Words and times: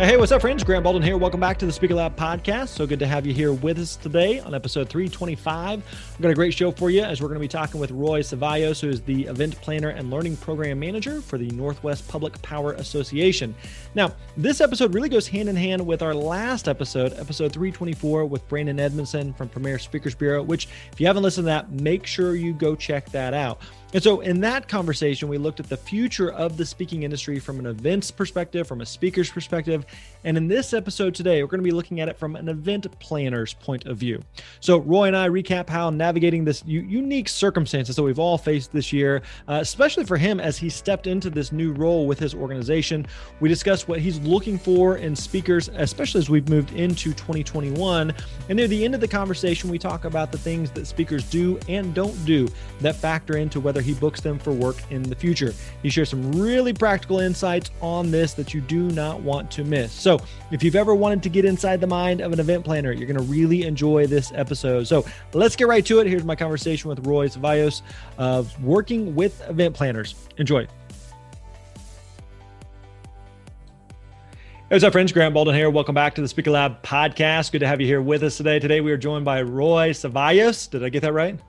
Hey, 0.00 0.16
what's 0.16 0.32
up, 0.32 0.40
friends? 0.40 0.64
Grant 0.64 0.82
Baldwin 0.82 1.02
here. 1.02 1.18
Welcome 1.18 1.40
back 1.40 1.58
to 1.58 1.66
the 1.66 1.72
Speaker 1.72 1.94
Lab 1.94 2.16
podcast. 2.16 2.68
So 2.68 2.86
good 2.86 2.98
to 3.00 3.06
have 3.06 3.26
you 3.26 3.34
here 3.34 3.52
with 3.52 3.78
us 3.78 3.96
today 3.96 4.40
on 4.40 4.54
episode 4.54 4.88
325. 4.88 5.84
We've 5.84 6.22
got 6.22 6.30
a 6.30 6.34
great 6.34 6.54
show 6.54 6.70
for 6.70 6.88
you 6.88 7.02
as 7.02 7.20
we're 7.20 7.28
going 7.28 7.36
to 7.36 7.40
be 7.40 7.48
talking 7.48 7.78
with 7.78 7.90
Roy 7.90 8.20
Cevallos, 8.20 8.80
who 8.80 8.88
is 8.88 9.02
the 9.02 9.24
event 9.24 9.60
planner 9.60 9.90
and 9.90 10.10
learning 10.10 10.38
program 10.38 10.80
manager 10.80 11.20
for 11.20 11.36
the 11.36 11.50
Northwest 11.50 12.08
Public 12.08 12.40
Power 12.40 12.72
Association. 12.72 13.54
Now, 13.94 14.14
this 14.38 14.62
episode 14.62 14.94
really 14.94 15.10
goes 15.10 15.28
hand 15.28 15.50
in 15.50 15.56
hand 15.56 15.86
with 15.86 16.00
our 16.00 16.14
last 16.14 16.66
episode, 16.66 17.12
episode 17.18 17.52
324, 17.52 18.24
with 18.24 18.48
Brandon 18.48 18.80
Edmondson 18.80 19.34
from 19.34 19.50
Premier 19.50 19.78
Speakers 19.78 20.14
Bureau, 20.14 20.42
which, 20.42 20.66
if 20.90 20.98
you 20.98 21.08
haven't 21.08 21.24
listened 21.24 21.44
to 21.44 21.48
that, 21.48 21.72
make 21.72 22.06
sure 22.06 22.36
you 22.36 22.54
go 22.54 22.74
check 22.74 23.10
that 23.10 23.34
out. 23.34 23.60
And 23.92 24.02
so, 24.02 24.20
in 24.20 24.40
that 24.42 24.68
conversation, 24.68 25.28
we 25.28 25.36
looked 25.36 25.58
at 25.58 25.68
the 25.68 25.76
future 25.76 26.30
of 26.30 26.56
the 26.56 26.64
speaking 26.64 27.02
industry 27.02 27.40
from 27.40 27.58
an 27.58 27.66
events 27.66 28.12
perspective, 28.12 28.68
from 28.68 28.82
a 28.82 28.86
speaker's 28.86 29.30
perspective. 29.30 29.84
And 30.22 30.36
in 30.36 30.46
this 30.46 30.72
episode 30.72 31.12
today, 31.12 31.42
we're 31.42 31.48
going 31.48 31.60
to 31.60 31.64
be 31.64 31.72
looking 31.72 32.00
at 32.00 32.08
it 32.08 32.16
from 32.16 32.36
an 32.36 32.48
event 32.48 32.86
planner's 33.00 33.54
point 33.54 33.86
of 33.86 33.96
view. 33.96 34.22
So, 34.60 34.78
Roy 34.78 35.08
and 35.08 35.16
I 35.16 35.28
recap 35.28 35.68
how 35.68 35.90
navigating 35.90 36.44
this 36.44 36.62
u- 36.64 36.82
unique 36.82 37.28
circumstances 37.28 37.96
that 37.96 38.02
we've 38.04 38.20
all 38.20 38.38
faced 38.38 38.70
this 38.72 38.92
year, 38.92 39.22
uh, 39.48 39.58
especially 39.60 40.04
for 40.04 40.16
him 40.16 40.38
as 40.38 40.56
he 40.56 40.70
stepped 40.70 41.08
into 41.08 41.28
this 41.28 41.50
new 41.50 41.72
role 41.72 42.06
with 42.06 42.20
his 42.20 42.32
organization. 42.32 43.06
We 43.40 43.48
discussed 43.48 43.88
what 43.88 43.98
he's 43.98 44.20
looking 44.20 44.56
for 44.56 44.98
in 44.98 45.16
speakers, 45.16 45.68
especially 45.74 46.20
as 46.20 46.30
we've 46.30 46.48
moved 46.48 46.72
into 46.74 47.12
2021. 47.12 48.14
And 48.48 48.56
near 48.56 48.68
the 48.68 48.84
end 48.84 48.94
of 48.94 49.00
the 49.00 49.08
conversation, 49.08 49.68
we 49.68 49.78
talk 49.78 50.04
about 50.04 50.30
the 50.30 50.38
things 50.38 50.70
that 50.72 50.86
speakers 50.86 51.28
do 51.28 51.58
and 51.68 51.92
don't 51.92 52.24
do 52.24 52.46
that 52.80 52.94
factor 52.94 53.36
into 53.36 53.58
whether 53.58 53.79
whether 53.80 53.86
he 53.86 53.98
books 53.98 54.20
them 54.20 54.38
for 54.38 54.52
work 54.52 54.76
in 54.90 55.02
the 55.02 55.14
future. 55.14 55.54
He 55.82 55.88
shares 55.88 56.10
some 56.10 56.32
really 56.32 56.72
practical 56.74 57.20
insights 57.20 57.70
on 57.80 58.10
this 58.10 58.34
that 58.34 58.52
you 58.52 58.60
do 58.60 58.90
not 58.90 59.20
want 59.20 59.50
to 59.52 59.64
miss. 59.64 59.90
So, 59.92 60.20
if 60.50 60.62
you've 60.62 60.76
ever 60.76 60.94
wanted 60.94 61.22
to 61.22 61.28
get 61.30 61.44
inside 61.46 61.80
the 61.80 61.86
mind 61.86 62.20
of 62.20 62.32
an 62.32 62.40
event 62.40 62.64
planner, 62.64 62.92
you're 62.92 63.06
going 63.06 63.16
to 63.16 63.32
really 63.32 63.62
enjoy 63.62 64.06
this 64.06 64.32
episode. 64.34 64.86
So, 64.86 65.06
let's 65.32 65.56
get 65.56 65.66
right 65.66 65.84
to 65.86 66.00
it. 66.00 66.06
Here's 66.06 66.24
my 66.24 66.36
conversation 66.36 66.90
with 66.90 67.06
Roy 67.06 67.28
Cevallos 67.28 67.80
of 68.18 68.62
working 68.62 69.14
with 69.14 69.40
event 69.48 69.74
planners. 69.74 70.14
Enjoy. 70.36 70.66
Hey, 74.68 74.76
what's 74.76 74.84
up, 74.84 74.92
friends? 74.92 75.10
Grant 75.10 75.34
Baldwin 75.34 75.56
here. 75.56 75.70
Welcome 75.70 75.94
back 75.94 76.14
to 76.16 76.20
the 76.20 76.28
Speaker 76.28 76.50
Lab 76.50 76.82
podcast. 76.82 77.50
Good 77.50 77.60
to 77.60 77.66
have 77.66 77.80
you 77.80 77.86
here 77.86 78.02
with 78.02 78.22
us 78.22 78.36
today. 78.36 78.58
Today, 78.58 78.80
we 78.80 78.92
are 78.92 78.98
joined 78.98 79.24
by 79.24 79.42
Roy 79.42 79.90
Cevallos. 79.90 80.70
Did 80.70 80.84
I 80.84 80.90
get 80.90 81.00
that 81.00 81.12
right? 81.12 81.40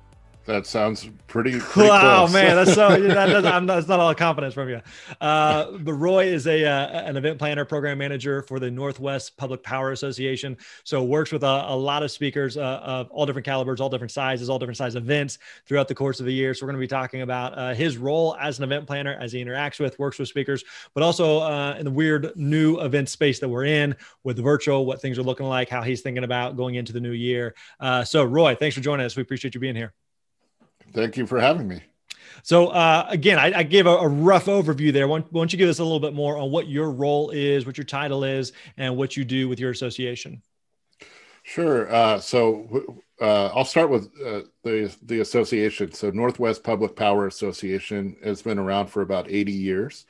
That 0.46 0.66
sounds 0.66 1.07
pretty. 1.28 1.59
pretty 1.59 1.90
wow, 1.90 2.25
close. 2.25 2.34
man, 2.34 2.56
that's 2.56 2.74
so 2.74 2.90
that 3.07 3.28
doesn't, 3.28 3.66
that's 3.68 3.88
not 3.88 4.00
all 4.00 4.13
confidence 4.16 4.56
from 4.56 4.69
you. 4.69 4.81
Uh, 5.19 5.78
but 5.78 5.94
Roy 5.94 6.25
is 6.25 6.47
a 6.47 6.66
uh, 6.66 7.03
an 7.03 7.16
event 7.16 7.38
planner, 7.38 7.63
program 7.63 8.00
manager 8.00 8.41
for 8.41 8.59
the 8.59 8.69
Northwest 8.72 9.38
Public 9.38 9.62
Power 9.62 9.91
Association. 9.91 10.57
So 10.84 11.03
works 11.03 11.31
with 11.31 11.44
a, 11.44 11.66
a 11.68 11.75
lot 11.75 12.01
of 12.01 12.09
speakers 12.09 12.57
uh, 12.57 12.81
of 12.84 13.12
all 13.12 13.28
different 13.28 13.46
calibers, 13.46 13.80
all 13.80 13.90
different 13.90 14.12
sizes, 14.12 14.50
all 14.50 14.57
different 14.57 14.78
size 14.78 14.96
events 14.96 15.38
throughout 15.68 15.88
the 15.88 15.96
course 15.96 16.19
of 16.19 16.25
the 16.25 16.34
year. 16.34 16.56
So 16.56 16.66
we're 16.66 16.72
going 16.72 16.81
to 16.81 16.85
be 16.85 16.88
talking 16.88 17.22
about 17.22 17.56
uh, 17.56 17.74
his 17.75 17.97
role 17.97 18.35
as 18.41 18.57
an 18.57 18.63
event 18.63 18.88
planner, 18.88 19.16
as 19.22 19.31
he 19.31 19.44
interacts 19.44 19.80
with, 19.80 20.00
works 20.00 20.18
with 20.18 20.28
speakers, 20.28 20.63
but 20.96 21.03
also 21.03 21.40
uh, 21.40 21.75
in 21.78 21.85
the 21.85 21.91
weird 21.91 22.31
new 22.35 22.80
event 22.80 23.09
space 23.09 23.40
that 23.40 23.47
we're 23.47 23.66
in 23.66 23.96
with 24.24 24.40
virtual, 24.40 24.88
what 24.88 25.01
things 25.01 25.19
are 25.19 25.24
looking 25.24 25.46
like, 25.46 25.69
how 25.69 25.84
he's 25.84 26.01
thinking 26.01 26.24
about 26.24 26.57
going 26.57 26.75
into 26.75 26.94
the 26.94 27.00
new 27.00 27.12
year. 27.12 27.53
Uh, 27.80 28.03
so 28.03 28.24
Roy, 28.24 28.56
thanks 28.56 28.75
for 28.75 28.81
joining 28.81 29.06
us. 29.06 29.16
We 29.16 29.22
appreciate 29.22 29.53
you 29.53 29.62
being 29.62 29.75
here. 29.75 29.94
Thank 30.94 31.18
you 31.18 31.25
for 31.25 31.40
having 31.40 31.68
me. 31.68 31.81
So 32.44 32.68
uh, 32.68 33.06
again, 33.09 33.38
I, 33.38 33.59
I 33.59 33.63
gave 33.63 33.85
a, 33.85 33.90
a, 33.90 34.07
rough 34.07 34.46
overview 34.46 34.91
there. 34.91 35.07
Why, 35.07 35.24
don't 35.34 35.52
you 35.52 35.59
give 35.59 35.69
us 35.69 35.79
a 35.79 35.84
little 35.84 36.00
bit 36.00 36.13
more 36.13 36.38
on 36.38 36.52
what 36.52 36.68
your 36.68 36.91
role 36.91 37.29
is, 37.29 37.66
what 37.66 37.78
your 37.78 37.85
title 37.85 38.24
is, 38.24 38.53
and 38.78 38.97
what 38.97 39.16
you 39.16 39.24
do 39.24 39.47
with 39.47 39.59
your 39.59 39.72
association? 39.72 40.41
Sure. 41.44 41.91
Uh, 41.94 42.19
so 42.19 43.00
uh, 43.19 43.47
I'll 43.47 43.66
start 43.66 43.90
with 43.90 44.06
uh, 44.25 44.41
the 44.63 44.96
the 45.03 45.19
association. 45.19 45.91
So 45.91 46.09
Northwest 46.12 46.63
Public 46.63 46.96
Power 46.96 47.28
Association 47.28 48.16
has 48.24 48.41
been 48.41 48.59
around 48.59 48.88
for 48.88 49.01
about 49.01 49.30
80 49.30 49.51
years, 49.51 50.06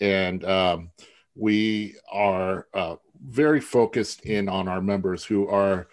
and 0.00 0.44
um, 0.44 0.90
we 1.34 1.96
are 2.10 2.66
uh, 2.74 2.96
very 3.22 3.60
focused 3.60 4.22
in 4.22 4.48
on 4.48 4.68
our 4.68 4.82
members 4.82 5.24
who 5.24 5.48
are 5.48 5.88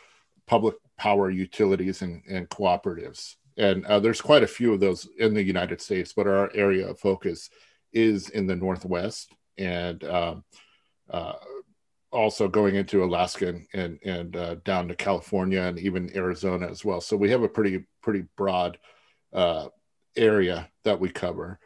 public 0.48 0.76
power 0.98 1.30
utilities 1.30 2.02
and, 2.02 2.22
and 2.30 2.50
cooperatives 2.50 3.36
and 3.58 3.86
uh, 3.86 4.00
there's 4.00 4.22
quite 4.22 4.44
a 4.44 4.48
few 4.48 4.74
of 4.74 4.80
those 4.80 5.08
in 5.18 5.34
the 5.34 5.44
United 5.44 5.82
States, 5.82 6.14
but 6.14 6.28
our 6.28 6.52
area 6.54 6.88
of 6.88 7.00
focus 7.00 7.50
is 7.92 8.30
in 8.30 8.48
the 8.48 8.56
Northwest 8.56 9.32
and 9.58 10.04
um, 10.04 10.44
uh, 11.10 11.34
also 12.12 12.48
going 12.48 12.76
into 12.76 13.04
Alaska 13.04 13.50
and 13.50 13.68
and, 13.74 14.00
and 14.04 14.36
uh, 14.36 14.56
down 14.66 14.88
to 14.88 14.96
California 14.96 15.62
and 15.62 15.80
even 15.80 16.16
Arizona 16.16 16.68
as 16.68 16.84
well. 16.84 17.02
So 17.02 17.18
we 17.18 17.30
have 17.32 17.44
a 17.44 17.50
pretty 17.50 17.86
pretty 18.02 18.26
broad 18.36 18.78
uh, 19.34 19.68
area 20.16 20.70
that 20.84 21.00
we 21.00 21.10
cover, 21.10 21.60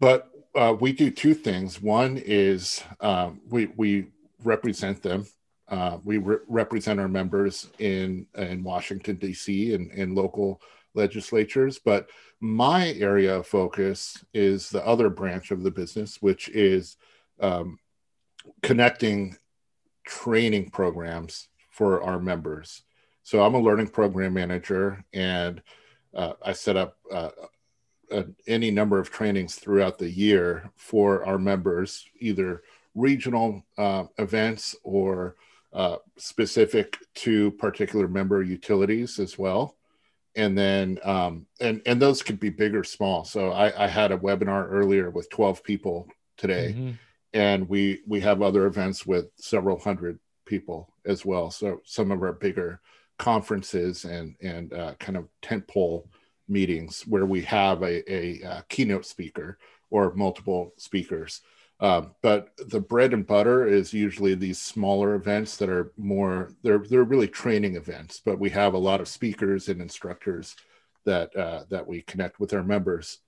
but 0.00 0.28
uh, 0.54 0.74
we 0.78 0.92
do 0.92 1.10
two 1.10 1.34
things. 1.34 1.82
One 1.82 2.16
is 2.24 2.82
um, 3.00 3.40
we 3.48 3.66
we 3.76 4.06
represent 4.42 5.02
them. 5.02 5.26
Uh, 5.66 5.98
we 6.04 6.18
re- 6.18 6.38
represent 6.46 7.00
our 7.00 7.08
members 7.08 7.68
in 7.78 8.26
in 8.36 8.62
Washington 8.62 9.16
D.C. 9.16 9.74
and, 9.74 9.90
and 9.92 10.14
local 10.14 10.60
legislatures, 10.94 11.78
but 11.78 12.08
my 12.40 12.92
area 12.92 13.36
of 13.36 13.46
focus 13.46 14.24
is 14.32 14.68
the 14.70 14.84
other 14.86 15.10
branch 15.10 15.50
of 15.50 15.62
the 15.62 15.70
business, 15.70 16.20
which 16.20 16.48
is 16.50 16.96
um, 17.40 17.78
connecting 18.62 19.36
training 20.04 20.70
programs 20.70 21.48
for 21.70 22.02
our 22.02 22.20
members. 22.20 22.82
So 23.22 23.42
I'm 23.42 23.54
a 23.54 23.60
learning 23.60 23.88
program 23.88 24.34
manager, 24.34 25.04
and 25.12 25.62
uh, 26.14 26.34
I 26.42 26.52
set 26.52 26.76
up 26.76 26.98
uh, 27.10 27.30
any 28.46 28.70
number 28.70 28.98
of 28.98 29.10
trainings 29.10 29.56
throughout 29.56 29.98
the 29.98 30.10
year 30.10 30.70
for 30.76 31.24
our 31.24 31.38
members, 31.38 32.04
either 32.20 32.62
regional 32.94 33.64
uh, 33.78 34.04
events 34.18 34.76
or 34.84 35.36
uh, 35.72 35.96
specific 36.16 36.98
to 37.14 37.50
particular 37.52 38.06
member 38.06 38.42
utilities 38.42 39.18
as 39.18 39.38
well 39.38 39.76
and 40.36 40.56
then 40.56 40.98
um, 41.04 41.46
and 41.60 41.80
and 41.86 42.00
those 42.00 42.22
could 42.22 42.40
be 42.40 42.50
big 42.50 42.74
or 42.74 42.84
small. 42.84 43.24
So 43.24 43.50
I, 43.50 43.84
I 43.84 43.86
had 43.86 44.12
a 44.12 44.18
webinar 44.18 44.68
earlier 44.70 45.10
with 45.10 45.30
12 45.30 45.62
people 45.62 46.08
today, 46.36 46.74
mm-hmm. 46.76 46.90
and 47.32 47.68
we 47.68 48.00
we 48.06 48.20
have 48.20 48.42
other 48.42 48.66
events 48.66 49.06
with 49.06 49.26
several 49.36 49.78
hundred 49.78 50.18
people 50.46 50.92
as 51.04 51.24
well. 51.24 51.50
So 51.50 51.80
some 51.84 52.10
of 52.10 52.22
our 52.22 52.32
bigger 52.32 52.80
conferences 53.18 54.04
and 54.04 54.34
and 54.42 54.72
uh, 54.72 54.94
kind 54.98 55.16
of 55.16 55.28
tentpole 55.42 56.06
meetings 56.48 57.06
where 57.06 57.24
we 57.24 57.40
have 57.42 57.82
a, 57.82 58.12
a, 58.12 58.42
a 58.42 58.48
uh, 58.48 58.60
keynote 58.68 59.06
speaker 59.06 59.58
or 59.90 60.12
multiple 60.14 60.74
speakers 60.76 61.40
um, 61.80 62.14
but 62.22 62.50
the 62.68 62.80
bread 62.80 63.12
and 63.12 63.26
butter 63.26 63.66
is 63.66 63.92
usually 63.92 64.34
these 64.34 64.60
smaller 64.60 65.14
events 65.14 65.56
that 65.56 65.68
are 65.68 65.92
more 65.96 66.52
they're 66.62 66.78
they're 66.78 67.04
really 67.04 67.28
training 67.28 67.76
events. 67.76 68.20
But 68.24 68.38
we 68.38 68.50
have 68.50 68.74
a 68.74 68.78
lot 68.78 69.00
of 69.00 69.08
speakers 69.08 69.68
and 69.68 69.80
instructors 69.80 70.56
that 71.04 71.34
uh, 71.36 71.64
that 71.70 71.86
we 71.86 72.02
connect 72.02 72.38
with 72.38 72.54
our 72.54 72.62
members 72.62 73.18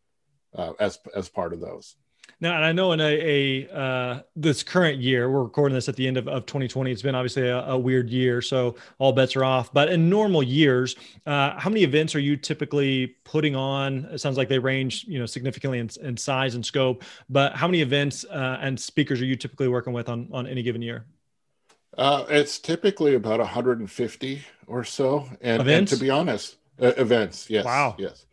uh, 0.55 0.73
as 0.79 0.99
as 1.15 1.29
part 1.29 1.53
of 1.53 1.61
those. 1.61 1.97
Now, 2.39 2.55
and 2.55 2.65
I 2.65 2.73
know 2.73 2.93
in 2.93 3.01
a, 3.01 3.65
a 3.65 3.75
uh, 3.75 4.23
this 4.35 4.63
current 4.63 5.01
year, 5.01 5.31
we're 5.31 5.43
recording 5.43 5.75
this 5.75 5.89
at 5.89 5.97
the 5.97 6.07
end 6.07 6.19
of, 6.19 6.29
of 6.29 6.45
2020. 6.45 6.93
It's 6.93 7.01
been 7.01 7.15
obviously 7.15 7.49
a, 7.49 7.65
a 7.65 7.79
weird 7.79 8.11
year, 8.11 8.43
so 8.43 8.77
all 8.99 9.13
bets 9.13 9.37
are 9.37 9.45
off. 9.45 9.73
But 9.73 9.89
in 9.89 10.11
normal 10.11 10.43
years, 10.43 10.97
uh, 11.25 11.59
how 11.59 11.71
many 11.71 11.83
events 11.83 12.15
are 12.15 12.21
you 12.21 12.37
typically 12.37 13.17
putting 13.25 13.57
on? 13.57 14.05
It 14.13 14.19
sounds 14.19 14.37
like 14.37 14.49
they 14.49 14.59
range, 14.59 15.05
you 15.09 15.19
know, 15.19 15.25
significantly 15.25 15.79
in, 15.79 15.89
in 16.03 16.17
size 16.19 16.55
and 16.55 16.65
scope. 16.65 17.05
But 17.31 17.55
how 17.55 17.67
many 17.67 17.81
events 17.81 18.27
uh, 18.27 18.59
and 18.61 18.79
speakers 18.79 19.23
are 19.23 19.27
you 19.27 19.37
typically 19.37 19.69
working 19.69 19.95
with 19.95 20.11
on 20.11 20.29
on 20.31 20.47
any 20.47 20.63
given 20.63 20.83
year? 20.83 21.07
Uh, 21.97 22.27
it's 22.29 22.59
typically 22.59 23.15
about 23.15 23.39
150 23.39 24.43
or 24.67 24.85
so, 24.85 25.27
and, 25.41 25.67
and 25.67 25.89
to 25.89 25.97
be 25.97 26.11
honest, 26.11 26.57
uh, 26.81 26.93
events, 26.99 27.49
yes, 27.49 27.65
wow, 27.65 27.95
yes. 27.99 28.27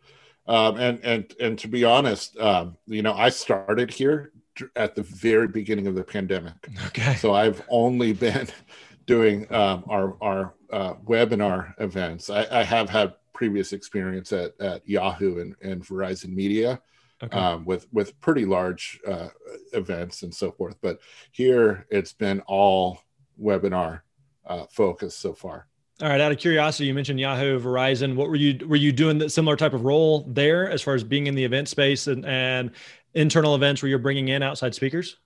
Um, 0.46 0.76
and 0.76 1.00
and 1.02 1.34
and 1.40 1.58
to 1.60 1.68
be 1.68 1.84
honest, 1.84 2.38
um, 2.38 2.76
you 2.86 3.02
know, 3.02 3.14
I 3.14 3.30
started 3.30 3.92
here 3.92 4.32
at 4.76 4.94
the 4.94 5.02
very 5.02 5.48
beginning 5.48 5.86
of 5.86 5.94
the 5.94 6.04
pandemic. 6.04 6.54
Okay. 6.86 7.14
So 7.14 7.34
I've 7.34 7.62
only 7.68 8.12
been 8.12 8.48
doing 9.06 9.52
um, 9.52 9.84
our 9.88 10.16
our 10.20 10.54
uh, 10.70 10.94
webinar 11.06 11.74
events. 11.78 12.30
I, 12.30 12.46
I, 12.50 12.62
have 12.62 12.88
had 12.88 13.14
previous 13.32 13.72
experience 13.72 14.32
at, 14.32 14.58
at 14.60 14.88
Yahoo 14.88 15.40
and, 15.40 15.54
and 15.62 15.86
Verizon 15.86 16.34
Media 16.34 16.80
okay. 17.22 17.36
um, 17.36 17.64
with 17.64 17.86
with 17.92 18.18
pretty 18.20 18.44
large 18.44 19.00
uh, 19.06 19.28
events 19.72 20.22
and 20.22 20.34
so 20.34 20.50
forth. 20.50 20.76
But 20.82 21.00
here 21.32 21.86
it's 21.90 22.12
been 22.12 22.40
all 22.46 23.00
webinar 23.40 24.00
uh, 24.46 24.64
focus 24.70 25.16
so 25.16 25.32
far. 25.32 25.66
All 26.02 26.08
right. 26.08 26.20
Out 26.20 26.32
of 26.32 26.38
curiosity, 26.38 26.86
you 26.86 26.94
mentioned 26.94 27.20
Yahoo, 27.20 27.60
Verizon. 27.60 28.16
What 28.16 28.28
were 28.28 28.34
you 28.36 28.66
were 28.66 28.76
you 28.76 28.90
doing 28.90 29.18
the 29.18 29.30
similar 29.30 29.56
type 29.56 29.74
of 29.74 29.84
role 29.84 30.24
there 30.26 30.68
as 30.68 30.82
far 30.82 30.94
as 30.94 31.04
being 31.04 31.28
in 31.28 31.36
the 31.36 31.44
event 31.44 31.68
space 31.68 32.08
and, 32.08 32.26
and 32.26 32.72
internal 33.14 33.54
events 33.54 33.80
where 33.80 33.88
you're 33.88 34.00
bringing 34.00 34.28
in 34.28 34.42
outside 34.42 34.74
speakers? 34.74 35.18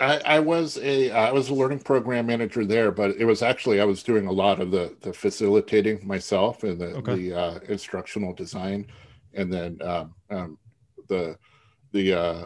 I, 0.00 0.20
I, 0.24 0.40
was 0.40 0.78
a 0.78 1.10
I 1.10 1.32
was 1.32 1.48
a 1.48 1.54
learning 1.54 1.80
program 1.80 2.26
manager 2.26 2.64
there, 2.64 2.90
but 2.90 3.12
it 3.12 3.24
was 3.24 3.42
actually 3.42 3.80
I 3.80 3.84
was 3.84 4.02
doing 4.02 4.26
a 4.26 4.32
lot 4.32 4.60
of 4.60 4.70
the 4.70 4.96
the 5.02 5.12
facilitating 5.12 6.06
myself 6.06 6.62
and 6.62 6.80
the 6.80 6.94
okay. 6.96 7.14
the 7.14 7.34
uh, 7.38 7.58
instructional 7.68 8.32
design, 8.32 8.86
and 9.34 9.52
then 9.52 9.78
um, 9.82 10.14
um, 10.30 10.58
the 11.08 11.36
the 11.92 12.12
uh, 12.12 12.44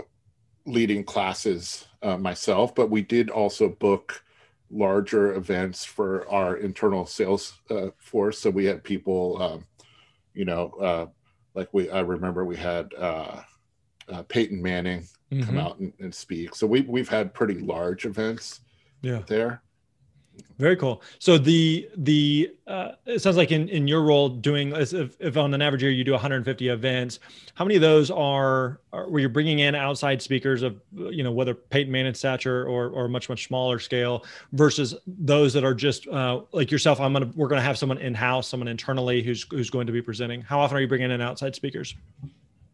leading 0.67 1.05
classes 1.05 1.87
uh, 2.03 2.17
myself. 2.17 2.75
But 2.75 2.91
we 2.91 3.03
did 3.03 3.31
also 3.31 3.69
book 3.69 4.23
larger 4.73 5.35
events 5.35 5.85
for 5.85 6.29
our 6.31 6.57
internal 6.57 7.07
sales 7.07 7.61
uh, 7.71 7.89
force. 7.99 8.39
So 8.39 8.51
we 8.51 8.65
had 8.65 8.83
people, 8.83 9.41
um, 9.41 9.67
you 10.35 10.45
know, 10.45 10.71
uh, 10.81 11.07
like 11.55 11.69
we, 11.73 11.91
I 11.91 12.01
remember 12.01 12.45
we 12.45 12.57
had 12.57 12.93
uh, 12.97 13.43
uh 14.09 14.23
Peyton 14.25 14.61
Manning 14.61 15.07
mm-hmm. 15.31 15.43
come 15.43 15.59
out 15.59 15.79
and, 15.79 15.93
and, 16.01 16.15
speak. 16.15 16.55
So 16.55 16.67
we, 16.67 16.81
we've 16.83 17.09
had 17.09 17.35
pretty 17.35 17.59
large 17.59 18.07
events 18.07 18.61
yeah. 19.03 19.21
there. 19.27 19.63
Very 20.59 20.77
cool. 20.77 21.03
So 21.19 21.39
the 21.39 21.89
the 21.97 22.55
uh, 22.69 22.93
it 23.07 23.21
sounds 23.21 23.37
like 23.37 23.51
in 23.51 23.69
in 23.69 23.89
your 23.89 24.03
role 24.03 24.29
doing 24.29 24.73
if, 24.77 25.17
if 25.19 25.37
on 25.37 25.53
an 25.55 25.61
average 25.61 25.83
year 25.83 25.91
you 25.91 26.05
do 26.05 26.13
150 26.13 26.69
events, 26.69 27.19
how 27.55 27.65
many 27.65 27.75
of 27.75 27.81
those 27.81 28.13
are, 28.13 28.81
are 28.93 29.09
where 29.09 29.21
you're 29.21 29.29
bringing 29.29 29.59
in 29.59 29.75
outside 29.75 30.23
speakers 30.23 30.63
of 30.63 30.81
you 30.95 31.25
know 31.25 31.33
whether 31.33 31.53
Peyton 31.53 31.91
Manning 31.91 32.15
stature 32.15 32.65
or 32.65 32.91
or 32.91 33.09
much 33.09 33.29
much 33.29 33.49
smaller 33.49 33.81
scale 33.81 34.25
versus 34.53 34.95
those 35.07 35.53
that 35.53 35.65
are 35.65 35.75
just 35.75 36.07
uh, 36.07 36.43
like 36.53 36.71
yourself. 36.71 37.01
I'm 37.01 37.13
gonna 37.13 37.33
we're 37.35 37.49
gonna 37.49 37.61
have 37.61 37.77
someone 37.77 37.99
in 37.99 38.15
house, 38.15 38.47
someone 38.47 38.69
internally 38.69 39.23
who's 39.23 39.45
who's 39.51 39.69
going 39.69 39.89
to 39.89 39.93
be 39.93 40.01
presenting. 40.01 40.43
How 40.43 40.61
often 40.61 40.77
are 40.77 40.81
you 40.81 40.89
bringing 40.89 41.11
in 41.11 41.21
outside 41.21 41.57
speakers? 41.57 41.97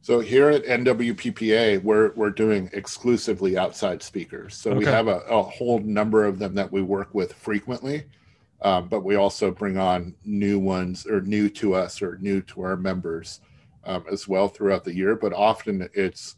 So 0.00 0.20
here 0.20 0.48
at 0.48 0.64
NWPPA, 0.64 1.82
we're 1.82 2.12
we're 2.14 2.30
doing 2.30 2.70
exclusively 2.72 3.58
outside 3.58 4.02
speakers. 4.02 4.56
So 4.56 4.70
okay. 4.70 4.78
we 4.78 4.84
have 4.86 5.08
a, 5.08 5.20
a, 5.28 5.42
whole 5.42 5.80
number 5.80 6.24
of 6.24 6.38
them 6.38 6.54
that 6.54 6.70
we 6.70 6.82
work 6.82 7.14
with 7.14 7.32
frequently, 7.32 8.04
um, 8.62 8.88
but 8.88 9.04
we 9.04 9.16
also 9.16 9.50
bring 9.50 9.76
on 9.76 10.14
new 10.24 10.58
ones 10.58 11.04
or 11.04 11.20
new 11.20 11.48
to 11.50 11.74
us 11.74 12.00
or 12.00 12.16
new 12.18 12.40
to 12.42 12.62
our 12.62 12.76
members 12.76 13.40
um, 13.84 14.04
as 14.10 14.28
well 14.28 14.48
throughout 14.48 14.84
the 14.84 14.94
year. 14.94 15.16
But 15.16 15.32
often 15.32 15.88
it's 15.92 16.36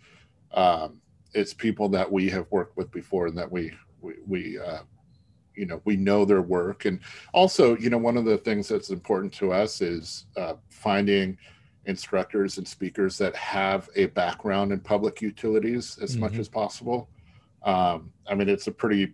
um, 0.53 1.01
it's 1.35 1.55
people 1.55 1.89
that 1.91 2.11
we 2.11 2.29
have 2.31 2.47
worked 2.51 2.77
with 2.77 2.91
before 2.91 3.27
and 3.27 3.39
that 3.39 3.51
we 3.51 3.73
we, 4.01 4.15
we 4.27 4.59
uh, 4.59 4.81
you 5.55 5.67
know 5.67 5.81
we 5.85 5.97
know 5.97 6.25
their 6.25 6.43
work 6.43 6.87
and 6.87 7.01
also 7.35 7.77
you 7.77 7.91
know 7.91 7.99
one 7.99 8.17
of 8.17 8.25
the 8.25 8.39
things 8.39 8.69
that's 8.69 8.91
important 8.91 9.33
to 9.35 9.53
us 9.53 9.81
is 9.81 10.27
uh, 10.37 10.55
finding 10.71 11.37
instructors 11.91 12.59
and 12.59 12.67
speakers 12.67 13.19
that 13.19 13.37
have 13.37 13.91
a 13.97 14.07
background 14.07 14.73
in 14.73 14.81
public 14.81 15.21
utilities 15.21 15.99
as 16.01 16.13
mm-hmm. 16.13 16.21
much 16.21 16.39
as 16.39 16.49
possible. 16.49 17.09
Um, 17.63 18.13
I 18.27 18.35
mean, 18.35 18.49
it's 18.49 18.67
a 18.67 18.73
pretty, 18.73 19.13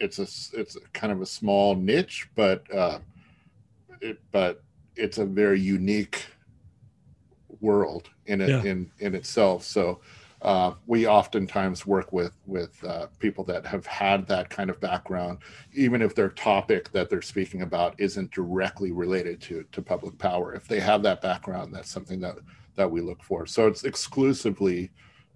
it's 0.00 0.18
a, 0.18 0.26
it's 0.60 0.76
a 0.76 0.80
kind 0.92 1.12
of 1.12 1.22
a 1.22 1.26
small 1.26 1.76
niche, 1.76 2.28
but, 2.34 2.64
uh, 2.74 2.98
it, 4.00 4.18
but 4.32 4.62
it's 4.96 5.18
a 5.18 5.24
very 5.24 5.60
unique 5.60 6.26
world 7.60 8.10
in 8.26 8.40
it, 8.40 8.48
yeah. 8.48 8.62
in, 8.64 8.90
in 8.98 9.14
itself. 9.14 9.62
So, 9.62 10.00
uh, 10.42 10.72
we 10.86 11.06
oftentimes 11.06 11.86
work 11.86 12.12
with 12.12 12.32
with 12.46 12.82
uh, 12.84 13.06
people 13.18 13.42
that 13.44 13.64
have 13.66 13.86
had 13.86 14.26
that 14.26 14.50
kind 14.50 14.68
of 14.68 14.78
background, 14.80 15.38
even 15.72 16.02
if 16.02 16.14
their 16.14 16.28
topic 16.28 16.92
that 16.92 17.08
they're 17.08 17.22
speaking 17.22 17.62
about 17.62 17.94
isn't 17.98 18.30
directly 18.30 18.92
related 18.92 19.40
to 19.40 19.64
to 19.72 19.82
public 19.82 20.18
power. 20.18 20.54
If 20.54 20.68
they 20.68 20.80
have 20.80 21.02
that 21.04 21.22
background, 21.22 21.74
that's 21.74 21.90
something 21.90 22.20
that 22.20 22.36
that 22.76 22.90
we 22.90 23.00
look 23.00 23.22
for. 23.22 23.46
So 23.46 23.66
it's 23.66 23.84
exclusively 23.84 24.90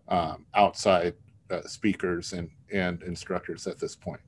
um, 0.08 0.44
outside 0.54 1.14
uh, 1.50 1.62
speakers 1.62 2.32
and 2.34 2.50
and 2.72 3.02
instructors 3.02 3.66
at 3.66 3.78
this 3.78 3.96
point. 3.96 4.20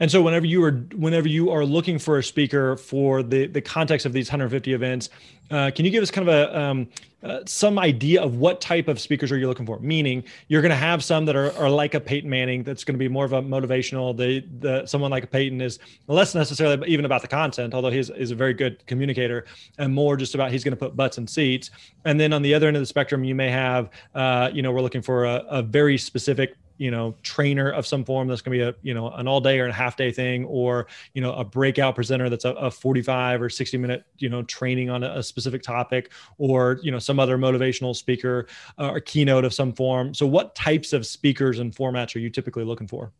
And 0.00 0.10
so 0.10 0.22
whenever 0.22 0.46
you 0.46 0.62
are 0.64 0.72
whenever 0.96 1.28
you 1.28 1.50
are 1.50 1.64
looking 1.64 1.98
for 1.98 2.18
a 2.18 2.24
speaker 2.24 2.76
for 2.76 3.22
the 3.22 3.46
the 3.46 3.60
context 3.60 4.06
of 4.06 4.12
these 4.12 4.28
150 4.28 4.72
events, 4.72 5.10
uh, 5.50 5.70
can 5.74 5.84
you 5.84 5.90
give 5.90 6.02
us 6.02 6.10
kind 6.10 6.28
of 6.28 6.34
a 6.34 6.58
um, 6.58 6.88
uh, 7.22 7.40
some 7.46 7.78
idea 7.78 8.20
of 8.20 8.36
what 8.36 8.60
type 8.60 8.88
of 8.88 8.98
speakers 8.98 9.30
are 9.30 9.38
you 9.38 9.46
looking 9.46 9.64
for? 9.64 9.78
Meaning, 9.78 10.24
you're 10.48 10.62
going 10.62 10.70
to 10.70 10.76
have 10.76 11.04
some 11.04 11.24
that 11.26 11.36
are, 11.36 11.52
are 11.56 11.70
like 11.70 11.94
a 11.94 12.00
Peyton 12.00 12.28
Manning. 12.28 12.64
That's 12.64 12.82
going 12.82 12.94
to 12.94 12.98
be 12.98 13.08
more 13.08 13.24
of 13.24 13.32
a 13.32 13.42
motivational. 13.42 14.16
The 14.16 14.44
the 14.60 14.86
someone 14.86 15.10
like 15.10 15.24
a 15.24 15.28
Peyton 15.28 15.60
is 15.60 15.78
less 16.08 16.34
necessarily 16.34 16.88
even 16.88 17.04
about 17.04 17.22
the 17.22 17.28
content, 17.28 17.74
although 17.74 17.90
he's 17.90 18.10
is 18.10 18.30
a 18.30 18.34
very 18.34 18.54
good 18.54 18.84
communicator, 18.86 19.44
and 19.78 19.94
more 19.94 20.16
just 20.16 20.34
about 20.34 20.50
he's 20.50 20.64
going 20.64 20.72
to 20.72 20.78
put 20.78 20.96
butts 20.96 21.18
in 21.18 21.26
seats. 21.26 21.70
And 22.04 22.18
then 22.18 22.32
on 22.32 22.42
the 22.42 22.54
other 22.54 22.66
end 22.66 22.76
of 22.76 22.82
the 22.82 22.86
spectrum, 22.86 23.22
you 23.22 23.34
may 23.34 23.50
have, 23.50 23.90
uh, 24.14 24.50
you 24.52 24.62
know, 24.62 24.72
we're 24.72 24.80
looking 24.80 25.02
for 25.02 25.24
a, 25.24 25.44
a 25.48 25.62
very 25.62 25.98
specific 25.98 26.56
you 26.82 26.90
know 26.90 27.14
trainer 27.22 27.70
of 27.70 27.86
some 27.86 28.04
form 28.04 28.26
that's 28.26 28.42
going 28.42 28.58
to 28.58 28.64
be 28.64 28.68
a 28.68 28.74
you 28.82 28.92
know 28.92 29.08
an 29.10 29.28
all 29.28 29.40
day 29.40 29.60
or 29.60 29.66
a 29.66 29.72
half 29.72 29.96
day 29.96 30.10
thing 30.10 30.44
or 30.46 30.88
you 31.14 31.22
know 31.22 31.32
a 31.34 31.44
breakout 31.44 31.94
presenter 31.94 32.28
that's 32.28 32.44
a, 32.44 32.50
a 32.54 32.72
45 32.72 33.40
or 33.40 33.48
60 33.48 33.78
minute 33.78 34.04
you 34.18 34.28
know 34.28 34.42
training 34.42 34.90
on 34.90 35.04
a, 35.04 35.18
a 35.18 35.22
specific 35.22 35.62
topic 35.62 36.10
or 36.38 36.80
you 36.82 36.90
know 36.90 36.98
some 36.98 37.20
other 37.20 37.38
motivational 37.38 37.94
speaker 37.94 38.48
uh, 38.80 38.90
or 38.90 38.98
keynote 38.98 39.44
of 39.44 39.54
some 39.54 39.72
form. 39.72 40.12
So 40.12 40.26
what 40.26 40.56
types 40.56 40.92
of 40.92 41.06
speakers 41.06 41.60
and 41.60 41.72
formats 41.72 42.16
are 42.16 42.18
you 42.18 42.30
typically 42.30 42.64
looking 42.64 42.88
for? 42.88 43.12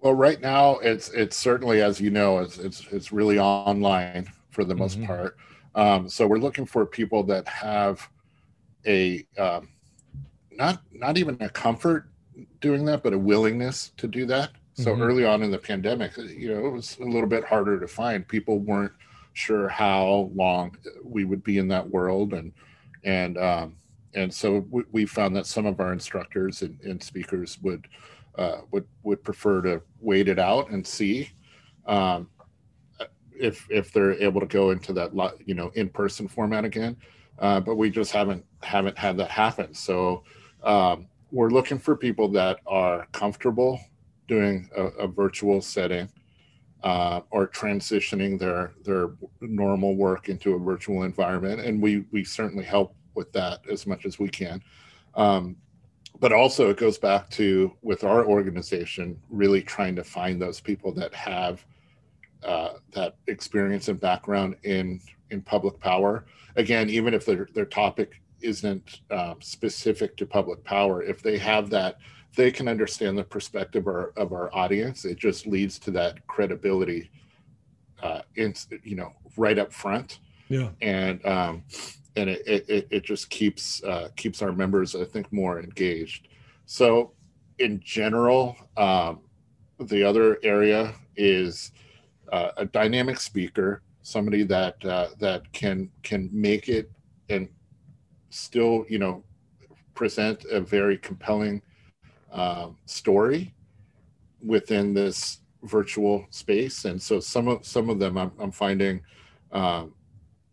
Well 0.00 0.12
right 0.12 0.40
now 0.40 0.76
it's 0.80 1.08
it's 1.08 1.38
certainly 1.38 1.80
as 1.80 2.02
you 2.02 2.10
know 2.10 2.40
it's 2.40 2.58
it's, 2.58 2.86
it's 2.92 3.12
really 3.12 3.38
online 3.38 4.30
for 4.50 4.64
the 4.64 4.74
most 4.74 4.98
mm-hmm. 4.98 5.06
part. 5.06 5.38
Um, 5.74 6.06
so 6.06 6.26
we're 6.26 6.36
looking 6.36 6.66
for 6.66 6.84
people 6.84 7.22
that 7.22 7.48
have 7.48 8.06
a 8.86 9.24
um, 9.38 9.70
not 10.50 10.82
not 10.92 11.16
even 11.16 11.38
a 11.40 11.48
comfort 11.48 12.08
doing 12.60 12.84
that, 12.86 13.02
but 13.02 13.12
a 13.12 13.18
willingness 13.18 13.92
to 13.96 14.06
do 14.06 14.26
that. 14.26 14.50
So 14.74 14.92
mm-hmm. 14.92 15.02
early 15.02 15.24
on 15.24 15.42
in 15.42 15.50
the 15.50 15.58
pandemic, 15.58 16.16
you 16.16 16.54
know, 16.54 16.66
it 16.66 16.70
was 16.70 16.96
a 16.98 17.04
little 17.04 17.28
bit 17.28 17.44
harder 17.44 17.78
to 17.78 17.86
find. 17.86 18.26
People 18.26 18.58
weren't 18.58 18.92
sure 19.34 19.68
how 19.68 20.30
long 20.34 20.76
we 21.04 21.24
would 21.24 21.44
be 21.44 21.58
in 21.58 21.68
that 21.68 21.88
world, 21.88 22.32
and 22.32 22.52
and 23.04 23.36
um, 23.36 23.76
and 24.14 24.32
so 24.32 24.64
we, 24.70 24.82
we 24.92 25.06
found 25.06 25.36
that 25.36 25.46
some 25.46 25.66
of 25.66 25.80
our 25.80 25.92
instructors 25.92 26.62
and, 26.62 26.78
and 26.82 27.02
speakers 27.02 27.58
would 27.62 27.86
uh, 28.38 28.62
would 28.70 28.86
would 29.02 29.22
prefer 29.22 29.60
to 29.62 29.82
wait 30.00 30.28
it 30.28 30.38
out 30.38 30.70
and 30.70 30.86
see 30.86 31.30
um, 31.86 32.28
if 33.38 33.66
if 33.70 33.92
they're 33.92 34.14
able 34.22 34.40
to 34.40 34.46
go 34.46 34.70
into 34.70 34.92
that 34.92 35.12
you 35.44 35.54
know 35.54 35.70
in 35.74 35.88
person 35.88 36.28
format 36.28 36.64
again. 36.64 36.96
Uh, 37.38 37.60
but 37.60 37.76
we 37.76 37.90
just 37.90 38.12
haven't 38.12 38.44
haven't 38.62 38.96
had 38.96 39.16
that 39.16 39.30
happen. 39.30 39.74
So 39.74 40.22
um, 40.62 41.08
we're 41.32 41.50
looking 41.50 41.78
for 41.78 41.96
people 41.96 42.28
that 42.28 42.60
are 42.66 43.06
comfortable 43.12 43.80
doing 44.28 44.68
a, 44.76 44.84
a 44.84 45.08
virtual 45.08 45.60
setting 45.60 46.08
uh, 46.84 47.22
or 47.30 47.48
transitioning 47.48 48.38
their 48.38 48.72
their 48.84 49.10
normal 49.40 49.96
work 49.96 50.28
into 50.28 50.54
a 50.54 50.58
virtual 50.58 51.04
environment, 51.04 51.60
and 51.60 51.80
we 51.80 52.04
we 52.12 52.22
certainly 52.22 52.64
help 52.64 52.94
with 53.14 53.32
that 53.32 53.60
as 53.70 53.86
much 53.86 54.04
as 54.04 54.18
we 54.18 54.28
can. 54.28 54.62
Um, 55.14 55.56
but 56.20 56.32
also, 56.32 56.70
it 56.70 56.76
goes 56.76 56.98
back 56.98 57.30
to 57.30 57.76
with 57.82 58.04
our 58.04 58.24
organization 58.26 59.18
really 59.30 59.62
trying 59.62 59.96
to 59.96 60.04
find 60.04 60.40
those 60.40 60.60
people 60.60 60.92
that 60.94 61.14
have 61.14 61.64
uh, 62.44 62.74
that 62.92 63.16
experience 63.26 63.88
and 63.88 63.98
background 63.98 64.56
in 64.64 65.00
in 65.30 65.40
public 65.40 65.80
power. 65.80 66.26
Again, 66.56 66.90
even 66.90 67.14
if 67.14 67.24
their 67.24 67.48
their 67.54 67.64
topic 67.64 68.20
isn't 68.42 69.00
uh, 69.10 69.34
specific 69.40 70.16
to 70.16 70.26
public 70.26 70.62
power. 70.64 71.02
If 71.02 71.22
they 71.22 71.38
have 71.38 71.70
that 71.70 71.96
they 72.34 72.50
can 72.50 72.68
understand 72.68 73.18
the 73.18 73.24
perspective 73.24 73.86
of 73.86 73.94
our, 73.94 74.12
of 74.16 74.32
our 74.32 74.54
audience. 74.54 75.04
It 75.04 75.18
just 75.18 75.46
leads 75.46 75.78
to 75.80 75.90
that 75.92 76.26
credibility 76.26 77.10
uh, 78.02 78.22
in 78.36 78.54
you 78.82 78.96
know 78.96 79.12
right 79.36 79.58
up 79.58 79.72
front. 79.72 80.20
Yeah. 80.48 80.70
And 80.80 81.24
um, 81.26 81.64
and 82.16 82.28
it, 82.30 82.42
it, 82.46 82.88
it 82.90 83.04
just 83.04 83.30
keeps 83.30 83.82
uh, 83.84 84.08
keeps 84.16 84.42
our 84.42 84.52
members 84.52 84.94
i 84.94 85.04
think 85.04 85.32
more 85.32 85.60
engaged. 85.60 86.28
So 86.66 87.12
in 87.58 87.80
general 87.84 88.56
um, 88.76 89.20
the 89.78 90.02
other 90.02 90.38
area 90.42 90.94
is 91.16 91.72
uh, 92.32 92.52
a 92.56 92.64
dynamic 92.64 93.20
speaker 93.20 93.82
somebody 94.02 94.42
that 94.42 94.84
uh, 94.84 95.08
that 95.18 95.52
can 95.52 95.90
can 96.02 96.28
make 96.32 96.68
it 96.68 96.90
and 97.28 97.48
still 98.32 98.84
you 98.88 98.98
know 98.98 99.22
present 99.94 100.44
a 100.50 100.60
very 100.60 100.96
compelling 100.98 101.62
um, 102.32 102.76
story 102.86 103.54
within 104.44 104.94
this 104.94 105.40
virtual 105.64 106.26
space. 106.30 106.84
And 106.86 107.00
so 107.00 107.20
some 107.20 107.48
of 107.48 107.64
some 107.64 107.88
of 107.90 107.98
them 107.98 108.18
i'm, 108.18 108.32
I'm 108.38 108.50
finding 108.50 109.02
um, 109.52 109.94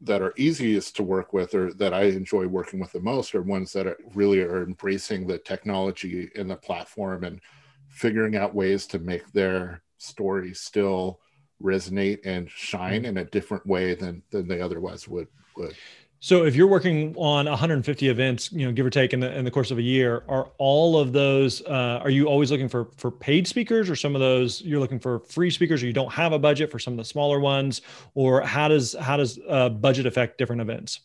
that 0.02 0.22
are 0.22 0.34
easiest 0.38 0.96
to 0.96 1.04
work 1.04 1.34
with 1.34 1.54
or 1.54 1.74
that 1.74 1.94
i 1.94 2.04
enjoy 2.04 2.48
working 2.48 2.80
with 2.80 2.92
the 2.92 3.02
most 3.02 3.36
are 3.36 3.42
ones 3.42 3.74
that 3.74 3.86
are 3.88 3.98
really 4.14 4.40
are 4.40 4.64
embracing 4.64 5.28
the 5.28 5.38
technology 5.38 6.30
in 6.36 6.48
the 6.48 6.56
platform 6.56 7.26
and 7.26 7.42
figuring 7.90 8.36
out 8.38 8.56
ways 8.56 8.88
to 8.88 9.00
make 9.00 9.30
their 9.34 9.82
story 9.98 10.54
still 10.54 11.20
resonate 11.62 12.20
and 12.26 12.50
shine 12.50 13.04
in 13.04 13.18
a 13.18 13.26
different 13.26 13.66
way 13.66 13.94
than 13.94 14.24
than 14.32 14.48
they 14.48 14.62
otherwise 14.62 15.08
would 15.08 15.28
would 15.58 15.76
so 16.22 16.44
if 16.44 16.54
you're 16.54 16.68
working 16.68 17.16
on 17.18 17.46
150 17.46 18.10
events, 18.10 18.52
you 18.52 18.66
know, 18.66 18.74
give 18.74 18.86
or 18.86 18.90
take 18.90 19.14
in 19.14 19.22
the 19.22 19.38
in 19.38 19.46
the 19.46 19.52
course 19.52 19.72
of 19.72 19.78
a 19.78 19.82
year, 19.82 20.24
are 20.28 20.50
all 20.58 21.00
of 21.00 21.14
those 21.14 21.62
uh, 21.66 22.02
are 22.04 22.10
you 22.10 22.26
always 22.28 22.52
looking 22.52 22.68
for 22.68 22.90
for 22.98 23.10
paid 23.10 23.48
speakers 23.48 23.90
or 23.90 23.96
some 23.96 24.16
of 24.16 24.20
those 24.20 24.62
you're 24.62 24.82
looking 24.82 25.00
for 25.00 25.20
free 25.20 25.50
speakers 25.50 25.82
or 25.82 25.88
you 25.88 25.94
don't 25.94 26.12
have 26.12 26.34
a 26.34 26.40
budget 26.40 26.72
for 26.72 26.78
some 26.78 26.94
of 26.94 26.98
the 26.98 27.06
smaller 27.06 27.40
ones 27.40 27.82
or 28.16 28.42
how 28.42 28.68
does 28.68 28.96
how 29.00 29.16
does 29.16 29.40
uh, 29.48 29.70
budget 29.70 30.06
affect 30.06 30.38
different 30.38 30.62
events? 30.62 31.00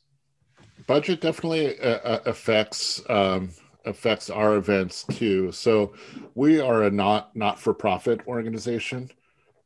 Budget 0.89 1.21
definitely 1.21 1.79
uh, 1.79 1.99
uh 1.99 2.21
affects 2.27 3.01
um, 3.09 3.51
affects 3.85 4.31
our 4.31 4.57
events 4.57 5.05
too. 5.13 5.53
So 5.53 5.93
we 6.35 6.61
are 6.61 6.83
a 6.83 6.91
not 6.91 7.37
not 7.37 7.61
for 7.61 7.73
profit 7.73 8.21
organization. 8.27 9.11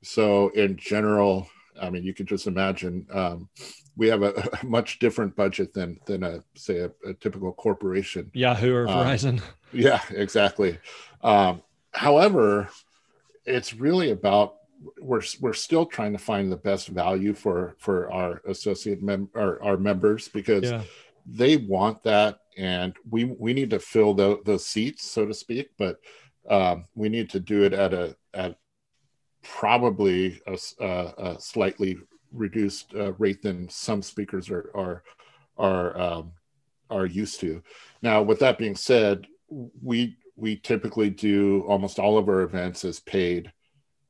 So 0.02 0.50
in 0.50 0.76
general, 0.76 1.48
I 1.80 1.90
mean, 1.90 2.04
you 2.04 2.14
can 2.14 2.26
just 2.26 2.46
imagine 2.46 3.06
um, 3.12 3.48
we 3.96 4.08
have 4.08 4.22
a, 4.22 4.32
a, 4.62 4.66
much 4.66 4.98
different 4.98 5.36
budget 5.36 5.72
than 5.74 5.98
than 6.06 6.22
a 6.22 6.42
say 6.54 6.78
a, 6.78 6.90
a 7.06 7.14
typical 7.14 7.52
corporation. 7.52 8.30
Yahoo 8.34 8.74
or 8.74 8.88
um, 8.88 8.94
Verizon. 8.94 9.42
yeah, 9.72 10.00
exactly. 10.10 10.78
Um, 11.22 11.62
however, 11.92 12.68
it's 13.44 13.74
really 13.74 14.10
about 14.10 14.54
we're 15.00 15.22
we're 15.40 15.54
still 15.54 15.86
trying 15.86 16.12
to 16.12 16.18
find 16.18 16.50
the 16.50 16.56
best 16.56 16.88
value 16.88 17.34
for 17.34 17.74
for 17.78 18.10
our 18.12 18.40
associate 18.46 19.02
mem 19.02 19.28
our, 19.34 19.60
our 19.62 19.76
members 19.76 20.28
because 20.28 20.64
yeah. 20.64 20.82
they 21.26 21.56
want 21.56 22.02
that 22.04 22.38
and 22.56 22.94
we 23.10 23.24
we 23.24 23.52
need 23.52 23.70
to 23.70 23.80
fill 23.80 24.14
the, 24.14 24.40
those 24.44 24.64
seats 24.64 25.08
so 25.08 25.26
to 25.26 25.34
speak 25.34 25.70
but 25.78 25.98
um, 26.48 26.84
we 26.94 27.08
need 27.08 27.28
to 27.30 27.40
do 27.40 27.64
it 27.64 27.72
at 27.72 27.92
a 27.92 28.16
at 28.34 28.56
probably 29.42 30.40
a, 30.46 30.58
a, 30.80 31.14
a 31.18 31.40
slightly 31.40 31.98
reduced 32.32 32.94
uh, 32.94 33.12
rate 33.14 33.42
than 33.42 33.68
some 33.68 34.02
speakers 34.02 34.50
are 34.50 34.70
are 34.74 35.02
are 35.56 36.00
um, 36.00 36.32
are 36.90 37.06
used 37.06 37.40
to. 37.40 37.62
Now, 38.02 38.22
with 38.22 38.38
that 38.40 38.58
being 38.58 38.76
said, 38.76 39.26
we 39.82 40.16
we 40.36 40.56
typically 40.56 41.10
do 41.10 41.64
almost 41.66 41.98
all 41.98 42.18
of 42.18 42.28
our 42.28 42.42
events 42.42 42.84
as 42.84 43.00
paid 43.00 43.52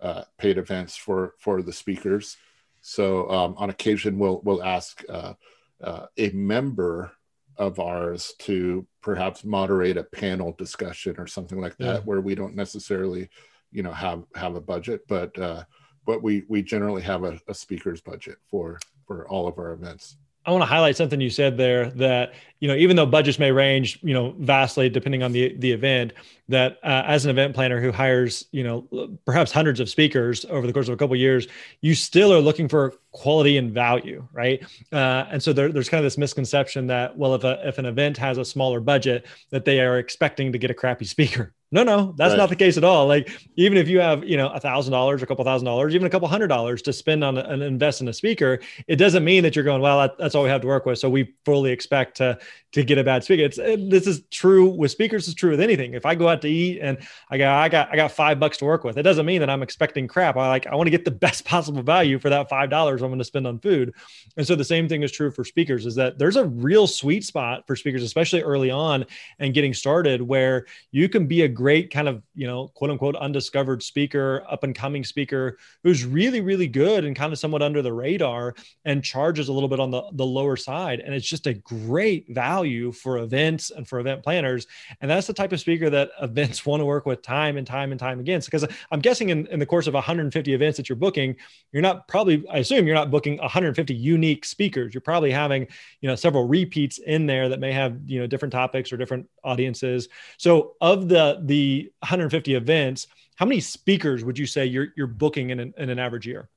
uh, 0.00 0.24
paid 0.36 0.58
events 0.58 0.96
for 0.96 1.34
for 1.38 1.62
the 1.62 1.72
speakers. 1.72 2.36
So 2.80 3.30
um, 3.30 3.54
on 3.56 3.70
occasion, 3.70 4.18
we'll 4.18 4.40
we'll 4.44 4.62
ask 4.62 5.02
uh, 5.08 5.34
uh, 5.82 6.06
a 6.16 6.30
member 6.30 7.12
of 7.56 7.80
ours 7.80 8.34
to 8.38 8.86
perhaps 9.02 9.44
moderate 9.44 9.96
a 9.96 10.04
panel 10.04 10.54
discussion 10.56 11.16
or 11.18 11.26
something 11.26 11.60
like 11.60 11.76
that, 11.78 11.94
yeah. 11.94 12.00
where 12.00 12.20
we 12.20 12.36
don't 12.36 12.54
necessarily, 12.54 13.28
you 13.72 13.82
know, 13.82 13.92
have 13.92 14.24
have 14.34 14.54
a 14.54 14.60
budget, 14.60 15.02
but 15.08 15.36
uh, 15.38 15.64
but 16.06 16.22
we 16.22 16.44
we 16.48 16.62
generally 16.62 17.02
have 17.02 17.24
a, 17.24 17.38
a 17.48 17.54
speaker's 17.54 18.00
budget 18.00 18.36
for 18.50 18.78
for 19.06 19.28
all 19.28 19.46
of 19.46 19.58
our 19.58 19.72
events. 19.72 20.16
I 20.48 20.50
want 20.50 20.62
to 20.62 20.66
highlight 20.66 20.96
something 20.96 21.20
you 21.20 21.28
said 21.28 21.58
there 21.58 21.90
that 21.90 22.32
you 22.58 22.68
know 22.68 22.74
even 22.74 22.96
though 22.96 23.04
budgets 23.04 23.38
may 23.38 23.52
range 23.52 23.98
you 24.02 24.14
know 24.14 24.34
vastly 24.38 24.88
depending 24.88 25.22
on 25.22 25.30
the 25.30 25.54
the 25.58 25.70
event 25.70 26.14
that 26.48 26.78
uh, 26.82 27.02
as 27.06 27.26
an 27.26 27.30
event 27.30 27.54
planner 27.54 27.82
who 27.82 27.92
hires 27.92 28.46
you 28.50 28.64
know 28.64 29.18
perhaps 29.26 29.52
hundreds 29.52 29.78
of 29.78 29.90
speakers 29.90 30.46
over 30.46 30.66
the 30.66 30.72
course 30.72 30.88
of 30.88 30.94
a 30.94 30.96
couple 30.96 31.12
of 31.12 31.20
years 31.20 31.48
you 31.82 31.94
still 31.94 32.32
are 32.32 32.40
looking 32.40 32.66
for 32.66 32.94
quality 33.12 33.58
and 33.58 33.72
value 33.72 34.26
right 34.32 34.62
uh, 34.90 35.26
and 35.30 35.42
so 35.42 35.52
there, 35.52 35.70
there's 35.70 35.90
kind 35.90 35.98
of 35.98 36.06
this 36.06 36.16
misconception 36.16 36.86
that 36.86 37.14
well 37.14 37.34
if 37.34 37.44
a, 37.44 37.68
if 37.68 37.76
an 37.76 37.84
event 37.84 38.16
has 38.16 38.38
a 38.38 38.44
smaller 38.44 38.80
budget 38.80 39.26
that 39.50 39.66
they 39.66 39.80
are 39.80 39.98
expecting 39.98 40.50
to 40.50 40.56
get 40.56 40.70
a 40.70 40.74
crappy 40.74 41.04
speaker 41.14 41.52
no, 41.70 41.82
no, 41.82 42.14
that's 42.16 42.30
right. 42.30 42.38
not 42.38 42.48
the 42.48 42.56
case 42.56 42.78
at 42.78 42.84
all. 42.84 43.06
Like 43.06 43.30
even 43.56 43.76
if 43.76 43.88
you 43.88 44.00
have, 44.00 44.24
you 44.24 44.38
know, 44.38 44.48
a 44.48 44.58
thousand 44.58 44.92
dollars, 44.92 45.22
a 45.22 45.26
couple 45.26 45.44
thousand 45.44 45.66
dollars, 45.66 45.94
even 45.94 46.06
a 46.06 46.10
couple 46.10 46.26
hundred 46.26 46.46
dollars 46.46 46.80
to 46.82 46.94
spend 46.94 47.22
on 47.22 47.36
and 47.36 47.62
invest 47.62 48.00
in 48.00 48.08
a 48.08 48.12
speaker, 48.12 48.60
it 48.86 48.96
doesn't 48.96 49.22
mean 49.22 49.42
that 49.42 49.54
you're 49.54 49.66
going, 49.66 49.82
well, 49.82 49.98
that, 49.98 50.16
that's 50.18 50.34
all 50.34 50.42
we 50.42 50.48
have 50.48 50.62
to 50.62 50.66
work 50.66 50.86
with. 50.86 50.98
So 50.98 51.10
we 51.10 51.34
fully 51.44 51.70
expect 51.70 52.16
to 52.18 52.38
to 52.72 52.84
get 52.84 52.98
a 52.98 53.04
bad 53.04 53.24
speaker. 53.24 53.42
It's 53.42 53.56
this 53.56 54.06
is 54.06 54.22
true 54.30 54.68
with 54.68 54.90
speakers. 54.90 55.26
It's 55.26 55.34
true 55.34 55.50
with 55.50 55.60
anything. 55.60 55.94
If 55.94 56.06
I 56.06 56.14
go 56.14 56.28
out 56.28 56.42
to 56.42 56.48
eat 56.48 56.80
and 56.80 56.98
I 57.30 57.36
got 57.38 57.62
I 57.62 57.68
got 57.68 57.92
I 57.92 57.96
got 57.96 58.12
five 58.12 58.40
bucks 58.40 58.58
to 58.58 58.64
work 58.64 58.84
with, 58.84 58.96
it 58.96 59.02
doesn't 59.02 59.26
mean 59.26 59.40
that 59.40 59.50
I'm 59.50 59.62
expecting 59.62 60.06
crap. 60.08 60.36
I 60.36 60.48
like 60.48 60.66
I 60.66 60.74
want 60.74 60.86
to 60.86 60.90
get 60.90 61.04
the 61.04 61.10
best 61.28 61.44
possible 61.44 61.82
value 61.82 62.18
for 62.18 62.30
that 62.30 62.48
five 62.48 62.70
dollars 62.70 63.02
I'm 63.02 63.08
going 63.08 63.18
to 63.18 63.24
spend 63.24 63.46
on 63.46 63.58
food. 63.58 63.94
And 64.38 64.46
so 64.46 64.54
the 64.54 64.64
same 64.64 64.88
thing 64.88 65.02
is 65.02 65.12
true 65.12 65.30
for 65.30 65.44
speakers. 65.44 65.84
Is 65.84 65.94
that 65.96 66.18
there's 66.18 66.36
a 66.36 66.46
real 66.46 66.86
sweet 66.86 67.24
spot 67.24 67.66
for 67.66 67.76
speakers, 67.76 68.02
especially 68.02 68.42
early 68.42 68.70
on 68.70 69.04
and 69.38 69.52
getting 69.52 69.74
started, 69.74 70.22
where 70.22 70.66
you 70.92 71.10
can 71.10 71.26
be 71.26 71.42
a 71.42 71.48
great 71.58 71.90
kind 71.90 72.08
of 72.08 72.22
you 72.34 72.46
know 72.46 72.68
quote 72.68 72.90
unquote 72.90 73.16
undiscovered 73.16 73.82
speaker, 73.82 74.44
up 74.48 74.62
and 74.62 74.74
coming 74.74 75.02
speaker 75.02 75.58
who's 75.82 76.04
really 76.04 76.40
really 76.40 76.68
good 76.68 77.04
and 77.04 77.16
kind 77.16 77.32
of 77.32 77.38
somewhat 77.38 77.62
under 77.62 77.82
the 77.82 77.92
radar 77.92 78.54
and 78.84 79.02
charges 79.02 79.48
a 79.48 79.52
little 79.52 79.68
bit 79.68 79.80
on 79.80 79.90
the 79.90 80.02
the 80.12 80.24
lower 80.24 80.56
side, 80.56 81.00
and 81.00 81.12
it's 81.12 81.26
just 81.26 81.48
a 81.48 81.54
great 81.54 82.26
value 82.28 82.92
for 82.92 83.18
events 83.18 83.70
and 83.70 83.88
for 83.88 83.98
event 83.98 84.22
planners. 84.22 84.66
And 85.00 85.10
that's 85.10 85.26
the 85.26 85.32
type 85.32 85.52
of 85.52 85.60
speaker 85.60 85.90
that 85.90 86.10
events 86.22 86.64
want 86.64 86.80
to 86.80 86.84
work 86.84 87.06
with 87.06 87.22
time 87.22 87.56
and 87.56 87.66
time 87.66 87.90
and 87.90 87.98
time 87.98 88.20
again. 88.20 88.40
Because 88.44 88.64
I'm 88.90 89.00
guessing 89.00 89.30
in, 89.30 89.46
in 89.48 89.58
the 89.58 89.66
course 89.66 89.86
of 89.86 89.94
150 89.94 90.54
events 90.54 90.76
that 90.76 90.88
you're 90.88 90.96
booking, 90.96 91.36
you're 91.72 91.82
not 91.82 92.06
probably, 92.08 92.44
I 92.50 92.58
assume 92.58 92.86
you're 92.86 92.94
not 92.94 93.10
booking 93.10 93.38
150 93.38 93.94
unique 93.94 94.44
speakers. 94.44 94.94
You're 94.94 95.00
probably 95.00 95.30
having, 95.30 95.66
you 96.00 96.08
know, 96.08 96.14
several 96.14 96.46
repeats 96.46 96.98
in 96.98 97.26
there 97.26 97.48
that 97.48 97.60
may 97.60 97.72
have, 97.72 97.98
you 98.06 98.20
know, 98.20 98.26
different 98.26 98.52
topics 98.52 98.92
or 98.92 98.96
different 98.96 99.28
audiences. 99.44 100.08
So 100.36 100.74
of 100.80 101.08
the 101.08 101.40
the 101.48 101.90
150 102.00 102.54
events, 102.54 103.06
how 103.36 103.46
many 103.46 103.60
speakers 103.60 104.24
would 104.24 104.38
you 104.38 104.46
say 104.46 104.66
you're 104.66 104.88
you're 104.96 105.06
booking 105.06 105.50
in 105.50 105.60
an, 105.60 105.74
in 105.76 105.90
an 105.90 105.98
average 105.98 106.26
year? 106.26 106.48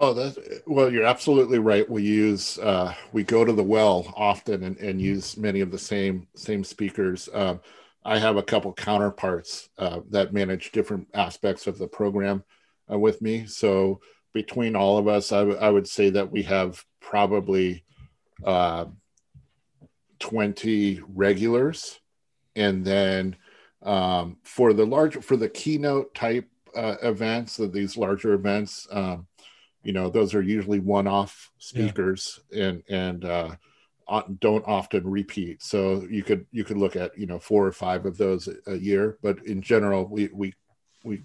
Oh, 0.00 0.14
that's 0.14 0.38
well. 0.66 0.92
You're 0.92 1.04
absolutely 1.04 1.58
right. 1.58 1.88
We 1.88 2.04
use 2.04 2.58
uh, 2.58 2.94
we 3.12 3.24
go 3.24 3.44
to 3.44 3.52
the 3.52 3.64
well 3.64 4.12
often 4.16 4.62
and, 4.62 4.76
and 4.78 5.00
use 5.00 5.36
many 5.36 5.60
of 5.60 5.72
the 5.72 5.78
same 5.78 6.28
same 6.36 6.62
speakers. 6.62 7.28
Um, 7.34 7.60
I 8.04 8.18
have 8.18 8.36
a 8.36 8.42
couple 8.42 8.72
counterparts 8.72 9.68
uh, 9.76 10.00
that 10.10 10.32
manage 10.32 10.72
different 10.72 11.08
aspects 11.14 11.66
of 11.66 11.78
the 11.78 11.88
program 11.88 12.44
uh, 12.90 12.98
with 12.98 13.20
me. 13.20 13.46
So 13.46 14.00
between 14.32 14.76
all 14.76 14.98
of 14.98 15.08
us, 15.08 15.32
I, 15.32 15.40
w- 15.40 15.58
I 15.58 15.68
would 15.68 15.88
say 15.88 16.10
that 16.10 16.30
we 16.30 16.42
have 16.44 16.82
probably 17.00 17.84
uh, 18.44 18.86
20 20.20 21.02
regulars, 21.14 21.98
and 22.58 22.84
then 22.84 23.36
um, 23.82 24.36
for 24.42 24.72
the 24.72 24.84
large 24.84 25.16
for 25.24 25.36
the 25.36 25.48
keynote 25.48 26.14
type 26.14 26.48
uh, 26.76 26.96
events, 27.02 27.58
of 27.58 27.72
these 27.72 27.96
larger 27.96 28.34
events. 28.34 28.86
Um, 28.90 29.26
you 29.82 29.92
know 29.92 30.10
those 30.10 30.34
are 30.34 30.42
usually 30.42 30.80
one-off 30.80 31.50
speakers 31.58 32.40
yeah. 32.50 32.64
and 32.64 32.82
and 32.88 33.24
uh, 33.24 33.50
don't 34.40 34.66
often 34.66 35.08
repeat 35.08 35.62
so 35.62 36.06
you 36.10 36.22
could 36.22 36.46
you 36.50 36.64
could 36.64 36.76
look 36.76 36.96
at 36.96 37.16
you 37.16 37.26
know 37.26 37.38
four 37.38 37.66
or 37.66 37.72
five 37.72 38.04
of 38.06 38.18
those 38.18 38.48
a, 38.66 38.74
year 38.74 39.18
but 39.22 39.44
in 39.46 39.62
general 39.62 40.04
we 40.06 40.28
we 40.32 40.52
we 41.04 41.22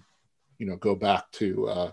you 0.58 0.66
know 0.66 0.76
go 0.76 0.94
back 0.94 1.30
to 1.32 1.68
uh, 1.68 1.90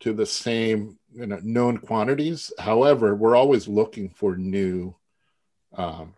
to 0.00 0.12
the 0.12 0.26
same 0.26 0.98
you 1.14 1.26
know 1.26 1.38
known 1.42 1.78
quantities 1.78 2.52
however 2.58 3.14
we're 3.14 3.36
always 3.36 3.68
looking 3.68 4.08
for 4.08 4.36
new 4.36 4.94
um, 5.76 6.14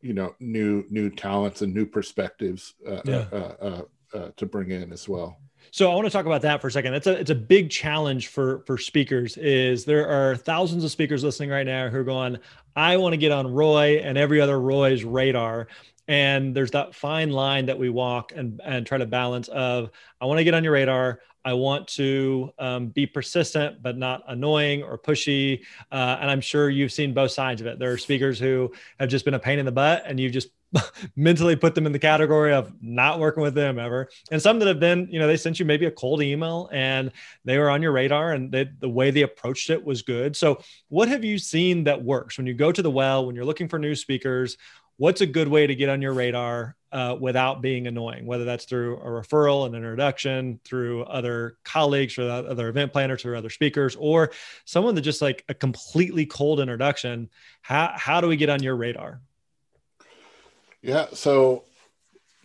you 0.00 0.14
know 0.14 0.34
new 0.40 0.84
new 0.90 1.10
talents 1.10 1.62
and 1.62 1.74
new 1.74 1.86
perspectives 1.86 2.74
uh, 2.88 3.00
yeah. 3.04 3.24
uh, 3.32 3.36
uh, 3.36 3.82
uh 4.14 4.30
to 4.36 4.46
bring 4.46 4.70
in 4.70 4.92
as 4.92 5.08
well 5.08 5.38
So 5.72 5.90
I 5.90 5.94
want 5.94 6.06
to 6.06 6.10
talk 6.10 6.26
about 6.26 6.42
that 6.42 6.60
for 6.60 6.68
a 6.68 6.72
second. 6.72 6.94
It's 6.94 7.06
a 7.06 7.12
it's 7.12 7.30
a 7.30 7.34
big 7.34 7.70
challenge 7.70 8.28
for 8.28 8.60
for 8.66 8.78
speakers. 8.78 9.36
Is 9.36 9.84
there 9.84 10.08
are 10.08 10.34
thousands 10.36 10.84
of 10.84 10.90
speakers 10.90 11.22
listening 11.22 11.50
right 11.50 11.66
now 11.66 11.88
who 11.88 11.98
are 11.98 12.04
going, 12.04 12.38
I 12.74 12.96
want 12.96 13.12
to 13.12 13.16
get 13.16 13.30
on 13.30 13.46
Roy 13.52 13.98
and 13.98 14.16
every 14.16 14.40
other 14.40 14.60
Roy's 14.60 15.04
radar. 15.04 15.68
And 16.10 16.56
there's 16.56 16.72
that 16.72 16.92
fine 16.92 17.30
line 17.30 17.66
that 17.66 17.78
we 17.78 17.88
walk 17.88 18.32
and 18.34 18.60
and 18.64 18.84
try 18.84 18.98
to 18.98 19.06
balance 19.06 19.46
of 19.46 19.90
I 20.20 20.26
want 20.26 20.38
to 20.38 20.44
get 20.44 20.54
on 20.54 20.64
your 20.64 20.72
radar. 20.72 21.20
I 21.44 21.52
want 21.52 21.86
to 21.88 22.52
um, 22.58 22.88
be 22.88 23.06
persistent, 23.06 23.80
but 23.80 23.96
not 23.96 24.24
annoying 24.26 24.82
or 24.82 24.98
pushy. 24.98 25.60
Uh, 25.92 26.18
and 26.20 26.28
I'm 26.28 26.40
sure 26.40 26.68
you've 26.68 26.90
seen 26.90 27.14
both 27.14 27.30
sides 27.30 27.60
of 27.60 27.68
it. 27.68 27.78
There 27.78 27.92
are 27.92 27.96
speakers 27.96 28.40
who 28.40 28.72
have 28.98 29.08
just 29.08 29.24
been 29.24 29.34
a 29.34 29.38
pain 29.38 29.60
in 29.60 29.64
the 29.64 29.72
butt, 29.72 30.02
and 30.04 30.18
you've 30.18 30.32
just 30.32 30.48
mentally 31.16 31.56
put 31.56 31.74
them 31.74 31.86
in 31.86 31.92
the 31.92 31.98
category 31.98 32.52
of 32.52 32.72
not 32.80 33.18
working 33.18 33.42
with 33.42 33.54
them 33.54 33.78
ever. 33.78 34.08
And 34.30 34.40
some 34.40 34.58
that 34.58 34.68
have 34.68 34.80
been, 34.80 35.08
you 35.10 35.18
know, 35.18 35.26
they 35.26 35.36
sent 35.36 35.58
you 35.58 35.66
maybe 35.66 35.86
a 35.86 35.90
cold 35.90 36.22
email 36.22 36.68
and 36.72 37.10
they 37.44 37.58
were 37.58 37.70
on 37.70 37.82
your 37.82 37.92
radar 37.92 38.32
and 38.32 38.50
they, 38.52 38.68
the 38.78 38.88
way 38.88 39.10
they 39.10 39.22
approached 39.22 39.70
it 39.70 39.84
was 39.84 40.02
good. 40.02 40.36
So, 40.36 40.62
what 40.88 41.08
have 41.08 41.24
you 41.24 41.38
seen 41.38 41.84
that 41.84 42.02
works 42.02 42.36
when 42.36 42.46
you 42.46 42.54
go 42.54 42.72
to 42.72 42.82
the 42.82 42.90
well, 42.90 43.26
when 43.26 43.34
you're 43.34 43.44
looking 43.44 43.68
for 43.68 43.78
new 43.78 43.94
speakers? 43.94 44.56
What's 44.96 45.22
a 45.22 45.26
good 45.26 45.48
way 45.48 45.66
to 45.66 45.74
get 45.74 45.88
on 45.88 46.02
your 46.02 46.12
radar 46.12 46.76
uh, 46.92 47.16
without 47.18 47.62
being 47.62 47.86
annoying, 47.86 48.26
whether 48.26 48.44
that's 48.44 48.66
through 48.66 48.98
a 48.98 49.06
referral, 49.06 49.66
an 49.66 49.74
introduction, 49.74 50.60
through 50.64 51.04
other 51.04 51.56
colleagues 51.64 52.18
or 52.18 52.28
other 52.28 52.68
event 52.68 52.92
planners 52.92 53.24
or 53.24 53.34
other 53.34 53.48
speakers, 53.48 53.96
or 53.96 54.30
someone 54.66 54.94
that 54.94 55.00
just 55.00 55.22
like 55.22 55.42
a 55.48 55.54
completely 55.54 56.26
cold 56.26 56.60
introduction? 56.60 57.30
How, 57.62 57.92
how 57.94 58.20
do 58.20 58.26
we 58.26 58.36
get 58.36 58.50
on 58.50 58.62
your 58.62 58.76
radar? 58.76 59.22
Yeah. 60.82 61.06
So, 61.12 61.64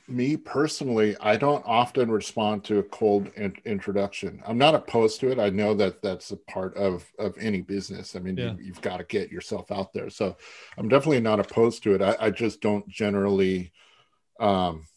me 0.07 0.37
personally, 0.37 1.15
I 1.19 1.35
don't 1.35 1.65
often 1.65 2.11
respond 2.11 2.63
to 2.65 2.77
a 2.77 2.83
cold 2.83 3.31
in- 3.35 3.55
introduction. 3.65 4.41
I'm 4.45 4.57
not 4.57 4.75
opposed 4.75 5.19
to 5.21 5.31
it. 5.31 5.39
I 5.39 5.49
know 5.49 5.73
that 5.75 6.01
that's 6.01 6.31
a 6.31 6.37
part 6.37 6.75
of 6.75 7.11
of 7.17 7.35
any 7.39 7.61
business. 7.61 8.15
I 8.15 8.19
mean, 8.19 8.37
yeah. 8.37 8.53
you, 8.59 8.73
have 8.73 8.81
got 8.81 8.97
to 8.97 9.03
get 9.03 9.31
yourself 9.31 9.71
out 9.71 9.93
there. 9.93 10.09
So, 10.09 10.35
I'm 10.77 10.89
definitely 10.89 11.21
not 11.21 11.39
opposed 11.39 11.83
to 11.83 11.95
it. 11.95 12.01
I, 12.01 12.15
I 12.19 12.29
just 12.29 12.61
don't 12.61 12.87
generally, 12.87 13.71
um, 14.39 14.87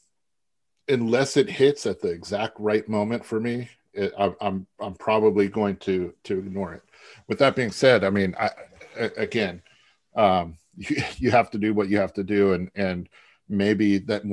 unless 0.89 1.37
it 1.37 1.49
hits 1.49 1.87
at 1.87 2.01
the 2.01 2.09
exact 2.09 2.59
right 2.59 2.89
moment 2.89 3.25
for 3.25 3.41
me. 3.41 3.71
It, 3.95 4.13
I, 4.19 4.33
I'm 4.41 4.67
I'm 4.79 4.95
probably 4.95 5.49
going 5.49 5.77
to 5.79 6.13
to 6.25 6.39
ignore 6.39 6.75
it. 6.75 6.83
With 7.29 7.39
that 7.39 7.57
being 7.57 7.71
said, 7.71 8.05
I 8.05 8.11
mean, 8.11 8.35
I 8.39 8.51
again, 9.17 9.63
um, 10.17 10.57
you, 10.77 11.03
you 11.17 11.31
have 11.31 11.51
to 11.53 11.59
do 11.59 11.75
what 11.75 11.89
you 11.89 11.99
have 11.99 12.13
to 12.15 12.25
do, 12.25 12.53
and 12.53 12.71
and 12.75 13.09
maybe 13.49 13.99
that 13.99 14.25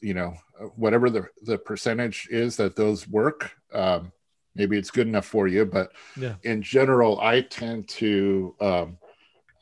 you 0.00 0.14
know 0.14 0.34
whatever 0.76 1.10
the 1.10 1.26
the 1.42 1.58
percentage 1.58 2.28
is 2.30 2.56
that 2.56 2.76
those 2.76 3.08
work 3.08 3.52
um, 3.72 4.12
maybe 4.54 4.78
it's 4.78 4.90
good 4.90 5.06
enough 5.06 5.26
for 5.26 5.48
you 5.48 5.64
but 5.64 5.92
yeah. 6.16 6.34
in 6.42 6.62
general 6.62 7.20
i 7.20 7.40
tend 7.40 7.88
to 7.88 8.54
um, 8.60 8.98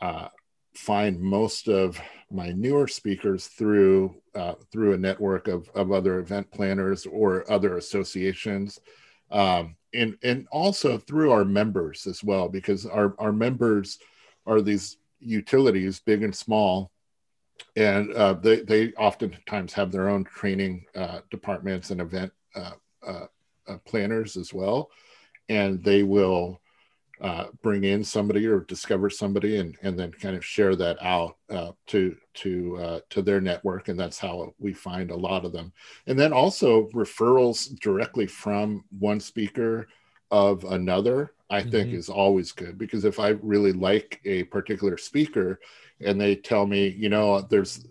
uh, 0.00 0.28
find 0.74 1.20
most 1.20 1.68
of 1.68 2.00
my 2.30 2.52
newer 2.52 2.86
speakers 2.86 3.46
through 3.46 4.14
uh, 4.34 4.54
through 4.70 4.92
a 4.92 4.98
network 4.98 5.48
of, 5.48 5.68
of 5.74 5.90
other 5.90 6.20
event 6.20 6.48
planners 6.52 7.06
or 7.06 7.50
other 7.50 7.76
associations 7.76 8.78
um, 9.30 9.76
and 9.92 10.16
and 10.22 10.46
also 10.52 10.98
through 10.98 11.32
our 11.32 11.44
members 11.44 12.06
as 12.06 12.22
well 12.22 12.48
because 12.48 12.86
our, 12.86 13.14
our 13.18 13.32
members 13.32 13.98
are 14.46 14.60
these 14.60 14.96
utilities 15.18 16.00
big 16.00 16.22
and 16.22 16.34
small 16.34 16.90
and 17.76 18.12
uh, 18.12 18.34
they 18.34 18.60
they 18.60 18.92
oftentimes 18.92 19.72
have 19.72 19.92
their 19.92 20.08
own 20.08 20.24
training 20.24 20.84
uh, 20.94 21.20
departments 21.30 21.90
and 21.90 22.00
event 22.00 22.32
uh, 22.54 22.72
uh, 23.06 23.26
uh 23.68 23.78
planners 23.84 24.36
as 24.36 24.52
well, 24.52 24.90
and 25.48 25.82
they 25.82 26.02
will 26.02 26.60
uh, 27.20 27.46
bring 27.62 27.84
in 27.84 28.02
somebody 28.02 28.46
or 28.46 28.60
discover 28.60 29.10
somebody 29.10 29.58
and 29.58 29.76
and 29.82 29.98
then 29.98 30.10
kind 30.10 30.36
of 30.36 30.44
share 30.44 30.74
that 30.74 31.00
out 31.02 31.36
to 31.86 32.16
to 32.34 33.00
to 33.08 33.22
their 33.22 33.40
network, 33.40 33.88
and 33.88 33.98
that's 33.98 34.18
how 34.18 34.54
we 34.58 34.72
find 34.72 35.10
a 35.10 35.16
lot 35.16 35.44
of 35.44 35.52
them. 35.52 35.72
And 36.06 36.18
then 36.18 36.32
also 36.32 36.88
referrals 36.88 37.78
directly 37.80 38.26
from 38.26 38.84
one 38.98 39.20
speaker 39.20 39.88
of 40.30 40.64
another 40.64 41.32
I 41.50 41.62
think 41.62 41.88
mm-hmm. 41.88 41.98
is 41.98 42.08
always 42.08 42.52
good 42.52 42.78
because 42.78 43.04
if 43.04 43.18
I 43.18 43.30
really 43.42 43.72
like 43.72 44.20
a 44.24 44.44
particular 44.44 44.96
speaker 44.96 45.58
and 46.00 46.20
they 46.20 46.36
tell 46.36 46.66
me, 46.66 46.88
you 46.88 47.08
know, 47.08 47.40
there's 47.40 47.86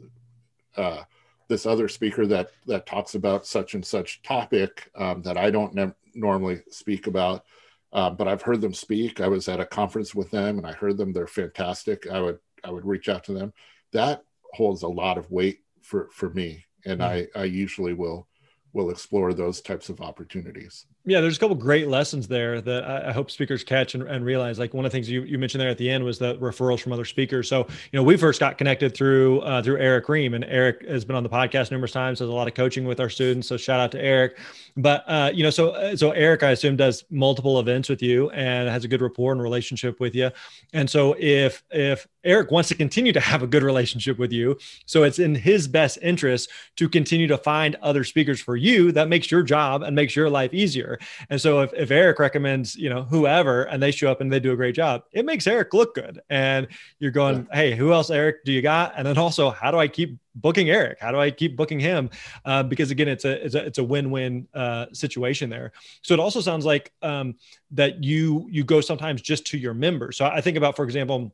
uh, 0.75 1.03
this 1.47 1.65
other 1.65 1.87
speaker 1.87 2.25
that 2.27 2.51
that 2.67 2.85
talks 2.85 3.15
about 3.15 3.45
such 3.45 3.73
and 3.73 3.85
such 3.85 4.21
topic 4.21 4.91
um, 4.95 5.21
that 5.23 5.37
I 5.37 5.49
don't 5.49 5.73
ne- 5.73 5.93
normally 6.13 6.61
speak 6.69 7.07
about, 7.07 7.45
uh, 7.93 8.09
but 8.09 8.27
I've 8.27 8.41
heard 8.41 8.61
them 8.61 8.73
speak. 8.73 9.19
I 9.19 9.27
was 9.27 9.47
at 9.49 9.59
a 9.59 9.65
conference 9.65 10.13
with 10.15 10.31
them 10.31 10.57
and 10.57 10.67
I 10.67 10.73
heard 10.73 10.97
them. 10.97 11.11
They're 11.11 11.27
fantastic. 11.27 12.07
I 12.07 12.19
would 12.21 12.39
I 12.63 12.71
would 12.71 12.85
reach 12.85 13.09
out 13.09 13.23
to 13.25 13.33
them. 13.33 13.53
That 13.91 14.23
holds 14.53 14.83
a 14.83 14.87
lot 14.87 15.17
of 15.17 15.29
weight 15.31 15.61
for 15.81 16.09
for 16.11 16.29
me, 16.29 16.65
and 16.85 17.01
mm-hmm. 17.01 17.37
I 17.37 17.41
I 17.41 17.45
usually 17.45 17.93
will 17.93 18.27
will 18.73 18.91
explore 18.91 19.33
those 19.33 19.61
types 19.61 19.89
of 19.89 20.01
opportunities. 20.01 20.85
Yeah, 21.09 21.21
there's 21.21 21.37
a 21.37 21.39
couple 21.39 21.55
great 21.55 21.87
lessons 21.87 22.27
there 22.27 22.61
that 22.61 22.83
I, 22.83 23.11
hope 23.11 23.31
speakers 23.31 23.63
catch 23.63 23.95
and, 23.95 24.03
and, 24.03 24.23
realize. 24.23 24.59
Like 24.59 24.73
one 24.75 24.85
of 24.85 24.91
the 24.91 24.95
things 24.95 25.09
you, 25.09 25.23
you 25.23 25.39
mentioned 25.39 25.59
there 25.59 25.69
at 25.69 25.77
the 25.79 25.89
end 25.89 26.03
was 26.03 26.19
the 26.19 26.37
referrals 26.37 26.81
from 26.81 26.93
other 26.93 27.05
speakers. 27.05 27.49
So 27.49 27.65
you 27.91 27.97
know, 27.97 28.03
we 28.03 28.15
first 28.15 28.39
got 28.39 28.57
connected 28.57 28.95
through 28.95 29.41
uh, 29.41 29.63
through 29.63 29.79
Eric 29.79 30.07
Ream, 30.07 30.35
and 30.35 30.45
Eric 30.45 30.87
has 30.87 31.03
been 31.03 31.15
on 31.15 31.23
the 31.23 31.29
podcast 31.29 31.71
numerous 31.71 31.91
times. 31.91 32.19
Does 32.19 32.29
a 32.29 32.31
lot 32.31 32.47
of 32.47 32.53
coaching 32.53 32.85
with 32.85 32.99
our 32.99 33.09
students. 33.09 33.47
So 33.47 33.57
shout 33.57 33.79
out 33.79 33.91
to 33.93 34.01
Eric. 34.01 34.37
But 34.77 35.03
uh, 35.07 35.31
you 35.33 35.43
know, 35.43 35.49
so 35.49 35.71
uh, 35.71 35.95
so 35.95 36.11
Eric, 36.11 36.43
I 36.43 36.51
assume, 36.51 36.75
does 36.75 37.03
multiple 37.09 37.59
events 37.59 37.89
with 37.89 38.01
you 38.01 38.29
and 38.29 38.69
has 38.69 38.83
a 38.83 38.87
good 38.87 39.01
rapport 39.01 39.31
and 39.31 39.41
relationship 39.41 39.99
with 39.99 40.13
you. 40.13 40.29
And 40.73 40.89
so 40.89 41.15
if 41.17 41.63
if 41.71 42.07
Eric 42.23 42.51
wants 42.51 42.69
to 42.69 42.75
continue 42.75 43.13
to 43.13 43.19
have 43.19 43.41
a 43.41 43.47
good 43.47 43.63
relationship 43.63 44.19
with 44.19 44.31
you, 44.31 44.57
so 44.85 45.03
it's 45.03 45.19
in 45.19 45.33
his 45.33 45.67
best 45.67 45.97
interest 46.01 46.49
to 46.75 46.87
continue 46.87 47.27
to 47.27 47.37
find 47.37 47.75
other 47.81 48.03
speakers 48.03 48.39
for 48.39 48.55
you. 48.55 48.91
That 48.91 49.09
makes 49.09 49.31
your 49.31 49.43
job 49.43 49.81
and 49.81 49.95
makes 49.95 50.15
your 50.15 50.29
life 50.29 50.53
easier. 50.53 50.98
And 51.29 51.39
so 51.39 51.61
if, 51.61 51.73
if 51.73 51.91
Eric 51.91 52.19
recommends, 52.19 52.75
you 52.75 52.89
know, 52.89 53.03
whoever 53.03 53.63
and 53.63 53.81
they 53.81 53.91
show 53.91 54.11
up 54.11 54.21
and 54.21 54.31
they 54.31 54.39
do 54.39 54.51
a 54.51 54.55
great 54.55 54.75
job, 54.75 55.03
it 55.11 55.25
makes 55.25 55.47
Eric 55.47 55.73
look 55.73 55.95
good. 55.95 56.21
And 56.29 56.67
you're 56.99 57.11
going, 57.11 57.47
yeah. 57.49 57.55
hey, 57.55 57.75
who 57.75 57.93
else, 57.93 58.09
Eric, 58.09 58.43
do 58.45 58.51
you 58.51 58.61
got? 58.61 58.93
And 58.97 59.05
then 59.07 59.17
also, 59.17 59.49
how 59.49 59.71
do 59.71 59.77
I 59.77 59.87
keep 59.87 60.17
booking 60.35 60.69
Eric? 60.69 60.99
How 60.99 61.11
do 61.11 61.19
I 61.19 61.31
keep 61.31 61.55
booking 61.55 61.79
him? 61.79 62.09
Uh, 62.45 62.63
because 62.63 62.91
again, 62.91 63.07
it's 63.07 63.25
a, 63.25 63.45
it's 63.45 63.55
a, 63.55 63.65
it's 63.65 63.77
a 63.77 63.83
win-win 63.83 64.47
uh, 64.53 64.87
situation 64.93 65.49
there. 65.49 65.71
So 66.01 66.13
it 66.13 66.19
also 66.19 66.41
sounds 66.41 66.65
like 66.65 66.91
um, 67.01 67.35
that 67.71 68.03
you, 68.03 68.47
you 68.49 68.63
go 68.63 68.81
sometimes 68.81 69.21
just 69.21 69.45
to 69.47 69.57
your 69.57 69.73
members. 69.73 70.17
So 70.17 70.25
I 70.25 70.41
think 70.41 70.57
about, 70.57 70.75
for 70.75 70.85
example, 70.85 71.33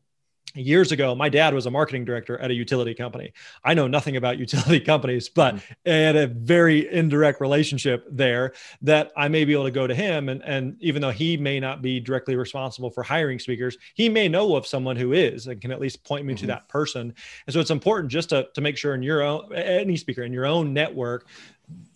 years 0.55 0.91
ago 0.91 1.13
my 1.15 1.29
dad 1.29 1.53
was 1.53 1.65
a 1.65 1.71
marketing 1.71 2.05
director 2.05 2.37
at 2.39 2.51
a 2.51 2.53
utility 2.53 2.93
company 2.93 3.31
i 3.63 3.73
know 3.73 3.87
nothing 3.87 4.15
about 4.15 4.37
utility 4.45 4.79
companies 4.79 5.29
but 5.29 5.55
mm-hmm. 5.55 5.89
I 5.89 5.93
had 5.93 6.15
a 6.15 6.27
very 6.27 6.91
indirect 6.91 7.41
relationship 7.41 8.05
there 8.09 8.53
that 8.81 9.11
i 9.17 9.27
may 9.27 9.45
be 9.45 9.53
able 9.53 9.65
to 9.65 9.71
go 9.71 9.87
to 9.87 9.95
him 9.95 10.29
and, 10.29 10.41
and 10.43 10.77
even 10.79 11.01
though 11.01 11.11
he 11.11 11.37
may 11.37 11.59
not 11.59 11.81
be 11.81 11.99
directly 11.99 12.35
responsible 12.35 12.89
for 12.89 13.03
hiring 13.03 13.39
speakers 13.39 13.77
he 13.93 14.09
may 14.09 14.27
know 14.27 14.55
of 14.55 14.65
someone 14.65 14.95
who 14.95 15.13
is 15.13 15.47
and 15.47 15.61
can 15.61 15.71
at 15.71 15.79
least 15.79 16.03
point 16.03 16.25
me 16.25 16.33
mm-hmm. 16.33 16.41
to 16.41 16.47
that 16.47 16.67
person 16.69 17.13
and 17.47 17.53
so 17.53 17.59
it's 17.59 17.71
important 17.71 18.11
just 18.11 18.29
to, 18.29 18.47
to 18.53 18.61
make 18.61 18.77
sure 18.77 18.95
in 18.95 19.03
your 19.03 19.21
own 19.21 19.53
any 19.53 19.97
speaker 19.97 20.23
in 20.23 20.33
your 20.33 20.45
own 20.45 20.73
network 20.73 21.27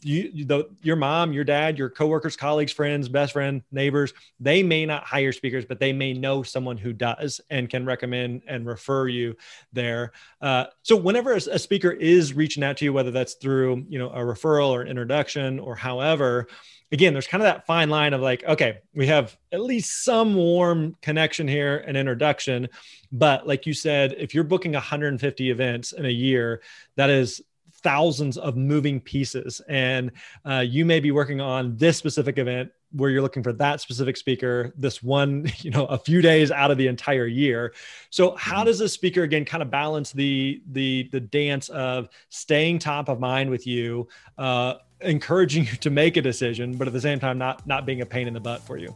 you 0.01 0.45
the, 0.45 0.69
your 0.81 0.95
mom 0.95 1.33
your 1.33 1.43
dad 1.43 1.77
your 1.77 1.89
coworkers 1.89 2.35
colleagues 2.35 2.71
friends 2.71 3.09
best 3.09 3.33
friend 3.33 3.61
neighbors 3.71 4.13
they 4.39 4.63
may 4.63 4.85
not 4.85 5.03
hire 5.03 5.31
speakers 5.31 5.65
but 5.65 5.79
they 5.79 5.91
may 5.91 6.13
know 6.13 6.41
someone 6.41 6.77
who 6.77 6.93
does 6.93 7.41
and 7.49 7.69
can 7.69 7.85
recommend 7.85 8.41
and 8.47 8.65
refer 8.65 9.07
you 9.07 9.35
there. 9.73 10.11
Uh, 10.41 10.65
so 10.83 10.95
whenever 10.95 11.33
a, 11.33 11.37
a, 11.51 11.59
speaker 11.59 11.91
is 11.91 12.33
reaching 12.33 12.63
out 12.63 12.77
to 12.77 12.85
you 12.85 12.93
whether 12.93 13.11
that's 13.11 13.35
through 13.35 13.85
you 13.89 13.99
know 13.99 14.09
a 14.09 14.19
referral 14.19 14.69
or 14.69 14.81
an 14.81 14.87
introduction 14.87 15.59
or 15.59 15.75
however 15.75 16.47
again 16.91 17.13
there's 17.13 17.27
kind 17.27 17.43
of 17.43 17.45
that 17.45 17.65
fine 17.65 17.89
line 17.89 18.13
of 18.13 18.21
like 18.21 18.43
okay 18.45 18.79
we 18.93 19.07
have 19.07 19.37
at 19.51 19.61
least 19.61 20.03
some 20.03 20.35
warm 20.35 20.95
connection 21.01 21.47
here 21.47 21.77
an 21.77 21.95
introduction. 21.95 22.67
But 23.11 23.45
like 23.47 23.65
you 23.65 23.73
said 23.73 24.15
if 24.17 24.33
you're 24.33 24.43
booking 24.43 24.73
150 24.73 25.51
events 25.51 25.91
in 25.91 26.05
a 26.05 26.09
year 26.09 26.61
that 26.95 27.09
is 27.09 27.41
thousands 27.79 28.37
of 28.37 28.55
moving 28.55 28.99
pieces. 28.99 29.61
And 29.67 30.11
uh, 30.45 30.63
you 30.67 30.85
may 30.85 30.99
be 30.99 31.11
working 31.11 31.41
on 31.41 31.75
this 31.77 31.97
specific 31.97 32.37
event 32.37 32.71
where 32.91 33.09
you're 33.09 33.21
looking 33.21 33.43
for 33.43 33.53
that 33.53 33.79
specific 33.79 34.17
speaker 34.17 34.73
this 34.75 35.03
one 35.03 35.47
you 35.57 35.69
know 35.69 35.85
a 35.85 35.97
few 35.97 36.21
days 36.21 36.51
out 36.51 36.71
of 36.71 36.77
the 36.77 36.87
entire 36.87 37.27
year. 37.27 37.73
So 38.09 38.35
how 38.35 38.57
mm-hmm. 38.57 38.65
does 38.65 38.81
a 38.81 38.89
speaker 38.89 39.23
again 39.23 39.45
kind 39.45 39.61
of 39.61 39.69
balance 39.69 40.11
the 40.11 40.61
the 40.71 41.09
the 41.11 41.19
dance 41.19 41.69
of 41.69 42.09
staying 42.29 42.79
top 42.79 43.09
of 43.09 43.19
mind 43.19 43.49
with 43.49 43.67
you 43.67 44.07
uh, 44.37 44.75
encouraging 45.01 45.65
you 45.67 45.73
to 45.77 45.89
make 45.89 46.17
a 46.17 46.21
decision 46.21 46.77
but 46.77 46.87
at 46.87 46.93
the 46.93 47.01
same 47.01 47.19
time 47.19 47.37
not 47.37 47.65
not 47.67 47.85
being 47.85 48.01
a 48.01 48.05
pain 48.05 48.27
in 48.27 48.33
the 48.33 48.39
butt 48.39 48.61
for 48.61 48.77
you 48.77 48.95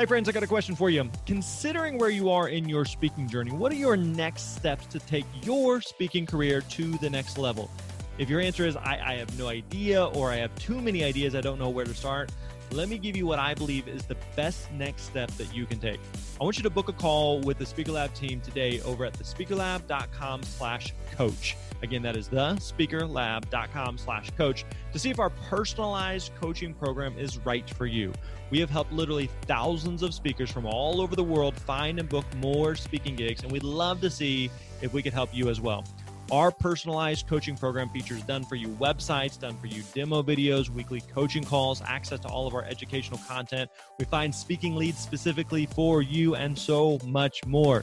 Hey, 0.00 0.06
friends, 0.06 0.30
I 0.30 0.32
got 0.32 0.42
a 0.42 0.46
question 0.46 0.74
for 0.74 0.88
you. 0.88 1.10
Considering 1.26 1.98
where 1.98 2.08
you 2.08 2.30
are 2.30 2.48
in 2.48 2.66
your 2.66 2.86
speaking 2.86 3.28
journey, 3.28 3.50
what 3.50 3.70
are 3.70 3.74
your 3.74 3.98
next 3.98 4.56
steps 4.56 4.86
to 4.86 4.98
take 4.98 5.26
your 5.44 5.82
speaking 5.82 6.24
career 6.24 6.62
to 6.62 6.96
the 6.96 7.10
next 7.10 7.36
level? 7.36 7.70
If 8.16 8.30
your 8.30 8.40
answer 8.40 8.66
is, 8.66 8.76
I, 8.76 8.98
I 9.04 9.14
have 9.16 9.38
no 9.38 9.48
idea, 9.48 10.06
or 10.06 10.30
I 10.30 10.36
have 10.36 10.54
too 10.54 10.80
many 10.80 11.04
ideas, 11.04 11.34
I 11.34 11.42
don't 11.42 11.58
know 11.58 11.68
where 11.68 11.84
to 11.84 11.92
start, 11.92 12.32
let 12.72 12.88
me 12.88 12.98
give 12.98 13.16
you 13.16 13.26
what 13.26 13.38
I 13.38 13.54
believe 13.54 13.88
is 13.88 14.04
the 14.04 14.16
best 14.36 14.70
next 14.72 15.02
step 15.02 15.30
that 15.32 15.54
you 15.54 15.66
can 15.66 15.78
take. 15.78 16.00
I 16.40 16.44
want 16.44 16.56
you 16.56 16.62
to 16.62 16.70
book 16.70 16.88
a 16.88 16.92
call 16.92 17.40
with 17.40 17.58
the 17.58 17.66
Speaker 17.66 17.92
Lab 17.92 18.14
team 18.14 18.40
today 18.40 18.80
over 18.82 19.04
at 19.04 19.14
thespeakerlab.com 19.14 20.42
slash 20.42 20.94
coach. 21.12 21.56
Again, 21.82 22.02
that 22.02 22.16
is 22.16 22.28
the 22.28 22.56
speakerlab.com 22.56 23.98
slash 23.98 24.30
coach 24.32 24.64
to 24.92 24.98
see 24.98 25.10
if 25.10 25.18
our 25.18 25.30
personalized 25.30 26.32
coaching 26.40 26.74
program 26.74 27.18
is 27.18 27.38
right 27.38 27.68
for 27.70 27.86
you. 27.86 28.12
We 28.50 28.60
have 28.60 28.70
helped 28.70 28.92
literally 28.92 29.30
thousands 29.42 30.02
of 30.02 30.12
speakers 30.12 30.50
from 30.50 30.66
all 30.66 31.00
over 31.00 31.16
the 31.16 31.24
world 31.24 31.54
find 31.54 31.98
and 31.98 32.08
book 32.08 32.26
more 32.36 32.74
speaking 32.74 33.16
gigs, 33.16 33.42
and 33.42 33.50
we'd 33.50 33.62
love 33.62 34.00
to 34.02 34.10
see 34.10 34.50
if 34.82 34.92
we 34.92 35.02
could 35.02 35.12
help 35.12 35.30
you 35.32 35.48
as 35.48 35.60
well. 35.60 35.84
Our 36.30 36.52
personalized 36.52 37.26
coaching 37.26 37.56
program 37.56 37.88
features 37.88 38.22
done 38.22 38.44
for 38.44 38.54
you 38.54 38.68
websites, 38.68 39.36
done 39.36 39.56
for 39.56 39.66
you 39.66 39.82
demo 39.94 40.22
videos, 40.22 40.68
weekly 40.68 41.00
coaching 41.12 41.42
calls, 41.42 41.82
access 41.84 42.20
to 42.20 42.28
all 42.28 42.46
of 42.46 42.54
our 42.54 42.62
educational 42.62 43.18
content. 43.26 43.68
We 43.98 44.04
find 44.04 44.32
speaking 44.32 44.76
leads 44.76 44.98
specifically 44.98 45.66
for 45.66 46.02
you, 46.02 46.36
and 46.36 46.56
so 46.56 47.00
much 47.04 47.44
more. 47.46 47.82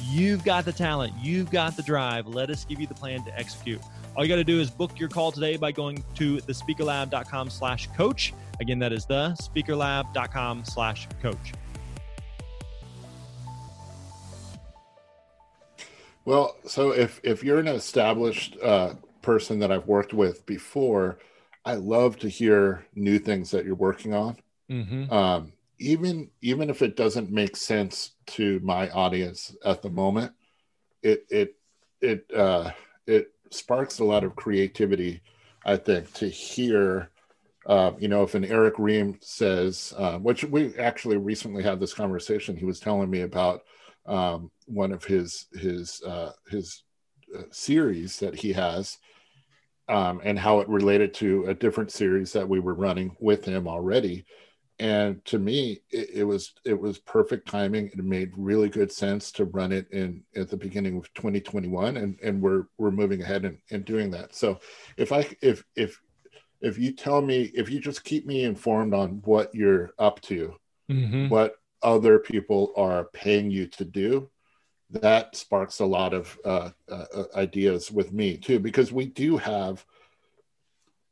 You've 0.00 0.44
got 0.44 0.64
the 0.64 0.72
talent, 0.72 1.12
you've 1.20 1.50
got 1.50 1.76
the 1.76 1.82
drive. 1.82 2.28
Let 2.28 2.50
us 2.50 2.64
give 2.64 2.80
you 2.80 2.86
the 2.86 2.94
plan 2.94 3.24
to 3.24 3.36
execute. 3.36 3.80
All 4.14 4.24
you 4.24 4.28
got 4.28 4.36
to 4.36 4.44
do 4.44 4.60
is 4.60 4.70
book 4.70 4.98
your 5.00 5.08
call 5.08 5.32
today 5.32 5.56
by 5.56 5.72
going 5.72 6.04
to 6.14 6.36
thespeakerlab.com 6.38 7.50
slash 7.50 7.88
coach. 7.96 8.32
Again, 8.60 8.78
that 8.78 8.92
is 8.92 9.06
the 9.06 9.36
speakerlab.com 9.40 10.64
slash 10.64 11.08
coach. 11.20 11.52
Well, 16.28 16.56
so 16.66 16.90
if 16.90 17.22
if 17.24 17.42
you're 17.42 17.58
an 17.58 17.68
established 17.68 18.58
uh, 18.62 18.96
person 19.22 19.60
that 19.60 19.72
I've 19.72 19.86
worked 19.86 20.12
with 20.12 20.44
before, 20.44 21.20
I 21.64 21.76
love 21.76 22.18
to 22.18 22.28
hear 22.28 22.84
new 22.94 23.18
things 23.18 23.50
that 23.52 23.64
you're 23.64 23.74
working 23.74 24.12
on. 24.12 24.36
Mm-hmm. 24.70 25.10
Um, 25.10 25.54
even 25.78 26.28
even 26.42 26.68
if 26.68 26.82
it 26.82 26.96
doesn't 26.96 27.30
make 27.30 27.56
sense 27.56 28.10
to 28.36 28.60
my 28.62 28.90
audience 28.90 29.56
at 29.64 29.80
the 29.80 29.88
moment, 29.88 30.32
it 31.02 31.24
it 31.30 31.54
it 32.02 32.30
uh, 32.36 32.72
it 33.06 33.32
sparks 33.50 33.98
a 34.00 34.04
lot 34.04 34.22
of 34.22 34.36
creativity. 34.36 35.22
I 35.64 35.76
think 35.76 36.12
to 36.12 36.28
hear, 36.28 37.08
uh, 37.64 37.92
you 37.98 38.08
know, 38.08 38.22
if 38.22 38.34
an 38.34 38.44
Eric 38.44 38.74
Ream 38.76 39.16
says, 39.22 39.94
uh, 39.96 40.18
which 40.18 40.44
we 40.44 40.76
actually 40.76 41.16
recently 41.16 41.62
had 41.62 41.80
this 41.80 41.94
conversation, 41.94 42.54
he 42.54 42.66
was 42.66 42.80
telling 42.80 43.08
me 43.08 43.22
about 43.22 43.62
um, 44.04 44.50
one 44.68 44.92
of 44.92 45.04
his 45.04 45.46
his 45.52 46.02
uh, 46.02 46.32
his 46.48 46.82
uh, 47.36 47.42
series 47.50 48.18
that 48.20 48.34
he 48.34 48.52
has, 48.52 48.98
um, 49.88 50.20
and 50.24 50.38
how 50.38 50.60
it 50.60 50.68
related 50.68 51.14
to 51.14 51.46
a 51.46 51.54
different 51.54 51.90
series 51.90 52.32
that 52.32 52.48
we 52.48 52.60
were 52.60 52.74
running 52.74 53.16
with 53.20 53.44
him 53.44 53.66
already. 53.66 54.24
And 54.80 55.24
to 55.24 55.38
me, 55.38 55.80
it, 55.90 56.10
it 56.14 56.24
was 56.24 56.52
it 56.64 56.78
was 56.78 56.98
perfect 56.98 57.48
timing. 57.48 57.86
It 57.86 57.98
made 57.98 58.30
really 58.36 58.68
good 58.68 58.92
sense 58.92 59.32
to 59.32 59.46
run 59.46 59.72
it 59.72 59.90
in 59.90 60.22
at 60.36 60.48
the 60.48 60.56
beginning 60.56 60.98
of 60.98 61.12
2021, 61.14 61.96
and 61.96 62.18
and 62.22 62.40
we're 62.40 62.64
we're 62.78 62.92
moving 62.92 63.22
ahead 63.22 63.44
and, 63.44 63.58
and 63.70 63.84
doing 63.84 64.10
that. 64.12 64.34
So 64.34 64.60
if 64.96 65.10
I 65.12 65.28
if 65.42 65.64
if 65.74 66.00
if 66.60 66.78
you 66.78 66.92
tell 66.92 67.20
me 67.20 67.50
if 67.54 67.70
you 67.70 67.80
just 67.80 68.04
keep 68.04 68.26
me 68.26 68.44
informed 68.44 68.94
on 68.94 69.20
what 69.24 69.52
you're 69.54 69.90
up 69.98 70.20
to, 70.22 70.54
mm-hmm. 70.90 71.28
what 71.28 71.56
other 71.82 72.18
people 72.18 72.72
are 72.76 73.04
paying 73.12 73.50
you 73.50 73.66
to 73.66 73.84
do 73.84 74.30
that 74.90 75.36
sparks 75.36 75.80
a 75.80 75.86
lot 75.86 76.14
of 76.14 76.38
uh, 76.44 76.70
uh, 76.90 77.04
uh, 77.14 77.24
ideas 77.34 77.90
with 77.90 78.12
me 78.12 78.36
too 78.36 78.58
because 78.58 78.90
we 78.90 79.06
do 79.06 79.36
have 79.36 79.84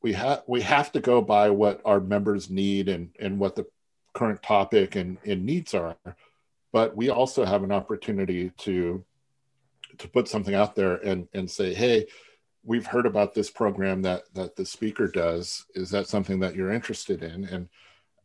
we 0.03 0.13
have 0.15 0.43
we 0.47 0.63
have 0.63 0.93
to 0.93 1.01
go 1.01 1.21
by 1.21 1.51
what 1.51 1.81
our 1.85 2.01
members 2.01 2.49
need 2.49 2.89
and 2.89 3.11
and 3.21 3.39
what 3.39 3.55
the 3.55 3.67
current 4.15 4.43
topic 4.43 4.97
and, 4.97 5.19
and 5.27 5.45
needs 5.45 5.75
are. 5.75 5.97
But 6.73 6.97
we 6.97 7.11
also 7.11 7.45
have 7.45 7.63
an 7.63 7.73
opportunity 7.73 8.51
to 8.59 9.05
to 9.99 10.09
put 10.09 10.29
something 10.29 10.55
out 10.55 10.75
there 10.75 10.97
and 10.97 11.29
and 11.35 11.51
say 11.51 11.75
hey 11.75 12.07
we've 12.65 12.87
heard 12.87 13.07
about 13.07 13.35
this 13.35 13.51
program 13.51 14.03
that 14.03 14.23
that 14.35 14.57
the 14.57 14.65
speaker 14.65 15.07
does. 15.07 15.67
Is 15.75 15.91
that 15.91 16.09
something 16.09 16.41
that 16.41 16.55
you're 16.55 16.73
interested 16.73 17.23
in? 17.23 17.45
And 17.45 17.69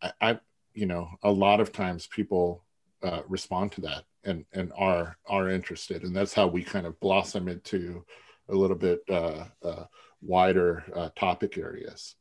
I, 0.01 0.11
I 0.21 0.39
you 0.73 0.85
know 0.85 1.09
a 1.23 1.31
lot 1.31 1.59
of 1.59 1.73
times 1.73 2.07
people 2.07 2.63
uh, 3.03 3.21
respond 3.27 3.71
to 3.73 3.81
that 3.81 4.03
and 4.23 4.45
and 4.53 4.71
are 4.75 5.17
are 5.27 5.49
interested. 5.49 6.03
And 6.03 6.15
that's 6.15 6.33
how 6.33 6.47
we 6.47 6.63
kind 6.63 6.85
of 6.85 6.99
blossom 6.99 7.47
into 7.47 8.05
a 8.49 8.55
little 8.55 8.75
bit 8.75 9.01
uh, 9.09 9.45
uh, 9.63 9.85
wider 10.21 10.83
uh, 10.95 11.09
topic 11.15 11.57
areas. 11.57 12.15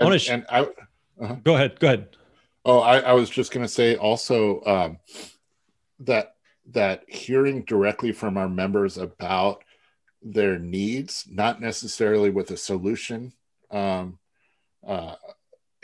And, 0.00 0.12
I, 0.12 0.16
sh- 0.16 0.30
and 0.30 0.46
I 0.48 0.60
uh-huh. 1.20 1.36
go 1.42 1.54
ahead 1.54 1.80
go 1.80 1.86
ahead. 1.88 2.16
Oh 2.64 2.80
I, 2.80 2.98
I 2.98 3.12
was 3.12 3.30
just 3.30 3.52
going 3.52 3.64
to 3.64 3.72
say 3.72 3.96
also 3.96 4.62
um, 4.64 4.98
that 6.00 6.34
that 6.70 7.04
hearing 7.08 7.64
directly 7.64 8.12
from 8.12 8.36
our 8.36 8.48
members 8.48 8.98
about 8.98 9.64
their 10.22 10.58
needs 10.58 11.26
not 11.30 11.60
necessarily 11.60 12.30
with 12.30 12.50
a 12.50 12.56
solution 12.56 13.32
um, 13.70 14.18
uh, 14.86 15.14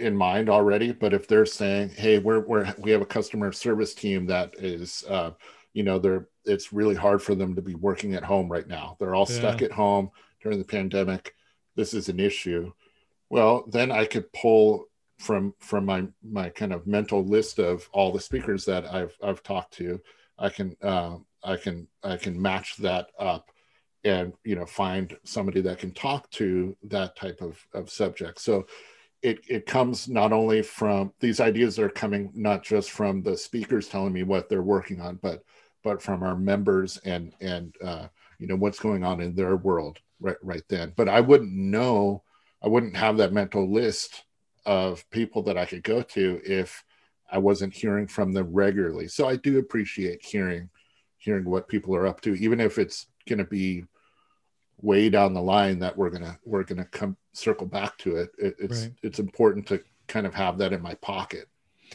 in 0.06 0.16
mind 0.16 0.48
already 0.48 0.92
but 0.92 1.12
if 1.12 1.28
they're 1.28 1.46
saying 1.46 1.90
hey 1.90 2.18
we're, 2.18 2.40
we're 2.40 2.72
we 2.78 2.90
have 2.90 3.02
a 3.02 3.06
customer 3.06 3.52
service 3.52 3.94
team 3.94 4.26
that 4.26 4.54
is 4.58 5.04
uh, 5.08 5.30
you 5.76 5.82
know 5.82 5.98
they're 5.98 6.26
it's 6.46 6.72
really 6.72 6.94
hard 6.94 7.22
for 7.22 7.34
them 7.34 7.54
to 7.54 7.60
be 7.60 7.74
working 7.74 8.14
at 8.14 8.24
home 8.24 8.50
right 8.50 8.66
now. 8.66 8.96
They're 8.98 9.14
all 9.14 9.26
yeah. 9.28 9.36
stuck 9.36 9.62
at 9.62 9.72
home 9.72 10.10
during 10.40 10.58
the 10.58 10.64
pandemic. 10.64 11.34
This 11.74 11.92
is 11.92 12.08
an 12.08 12.18
issue. 12.18 12.72
Well 13.28 13.64
then 13.68 13.92
i 13.92 14.06
could 14.06 14.32
pull 14.32 14.86
from 15.18 15.54
from 15.58 15.84
my 15.84 16.06
my 16.22 16.48
kind 16.48 16.72
of 16.72 16.86
mental 16.86 17.24
list 17.24 17.58
of 17.58 17.88
all 17.92 18.12
the 18.12 18.20
speakers 18.20 18.64
that 18.66 18.86
i've 18.92 19.14
i've 19.22 19.42
talked 19.42 19.74
to. 19.74 20.00
I 20.38 20.48
can 20.48 20.76
uh, 20.82 21.16
i 21.44 21.56
can 21.56 21.88
i 22.02 22.16
can 22.16 22.40
match 22.40 22.76
that 22.78 23.08
up 23.18 23.50
and 24.02 24.32
you 24.44 24.54
know 24.56 24.64
find 24.64 25.14
somebody 25.24 25.60
that 25.62 25.78
can 25.78 25.92
talk 25.92 26.30
to 26.30 26.74
that 26.84 27.16
type 27.16 27.42
of, 27.42 27.62
of 27.74 27.90
subject. 27.90 28.40
So 28.40 28.66
it, 29.22 29.40
it 29.48 29.66
comes 29.66 30.08
not 30.08 30.32
only 30.32 30.62
from 30.62 31.12
these 31.20 31.40
ideas 31.40 31.78
are 31.78 31.88
coming 31.88 32.30
not 32.34 32.62
just 32.62 32.90
from 32.90 33.22
the 33.22 33.36
speakers 33.36 33.88
telling 33.88 34.12
me 34.12 34.22
what 34.22 34.48
they're 34.48 34.62
working 34.62 35.00
on, 35.00 35.16
but 35.16 35.42
but 35.82 36.02
from 36.02 36.22
our 36.22 36.36
members 36.36 36.98
and 36.98 37.32
and 37.40 37.74
uh, 37.82 38.06
you 38.38 38.46
know 38.46 38.56
what's 38.56 38.78
going 38.78 39.04
on 39.04 39.20
in 39.20 39.34
their 39.34 39.56
world 39.56 39.98
right 40.20 40.36
right 40.42 40.64
then. 40.68 40.92
But 40.96 41.08
I 41.08 41.20
wouldn't 41.20 41.52
know, 41.52 42.22
I 42.62 42.68
wouldn't 42.68 42.96
have 42.96 43.16
that 43.18 43.32
mental 43.32 43.70
list 43.70 44.24
of 44.64 45.08
people 45.10 45.42
that 45.44 45.56
I 45.56 45.64
could 45.64 45.82
go 45.82 46.02
to 46.02 46.40
if 46.44 46.84
I 47.30 47.38
wasn't 47.38 47.74
hearing 47.74 48.06
from 48.06 48.32
them 48.32 48.52
regularly. 48.52 49.08
So 49.08 49.28
I 49.28 49.36
do 49.36 49.58
appreciate 49.58 50.24
hearing 50.24 50.68
hearing 51.18 51.44
what 51.44 51.68
people 51.68 51.94
are 51.96 52.06
up 52.06 52.20
to, 52.22 52.34
even 52.34 52.60
if 52.60 52.78
it's 52.78 53.06
going 53.28 53.38
to 53.38 53.44
be 53.44 53.84
way 54.80 55.08
down 55.08 55.34
the 55.34 55.42
line 55.42 55.78
that 55.78 55.96
we're 55.96 56.10
gonna 56.10 56.38
we're 56.44 56.62
gonna 56.62 56.84
come 56.86 57.16
circle 57.32 57.66
back 57.66 57.96
to 57.98 58.16
it, 58.16 58.30
it 58.38 58.56
it's 58.58 58.82
right. 58.82 58.92
it's 59.02 59.18
important 59.18 59.66
to 59.66 59.82
kind 60.06 60.26
of 60.26 60.34
have 60.34 60.58
that 60.58 60.72
in 60.72 60.82
my 60.82 60.94
pocket 60.94 61.48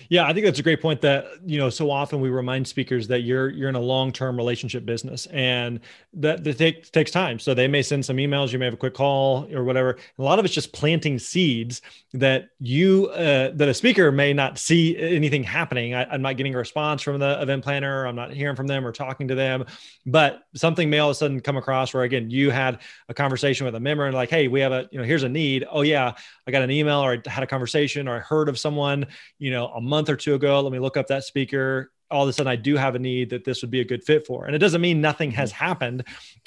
yeah, 0.09 0.25
I 0.25 0.33
think 0.33 0.45
that's 0.45 0.59
a 0.59 0.63
great 0.63 0.81
point 0.81 1.01
that, 1.01 1.25
you 1.45 1.57
know, 1.57 1.69
so 1.69 1.89
often 1.89 2.19
we 2.19 2.29
remind 2.29 2.67
speakers 2.67 3.07
that 3.07 3.21
you're 3.21 3.49
you're 3.49 3.69
in 3.69 3.75
a 3.75 3.81
long-term 3.81 4.37
relationship 4.37 4.85
business 4.85 5.25
and 5.27 5.79
that, 6.13 6.43
that 6.43 6.57
take, 6.57 6.91
takes 6.91 7.11
time. 7.11 7.39
So 7.39 7.53
they 7.53 7.67
may 7.67 7.81
send 7.81 8.05
some 8.05 8.17
emails, 8.17 8.51
you 8.51 8.59
may 8.59 8.65
have 8.65 8.73
a 8.73 8.77
quick 8.77 8.93
call 8.93 9.47
or 9.53 9.63
whatever. 9.63 9.97
A 10.17 10.21
lot 10.21 10.39
of 10.39 10.45
it's 10.45 10.53
just 10.53 10.73
planting 10.73 11.19
seeds 11.19 11.81
that 12.13 12.49
you 12.59 13.07
uh, 13.07 13.51
that 13.55 13.69
a 13.69 13.73
speaker 13.73 14.11
may 14.11 14.33
not 14.33 14.57
see 14.57 14.97
anything 14.97 15.43
happening. 15.43 15.93
I, 15.93 16.05
I'm 16.05 16.21
not 16.21 16.37
getting 16.37 16.55
a 16.55 16.57
response 16.57 17.01
from 17.01 17.19
the 17.19 17.41
event 17.41 17.63
planner, 17.63 18.05
I'm 18.05 18.15
not 18.15 18.31
hearing 18.31 18.55
from 18.55 18.67
them 18.67 18.85
or 18.85 18.91
talking 18.91 19.27
to 19.29 19.35
them, 19.35 19.65
but 20.05 20.43
something 20.55 20.89
may 20.89 20.99
all 20.99 21.09
of 21.09 21.13
a 21.13 21.15
sudden 21.15 21.39
come 21.39 21.57
across 21.57 21.93
where 21.93 22.03
again 22.03 22.29
you 22.29 22.51
had 22.51 22.79
a 23.09 23.13
conversation 23.13 23.65
with 23.65 23.75
a 23.75 23.79
member 23.79 24.05
and 24.05 24.15
like, 24.15 24.29
hey, 24.29 24.47
we 24.47 24.59
have 24.59 24.71
a, 24.71 24.87
you 24.91 24.99
know, 24.99 25.05
here's 25.05 25.23
a 25.23 25.29
need. 25.29 25.65
Oh 25.69 25.81
yeah, 25.81 26.13
I 26.47 26.51
got 26.51 26.61
an 26.61 26.71
email 26.71 26.99
or 26.99 27.21
I 27.25 27.29
had 27.29 27.43
a 27.43 27.47
conversation 27.47 28.07
or 28.07 28.15
I 28.17 28.19
heard 28.19 28.49
of 28.49 28.59
someone, 28.59 29.07
you 29.39 29.51
know, 29.51 29.71
a 29.81 29.83
month 29.83 30.09
or 30.09 30.15
two 30.15 30.35
ago. 30.35 30.61
Let 30.61 30.71
me 30.71 30.79
look 30.79 30.95
up 30.95 31.07
that 31.07 31.23
speaker 31.23 31.91
all 32.11 32.23
of 32.23 32.29
a 32.29 32.33
sudden 32.33 32.51
I 32.51 32.55
do 32.55 32.75
have 32.75 32.95
a 32.95 32.99
need 32.99 33.29
that 33.31 33.45
this 33.45 33.61
would 33.61 33.71
be 33.71 33.79
a 33.79 33.85
good 33.85 34.03
fit 34.03 34.27
for. 34.27 34.45
And 34.45 34.55
it 34.55 34.59
doesn't 34.59 34.81
mean 34.81 35.01
nothing 35.01 35.31
has 35.31 35.51
happened. 35.51 36.03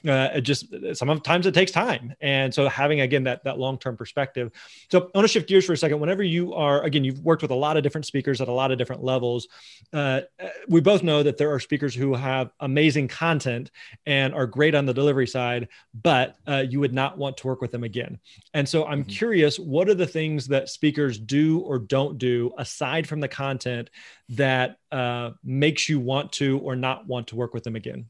Uh, 0.07 0.29
it 0.35 0.43
just 0.43 0.75
sometimes 0.93 1.47
it 1.47 1.55
takes 1.55 1.73
time. 1.73 2.15
And 2.21 2.53
so 2.53 2.69
having 2.69 3.01
again 3.01 3.25
that 3.25 3.45
that 3.45 3.59
long-term 3.59 3.97
perspective. 3.97 4.53
So 4.91 4.99
I 5.15 5.19
want 5.19 5.25
to 5.25 5.29
shift 5.29 5.49
gears 5.49 5.65
for 5.65 5.73
a 5.73 5.77
second. 5.77 6.01
Whenever 6.01 6.23
you 6.23 6.55
are 6.55 6.83
again, 6.83 7.05
you've 7.05 7.21
worked 7.21 7.43
with 7.43 7.51
a 7.51 7.57
lot 7.57 7.77
of 7.77 7.83
different 7.83 8.07
speakers 8.07 8.41
at 8.41 8.49
a 8.49 8.53
lot 8.53 8.71
of 8.71 8.79
different 8.79 9.03
levels. 9.03 9.49
Uh, 9.93 10.21
we 10.69 10.81
both 10.81 11.03
know 11.03 11.23
that 11.23 11.39
there 11.39 11.53
are 11.53 11.59
speakers 11.59 11.95
who 11.95 12.15
have 12.15 12.51
amazing 12.61 13.09
content 13.09 13.71
and 14.07 14.35
are 14.35 14.47
great 14.47 14.75
on 14.75 14.87
the 14.87 14.95
delivery 14.95 15.27
side, 15.27 15.69
but 16.03 16.37
uh, 16.47 16.65
you 16.69 16.81
would 16.81 16.93
not 16.93 17.17
want 17.17 17.37
to 17.39 17.47
work 17.47 17.61
with 17.61 17.73
them 17.73 17.85
again. 17.85 18.19
And 18.53 18.69
so 18.69 18.85
I'm 18.85 19.01
mm-hmm. 19.01 19.11
curious, 19.11 19.59
what 19.59 19.89
are 19.89 19.95
the 19.95 20.07
things 20.07 20.47
that 20.49 20.69
speakers 20.69 21.19
do 21.19 21.61
or 21.61 21.79
don't 21.79 22.19
do 22.19 22.53
aside 22.59 23.07
from 23.07 23.21
the 23.21 23.29
content 23.29 23.91
that 24.31 24.79
uh, 24.95 25.33
makes 25.43 25.89
you 25.89 25.99
want 25.99 26.31
to 26.31 26.61
or 26.61 26.77
not 26.77 27.07
want 27.09 27.27
to 27.27 27.37
work 27.37 27.53
with 27.53 27.65
them 27.65 27.75
again? 27.75 28.07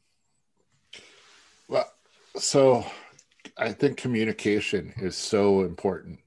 Well, 1.66 1.90
so 2.36 2.84
I 3.56 3.72
think 3.72 3.96
communication 3.96 4.92
is 4.98 5.16
so 5.16 5.62
important, 5.62 6.18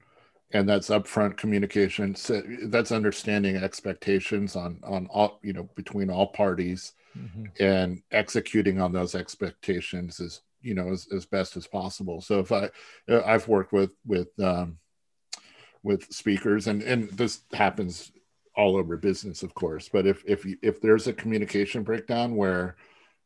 and 0.50 0.68
that's 0.68 0.88
upfront 0.88 1.36
communication. 1.36 2.16
So 2.16 2.42
that's 2.64 2.90
understanding 2.90 3.56
expectations 3.56 4.56
on 4.56 4.80
on 4.82 5.06
all 5.06 5.38
you 5.42 5.52
know 5.52 5.68
between 5.76 6.10
all 6.10 6.26
parties, 6.26 6.92
mm-hmm. 7.16 7.44
and 7.60 8.02
executing 8.10 8.80
on 8.80 8.92
those 8.92 9.14
expectations 9.14 10.18
is 10.18 10.40
you 10.60 10.74
know 10.74 10.90
as, 10.90 11.06
as 11.14 11.24
best 11.24 11.56
as 11.56 11.68
possible. 11.68 12.20
So 12.20 12.40
if 12.40 12.50
I 12.50 12.68
I've 13.08 13.46
worked 13.46 13.72
with 13.72 13.94
with 14.04 14.28
um, 14.40 14.78
with 15.84 16.12
speakers, 16.12 16.66
and 16.66 16.82
and 16.82 17.10
this 17.10 17.42
happens 17.52 18.10
all 18.58 18.76
over 18.76 18.96
business, 18.96 19.42
of 19.44 19.54
course. 19.54 19.88
But 19.88 20.06
if 20.06 20.22
if 20.26 20.44
if 20.62 20.80
there's 20.80 21.06
a 21.06 21.12
communication 21.12 21.84
breakdown 21.84 22.34
where 22.34 22.76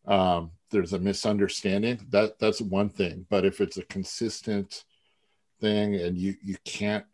um, 0.06 0.52
there's 0.70 0.92
a 0.92 0.98
misunderstanding, 0.98 2.06
that 2.10 2.38
that's 2.38 2.60
one 2.60 2.90
thing. 2.90 3.26
But 3.30 3.46
if 3.46 3.60
it's 3.60 3.78
a 3.78 3.84
consistent 3.86 4.84
thing 5.60 5.96
and 5.96 6.18
you 6.18 6.36
you 6.44 6.56
can't 6.64 7.06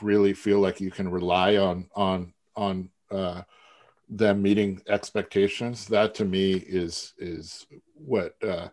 really 0.00 0.32
feel 0.32 0.60
like 0.60 0.80
you 0.80 0.92
can 0.92 1.10
rely 1.10 1.56
on 1.56 1.88
on 1.96 2.32
on 2.54 2.88
uh, 3.10 3.42
them 4.08 4.40
meeting 4.40 4.80
expectations, 4.88 5.86
that 5.86 6.14
to 6.14 6.24
me 6.24 6.52
is 6.52 7.12
is 7.18 7.66
what 7.94 8.36
uh, 8.44 8.68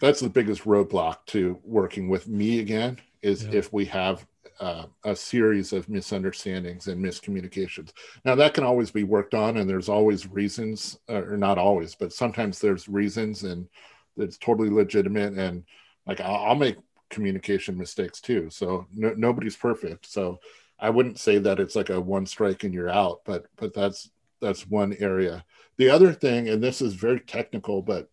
that's 0.00 0.20
the 0.20 0.28
biggest 0.28 0.64
roadblock 0.64 1.18
to 1.26 1.60
working 1.62 2.08
with 2.08 2.26
me 2.26 2.58
again 2.58 2.98
is 3.22 3.44
yeah. 3.44 3.52
if 3.52 3.72
we 3.72 3.84
have 3.84 4.26
uh, 4.60 4.86
a 5.04 5.14
series 5.14 5.72
of 5.72 5.88
misunderstandings 5.88 6.88
and 6.88 7.04
miscommunications. 7.04 7.92
Now 8.24 8.34
that 8.36 8.54
can 8.54 8.64
always 8.64 8.90
be 8.90 9.04
worked 9.04 9.34
on, 9.34 9.56
and 9.56 9.68
there's 9.68 9.88
always 9.88 10.26
reasons, 10.26 10.98
uh, 11.08 11.22
or 11.22 11.36
not 11.36 11.58
always, 11.58 11.94
but 11.94 12.12
sometimes 12.12 12.58
there's 12.58 12.88
reasons, 12.88 13.42
and 13.44 13.68
it's 14.16 14.38
totally 14.38 14.70
legitimate. 14.70 15.34
And 15.34 15.64
like 16.06 16.20
I'll, 16.20 16.46
I'll 16.46 16.54
make 16.54 16.76
communication 17.10 17.76
mistakes 17.76 18.20
too, 18.20 18.48
so 18.50 18.86
no, 18.94 19.14
nobody's 19.16 19.56
perfect. 19.56 20.06
So 20.10 20.38
I 20.78 20.90
wouldn't 20.90 21.18
say 21.18 21.38
that 21.38 21.60
it's 21.60 21.76
like 21.76 21.90
a 21.90 22.00
one 22.00 22.26
strike 22.26 22.64
and 22.64 22.74
you're 22.74 22.90
out, 22.90 23.22
but 23.24 23.46
but 23.56 23.74
that's 23.74 24.10
that's 24.40 24.66
one 24.66 24.96
area. 25.00 25.44
The 25.78 25.90
other 25.90 26.12
thing, 26.12 26.48
and 26.48 26.62
this 26.62 26.80
is 26.80 26.94
very 26.94 27.20
technical, 27.20 27.82
but 27.82 28.08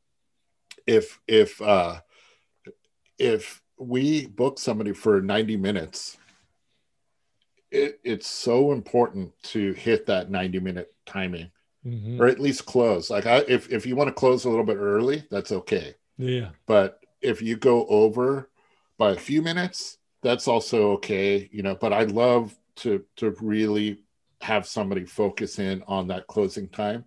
if 0.85 1.19
if 1.27 1.61
uh, 1.61 1.99
if 3.17 3.61
we 3.77 4.27
book 4.27 4.59
somebody 4.59 4.93
for 4.93 5.21
90 5.21 5.57
minutes 5.57 6.17
it, 7.73 7.99
it's 8.03 8.27
so 8.27 8.71
important 8.71 9.31
to 9.43 9.73
hit 9.73 10.05
that 10.05 10.29
90 10.29 10.59
minute 10.59 10.93
timing 11.05 11.51
mm-hmm. 11.85 12.21
or 12.21 12.27
at 12.27 12.39
least 12.39 12.65
close. 12.65 13.09
Like 13.09 13.25
I, 13.25 13.43
if, 13.47 13.71
if 13.71 13.85
you 13.85 13.95
want 13.95 14.07
to 14.07 14.13
close 14.13 14.45
a 14.45 14.49
little 14.49 14.65
bit 14.65 14.77
early 14.77 15.23
that's 15.29 15.51
okay. 15.51 15.95
Yeah. 16.17 16.49
But 16.65 16.99
if 17.21 17.41
you 17.41 17.55
go 17.55 17.85
over 17.87 18.49
by 18.97 19.11
a 19.11 19.15
few 19.17 19.41
minutes 19.41 19.97
that's 20.21 20.47
also 20.47 20.91
okay 20.91 21.49
you 21.51 21.63
know 21.63 21.75
but 21.75 21.91
i 21.91 22.03
love 22.03 22.55
to 22.75 23.03
to 23.17 23.35
really 23.41 23.99
have 24.41 24.67
somebody 24.67 25.05
focus 25.05 25.57
in 25.57 25.83
on 25.87 26.07
that 26.07 26.27
closing 26.27 26.67
time 26.67 27.05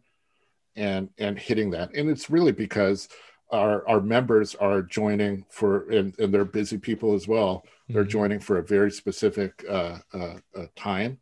and 0.74 1.08
and 1.18 1.38
hitting 1.38 1.70
that. 1.70 1.94
And 1.94 2.08
it's 2.08 2.30
really 2.30 2.52
because 2.52 3.08
our 3.50 3.86
our 3.86 4.00
members 4.00 4.54
are 4.54 4.82
joining 4.82 5.44
for 5.50 5.90
and, 5.90 6.18
and 6.18 6.32
they're 6.32 6.44
busy 6.44 6.78
people 6.78 7.14
as 7.14 7.28
well 7.28 7.64
they're 7.88 8.02
mm-hmm. 8.02 8.10
joining 8.10 8.40
for 8.40 8.58
a 8.58 8.64
very 8.64 8.90
specific 8.90 9.64
uh, 9.68 9.98
uh, 10.12 10.36
uh, 10.56 10.66
time 10.74 11.18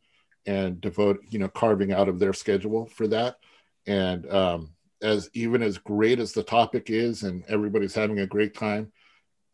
and 0.47 0.81
devote 0.81 1.21
you 1.31 1.39
know 1.39 1.49
carving 1.49 1.93
out 1.93 2.09
of 2.09 2.19
their 2.19 2.33
schedule 2.33 2.87
for 2.87 3.07
that 3.07 3.37
and 3.87 4.31
um, 4.33 4.71
as 5.03 5.29
even 5.35 5.63
as 5.63 5.79
great 5.79 6.19
as 6.19 6.33
the 6.33 6.43
topic 6.43 6.91
is 6.91 7.23
and 7.23 7.45
everybody's 7.49 7.95
having 7.95 8.21
a 8.21 8.27
great 8.27 8.55
time 8.55 8.91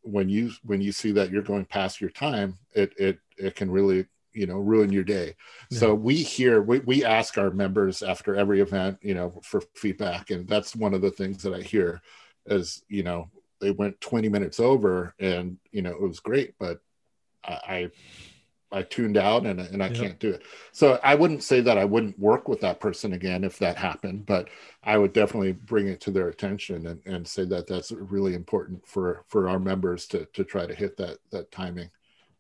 when 0.03 0.29
you 0.29 0.51
when 0.65 0.81
you 0.81 0.93
see 0.93 1.13
that 1.13 1.31
you're 1.31 1.43
going 1.43 1.65
past 1.65 2.01
your 2.01 2.11
time 2.11 2.59
it 2.75 2.93
it 2.97 3.19
it 3.37 3.55
can 3.55 3.71
really 3.71 4.07
you 4.33 4.47
know 4.47 4.59
ruin 4.59 4.93
your 4.93 5.05
day 5.05 5.35
yeah. 5.71 5.79
so 5.79 5.95
we 5.95 6.15
hear 6.17 6.63
we, 6.63 6.79
we 6.81 7.05
ask 7.05 7.37
our 7.37 7.51
members 7.51 8.03
after 8.03 8.37
every 8.37 8.61
event 8.61 8.97
you 9.03 9.15
know 9.15 9.41
for 9.43 9.61
feedback 9.75 10.31
and 10.31 10.49
that's 10.49 10.77
one 10.77 10.95
of 10.95 11.03
the 11.03 11.11
things 11.11 11.43
that 11.43 11.53
i 11.53 11.61
hear 11.61 12.01
as 12.47 12.83
you 12.89 13.03
know 13.03 13.29
they 13.61 13.71
went 13.73 14.01
20 14.01 14.29
minutes 14.29 14.61
over 14.61 15.15
and 15.19 15.59
you 15.73 15.83
know 15.83 15.91
it 15.91 16.01
was 16.01 16.21
great 16.21 16.55
but 16.59 16.81
i 17.45 17.91
i, 18.73 18.83
tuned 18.83 19.17
out 19.17 19.47
and, 19.47 19.61
and 19.61 19.83
i 19.83 19.87
yep. 19.87 19.97
can't 19.97 20.19
do 20.19 20.31
it 20.31 20.43
so 20.73 20.99
i 21.03 21.15
wouldn't 21.15 21.43
say 21.43 21.61
that 21.61 21.79
i 21.79 21.85
wouldn't 21.85 22.19
work 22.19 22.49
with 22.49 22.61
that 22.61 22.81
person 22.81 23.15
again 23.15 23.43
if 23.45 23.59
that 23.59 23.77
happened 23.77 24.25
but 24.27 24.49
i 24.85 24.97
would 24.97 25.13
definitely 25.13 25.53
bring 25.53 25.89
it 25.89 26.01
to 26.01 26.11
their 26.11 26.29
attention 26.29 26.87
and, 26.87 27.01
and 27.07 27.27
say 27.27 27.45
that 27.45 27.67
that's 27.67 27.91
really 27.93 28.35
important 28.35 28.87
for 28.87 29.25
for 29.29 29.49
our 29.49 29.59
members 29.59 30.07
to 30.07 30.25
to 30.33 30.45
try 30.45 30.67
to 30.67 30.75
hit 30.75 30.97
that 30.97 31.19
that 31.31 31.51
timing 31.51 31.91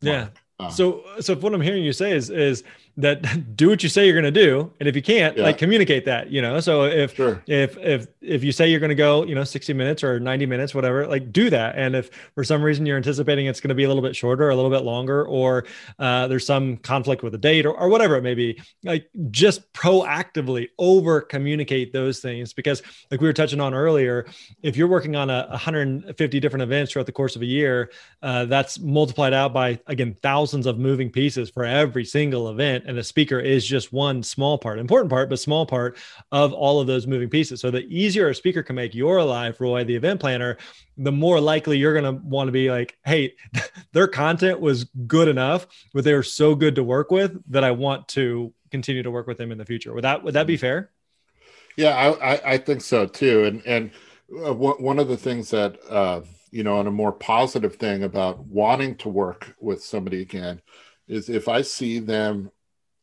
yeah 0.00 0.20
mark. 0.20 0.38
So 0.68 1.04
so 1.20 1.34
what 1.36 1.54
i'm 1.54 1.60
hearing 1.60 1.82
you 1.82 1.92
say 1.92 2.12
is 2.12 2.30
is 2.30 2.62
that 2.96 3.56
do 3.56 3.68
what 3.68 3.82
you 3.82 3.88
say 3.88 4.04
you're 4.04 4.20
going 4.20 4.32
to 4.32 4.46
do 4.46 4.70
and 4.80 4.88
if 4.88 4.96
you 4.96 5.02
can't 5.02 5.36
yeah. 5.36 5.42
like 5.42 5.58
communicate 5.58 6.04
that 6.04 6.30
you 6.30 6.42
know 6.42 6.60
so 6.60 6.84
if 6.84 7.14
sure. 7.14 7.42
if 7.46 7.76
if 7.78 8.06
if 8.20 8.44
you 8.44 8.52
say 8.52 8.68
you're 8.68 8.80
going 8.80 8.90
to 8.90 8.94
go 8.94 9.24
you 9.24 9.34
know 9.34 9.44
60 9.44 9.72
minutes 9.72 10.02
or 10.02 10.20
90 10.20 10.46
minutes 10.46 10.74
whatever 10.74 11.06
like 11.06 11.32
do 11.32 11.50
that 11.50 11.76
and 11.76 11.94
if 11.94 12.10
for 12.34 12.44
some 12.44 12.62
reason 12.62 12.86
you're 12.86 12.96
anticipating 12.96 13.46
it's 13.46 13.60
going 13.60 13.68
to 13.68 13.74
be 13.74 13.84
a 13.84 13.88
little 13.88 14.02
bit 14.02 14.14
shorter 14.14 14.50
a 14.50 14.56
little 14.56 14.70
bit 14.70 14.82
longer 14.82 15.26
or 15.26 15.64
uh, 15.98 16.26
there's 16.28 16.46
some 16.46 16.76
conflict 16.78 17.22
with 17.22 17.34
a 17.34 17.38
date 17.38 17.66
or, 17.66 17.72
or 17.72 17.88
whatever 17.88 18.16
it 18.16 18.22
may 18.22 18.34
be 18.34 18.60
like 18.84 19.08
just 19.30 19.72
proactively 19.72 20.68
over 20.78 21.20
communicate 21.20 21.92
those 21.92 22.20
things 22.20 22.52
because 22.52 22.82
like 23.10 23.20
we 23.20 23.26
were 23.26 23.32
touching 23.32 23.60
on 23.60 23.74
earlier 23.74 24.26
if 24.62 24.76
you're 24.76 24.88
working 24.88 25.16
on 25.16 25.30
a 25.30 25.46
150 25.50 26.40
different 26.40 26.62
events 26.62 26.92
throughout 26.92 27.06
the 27.06 27.12
course 27.12 27.36
of 27.36 27.42
a 27.42 27.46
year 27.46 27.90
uh, 28.22 28.44
that's 28.46 28.78
multiplied 28.80 29.32
out 29.32 29.52
by 29.52 29.78
again 29.86 30.16
thousands 30.22 30.49
of 30.54 30.78
moving 30.78 31.10
pieces 31.10 31.50
for 31.50 31.64
every 31.64 32.04
single 32.04 32.48
event 32.48 32.84
and 32.86 32.98
a 32.98 33.04
speaker 33.04 33.38
is 33.38 33.66
just 33.66 33.92
one 33.92 34.22
small 34.22 34.58
part, 34.58 34.78
important 34.78 35.10
part, 35.10 35.28
but 35.28 35.38
small 35.38 35.66
part 35.66 35.96
of 36.32 36.52
all 36.52 36.80
of 36.80 36.86
those 36.86 37.06
moving 37.06 37.28
pieces. 37.28 37.60
So 37.60 37.70
the 37.70 37.86
easier 37.88 38.28
a 38.28 38.34
speaker 38.34 38.62
can 38.62 38.76
make 38.76 38.94
your 38.94 39.22
life, 39.22 39.60
Roy, 39.60 39.84
the 39.84 39.94
event 39.94 40.20
planner, 40.20 40.58
the 40.96 41.12
more 41.12 41.40
likely 41.40 41.78
you're 41.78 41.98
going 41.98 42.16
to 42.16 42.22
want 42.22 42.48
to 42.48 42.52
be 42.52 42.70
like, 42.70 42.98
hey, 43.04 43.34
their 43.92 44.06
content 44.06 44.60
was 44.60 44.84
good 45.06 45.28
enough, 45.28 45.66
but 45.94 46.04
they 46.04 46.14
were 46.14 46.22
so 46.22 46.54
good 46.54 46.74
to 46.74 46.84
work 46.84 47.10
with 47.10 47.40
that 47.50 47.64
I 47.64 47.70
want 47.70 48.08
to 48.08 48.52
continue 48.70 49.02
to 49.02 49.10
work 49.10 49.26
with 49.26 49.38
them 49.38 49.52
in 49.52 49.58
the 49.58 49.64
future. 49.64 49.92
Would 49.94 50.04
that 50.04 50.22
would 50.22 50.34
that 50.34 50.46
be 50.46 50.56
fair? 50.56 50.90
Yeah, 51.76 51.96
I, 51.96 52.52
I 52.54 52.58
think 52.58 52.82
so 52.82 53.06
too. 53.06 53.44
And 53.44 53.62
and 53.66 53.90
uh, 54.46 54.54
one 54.54 54.98
of 54.98 55.08
the 55.08 55.16
things 55.16 55.50
that 55.50 55.78
uh, 55.88 56.20
you 56.50 56.64
know, 56.64 56.78
on 56.78 56.86
a 56.86 56.92
more 56.92 57.12
positive 57.12 57.76
thing 57.76 58.02
about 58.02 58.40
wanting 58.46 58.96
to 58.96 59.08
work 59.08 59.54
with 59.60 59.82
somebody 59.82 60.22
again, 60.22 60.60
is 61.08 61.28
if 61.28 61.48
I 61.48 61.62
see 61.62 61.98
them 61.98 62.50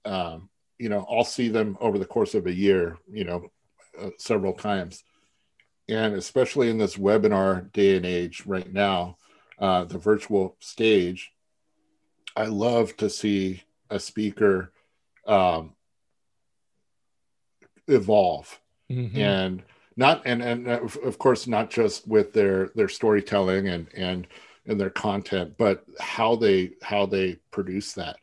um, 0.06 0.50
you 0.78 0.90
know, 0.90 1.06
I'll 1.10 1.26
see 1.26 1.50
them 1.50 1.78
over 1.82 1.98
the 1.98 2.06
course 2.06 2.36
of 2.36 2.46
a 2.46 2.54
year, 2.54 2.98
you 3.12 3.24
know, 3.24 3.52
uh, 4.00 4.10
several 4.18 4.54
times. 4.54 5.04
And 5.90 6.16
especially 6.16 6.70
in 6.70 6.78
this 6.78 6.98
webinar 6.98 7.72
day 7.72 7.96
and 7.96 8.06
age 8.06 8.44
right 8.46 8.72
now, 8.72 9.18
uh, 9.60 9.86
the 9.86 9.98
virtual 9.98 10.56
stage, 10.60 11.32
I 12.36 12.46
love 12.46 12.96
to 12.98 13.10
see 13.10 13.64
a 13.90 14.00
speaker 14.00 14.72
um, 15.26 15.74
evolve 17.88 18.60
mm-hmm. 18.92 19.18
and 19.18 19.64
not 19.98 20.22
and 20.26 20.42
and 20.42 20.68
uh, 20.68 20.80
of 21.04 21.18
course 21.18 21.48
not 21.48 21.70
just 21.70 22.08
with 22.08 22.32
their 22.32 22.70
their 22.76 22.88
storytelling 22.90 23.68
and 23.68 23.88
and 23.96 24.28
and 24.66 24.80
their 24.80 24.90
content 24.90 25.56
but 25.58 25.84
how 26.00 26.36
they 26.36 26.72
how 26.82 27.06
they 27.06 27.38
produce 27.52 27.94
that 27.94 28.18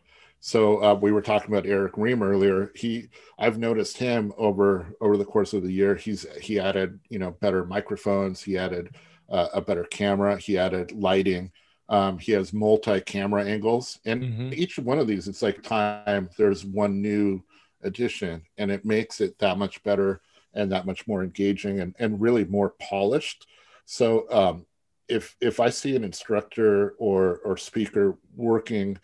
so 0.47 0.85
uh, 0.85 0.95
we 0.95 1.11
were 1.11 1.23
talking 1.23 1.51
about 1.51 1.65
Eric 1.65 1.97
Ream 1.97 2.23
earlier. 2.23 2.71
He, 2.75 3.09
I've 3.39 3.57
noticed 3.57 3.97
him 3.97 4.31
over 4.37 4.95
over 5.01 5.17
the 5.17 5.25
course 5.25 5.55
of 5.55 5.63
the 5.63 5.73
year. 5.73 5.95
He's 5.95 6.27
he 6.39 6.61
added 6.61 7.01
you 7.09 7.19
know 7.19 7.31
better 7.31 7.65
microphones. 7.65 8.43
He 8.43 8.59
added 8.59 8.95
uh, 9.31 9.49
a 9.55 9.63
better 9.63 9.85
camera. 9.85 10.37
He 10.37 10.59
added 10.59 10.93
lighting. 10.93 11.51
Um, 11.89 12.19
he 12.19 12.33
has 12.33 12.53
multi-camera 12.53 13.43
angles, 13.43 13.99
and 14.05 14.23
mm-hmm. 14.23 14.51
each 14.53 14.79
one 14.79 14.99
of 14.99 15.07
these, 15.07 15.29
it's 15.29 15.41
like 15.41 15.63
time. 15.63 16.29
There's 16.37 16.63
one 16.63 17.01
new 17.01 17.43
addition, 17.83 18.43
and 18.59 18.71
it 18.71 18.85
makes 18.85 19.23
it 19.23 19.39
that 19.39 19.57
much 19.57 19.83
better 19.83 20.21
and 20.55 20.73
that 20.73 20.87
much 20.87 21.07
more 21.07 21.23
engaging 21.23 21.81
and 21.81 21.95
and 21.99 22.21
really 22.21 22.45
more 22.45 22.75
polished. 22.81 23.47
So 23.85 24.27
um, 24.31 24.67
if 25.09 25.37
if 25.41 25.61
I 25.61 25.71
see 25.71 25.97
an 25.97 26.05
instructor 26.05 26.95
or 26.99 27.39
or 27.45 27.57
speaker 27.57 28.17
working 28.37 28.99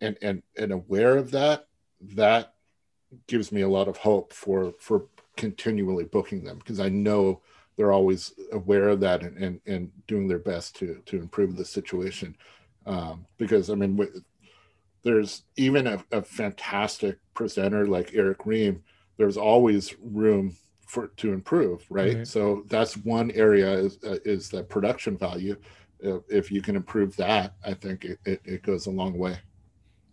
and 0.00 0.18
and 0.22 0.42
and 0.56 0.72
aware 0.72 1.16
of 1.16 1.30
that 1.32 1.66
that 2.00 2.54
gives 3.26 3.52
me 3.52 3.62
a 3.62 3.68
lot 3.68 3.88
of 3.88 3.96
hope 3.96 4.32
for 4.32 4.74
for 4.78 5.06
continually 5.36 6.04
booking 6.04 6.44
them 6.44 6.58
because 6.58 6.80
i 6.80 6.88
know 6.88 7.40
they're 7.76 7.92
always 7.92 8.32
aware 8.52 8.88
of 8.88 9.00
that 9.00 9.22
and 9.22 9.36
and, 9.38 9.60
and 9.66 9.90
doing 10.06 10.28
their 10.28 10.38
best 10.38 10.76
to 10.76 11.00
to 11.06 11.16
improve 11.16 11.56
the 11.56 11.64
situation 11.64 12.36
um, 12.86 13.26
because 13.38 13.70
i 13.70 13.74
mean 13.74 13.98
there's 15.02 15.42
even 15.56 15.86
a, 15.86 16.04
a, 16.12 16.22
fantastic 16.22 17.18
presenter 17.34 17.86
like 17.86 18.14
eric 18.14 18.46
ream 18.46 18.82
there's 19.16 19.36
always 19.36 19.94
room 20.00 20.54
for 20.94 21.08
to 21.08 21.32
improve 21.32 21.84
right 21.90 22.14
mm-hmm. 22.14 22.24
so 22.24 22.62
that's 22.68 22.96
one 22.98 23.30
area 23.32 23.70
is, 23.72 23.98
uh, 24.06 24.16
is 24.24 24.48
the 24.48 24.62
production 24.62 25.18
value 25.18 25.56
if, 26.04 26.22
if 26.28 26.52
you 26.52 26.62
can 26.62 26.76
improve 26.76 27.16
that, 27.16 27.54
I 27.64 27.74
think 27.74 28.04
it, 28.04 28.18
it, 28.24 28.40
it 28.44 28.62
goes 28.62 28.86
a 28.86 28.90
long 28.90 29.18
way. 29.18 29.38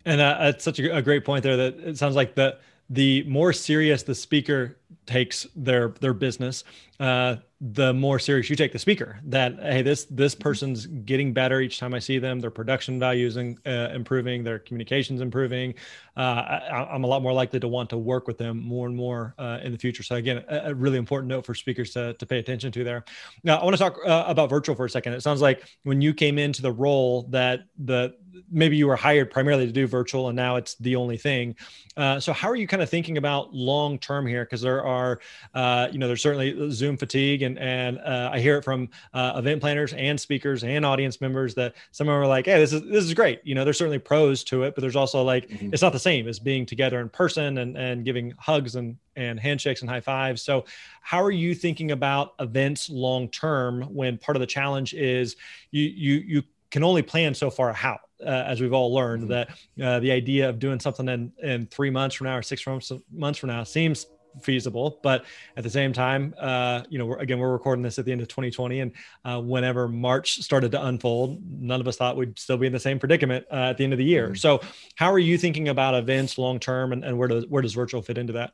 And 0.04 0.20
uh, 0.20 0.36
it's 0.40 0.64
such 0.64 0.80
a, 0.80 0.96
a, 0.96 1.02
great 1.02 1.24
point 1.24 1.44
there 1.44 1.56
that 1.56 1.78
it 1.78 1.98
sounds 1.98 2.16
like 2.16 2.34
the 2.34 2.58
the 2.90 3.22
more 3.24 3.52
serious 3.52 4.02
the 4.02 4.14
speaker 4.14 4.78
takes 5.06 5.46
their 5.54 5.90
their 6.00 6.14
business, 6.14 6.64
uh, 6.98 7.36
the 7.64 7.94
more 7.94 8.18
serious 8.18 8.50
you 8.50 8.56
take 8.56 8.72
the 8.72 8.78
speaker. 8.78 9.20
That 9.22 9.54
hey, 9.60 9.82
this 9.82 10.04
this 10.06 10.34
person's 10.34 10.86
getting 10.86 11.32
better 11.32 11.60
each 11.60 11.78
time 11.78 11.94
I 11.94 12.00
see 12.00 12.18
them. 12.18 12.40
Their 12.40 12.50
production 12.50 12.98
values 12.98 13.36
in, 13.36 13.56
uh, 13.64 13.90
improving, 13.94 14.42
their 14.42 14.58
communications 14.58 15.20
improving. 15.20 15.74
Uh, 16.16 16.20
I, 16.20 16.94
am 16.94 17.04
a 17.04 17.06
lot 17.06 17.22
more 17.22 17.32
likely 17.32 17.60
to 17.60 17.68
want 17.68 17.88
to 17.90 17.98
work 17.98 18.26
with 18.26 18.36
them 18.36 18.60
more 18.60 18.88
and 18.88 18.96
more 18.96 19.36
uh, 19.38 19.60
in 19.62 19.70
the 19.70 19.78
future. 19.78 20.02
So 20.02 20.16
again, 20.16 20.44
a, 20.48 20.70
a, 20.70 20.74
really 20.74 20.98
important 20.98 21.28
note 21.28 21.46
for 21.46 21.54
speakers 21.54 21.92
to 21.92 22.14
to 22.14 22.26
pay 22.26 22.40
attention 22.40 22.72
to 22.72 22.82
there. 22.82 23.04
Now, 23.44 23.58
I 23.58 23.64
want 23.64 23.74
to 23.74 23.78
talk 23.78 23.96
uh, 24.04 24.24
about 24.26 24.50
virtual 24.50 24.74
for 24.74 24.86
a 24.86 24.90
second. 24.90 25.12
It 25.12 25.22
sounds 25.22 25.40
like 25.40 25.64
when 25.84 26.00
you 26.00 26.12
came 26.12 26.38
into 26.38 26.62
the 26.62 26.72
role 26.72 27.28
that 27.30 27.60
the 27.78 28.16
maybe 28.50 28.76
you 28.76 28.86
were 28.86 28.96
hired 28.96 29.30
primarily 29.30 29.66
to 29.66 29.72
do 29.72 29.86
virtual 29.86 30.28
and 30.28 30.36
now 30.36 30.56
it's 30.56 30.74
the 30.76 30.96
only 30.96 31.16
thing. 31.16 31.54
Uh, 31.96 32.18
so 32.18 32.32
how 32.32 32.48
are 32.48 32.56
you 32.56 32.66
kind 32.66 32.82
of 32.82 32.88
thinking 32.88 33.18
about 33.18 33.52
long 33.52 33.98
term 33.98 34.26
here? 34.26 34.44
Because 34.44 34.62
there 34.62 34.84
are, 34.84 35.20
uh, 35.54 35.88
you 35.92 35.98
know, 35.98 36.06
there's 36.06 36.22
certainly 36.22 36.70
Zoom 36.70 36.96
fatigue, 36.96 37.42
and 37.42 37.58
and 37.58 37.98
uh, 37.98 38.30
I 38.32 38.40
hear 38.40 38.56
it 38.56 38.64
from 38.64 38.88
uh, 39.12 39.34
event 39.36 39.60
planners 39.60 39.92
and 39.92 40.18
speakers 40.18 40.64
and 40.64 40.86
audience 40.86 41.20
members 41.20 41.54
that 41.56 41.74
some 41.90 42.08
of 42.08 42.14
them 42.14 42.22
are 42.22 42.26
like, 42.26 42.46
"Hey, 42.46 42.58
this 42.58 42.72
is 42.72 42.82
this 42.82 43.04
is 43.04 43.12
great." 43.12 43.40
You 43.44 43.54
know, 43.54 43.64
there's 43.64 43.76
certainly 43.76 43.98
pros 43.98 44.42
to 44.44 44.62
it, 44.62 44.74
but 44.74 44.80
there's 44.80 44.96
also 44.96 45.22
like 45.22 45.48
mm-hmm. 45.48 45.70
it's 45.72 45.82
not 45.82 45.92
the 45.92 45.98
same 45.98 46.28
as 46.28 46.38
being 46.38 46.64
together 46.64 47.00
in 47.00 47.10
person 47.10 47.58
and 47.58 47.76
and 47.76 48.04
giving 48.04 48.32
hugs 48.38 48.74
and 48.74 48.96
and 49.16 49.38
handshakes 49.38 49.82
and 49.82 49.90
high 49.90 50.00
fives. 50.00 50.40
So, 50.40 50.64
how 51.02 51.22
are 51.22 51.30
you 51.30 51.54
thinking 51.54 51.90
about 51.90 52.34
events 52.40 52.88
long 52.88 53.28
term 53.28 53.82
when 53.82 54.16
part 54.16 54.36
of 54.36 54.40
the 54.40 54.46
challenge 54.46 54.94
is 54.94 55.36
you 55.70 55.82
you 55.82 56.14
you 56.26 56.42
can 56.70 56.82
only 56.82 57.02
plan 57.02 57.34
so 57.34 57.50
far 57.50 57.76
out 57.82 58.00
uh, 58.24 58.44
as 58.46 58.60
we've 58.60 58.72
all 58.72 58.92
learned 58.92 59.28
mm-hmm. 59.28 59.50
that 59.78 59.86
uh, 59.86 60.00
the 60.00 60.10
idea 60.12 60.48
of 60.48 60.58
doing 60.58 60.80
something 60.80 61.08
in, 61.08 61.32
in 61.42 61.66
three 61.66 61.90
months 61.90 62.16
from 62.16 62.26
now 62.26 62.36
or 62.36 62.42
six 62.42 62.66
months, 62.66 62.92
months 63.12 63.38
from 63.38 63.48
now 63.48 63.62
seems 63.64 64.06
feasible 64.40 64.98
but 65.02 65.24
at 65.56 65.62
the 65.62 65.70
same 65.70 65.92
time 65.92 66.34
uh, 66.38 66.82
you 66.88 66.98
know 66.98 67.06
we're, 67.06 67.18
again 67.18 67.38
we're 67.38 67.52
recording 67.52 67.82
this 67.82 67.98
at 67.98 68.04
the 68.04 68.12
end 68.12 68.20
of 68.20 68.28
2020 68.28 68.80
and 68.80 68.92
uh, 69.24 69.40
whenever 69.40 69.88
march 69.88 70.38
started 70.40 70.72
to 70.72 70.82
unfold 70.86 71.40
none 71.46 71.80
of 71.80 71.88
us 71.88 71.96
thought 71.96 72.16
we'd 72.16 72.38
still 72.38 72.56
be 72.56 72.66
in 72.66 72.72
the 72.72 72.80
same 72.80 72.98
predicament 72.98 73.44
uh, 73.52 73.70
at 73.70 73.76
the 73.76 73.84
end 73.84 73.92
of 73.92 73.98
the 73.98 74.04
year 74.04 74.28
mm-hmm. 74.28 74.36
so 74.36 74.60
how 74.96 75.12
are 75.12 75.18
you 75.18 75.36
thinking 75.36 75.68
about 75.68 75.94
events 75.94 76.38
long 76.38 76.58
term 76.58 76.92
and, 76.92 77.04
and 77.04 77.16
where 77.18 77.28
does 77.28 77.46
where 77.48 77.62
does 77.62 77.74
virtual 77.74 78.00
fit 78.00 78.16
into 78.16 78.32
that 78.32 78.52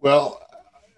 well 0.00 0.40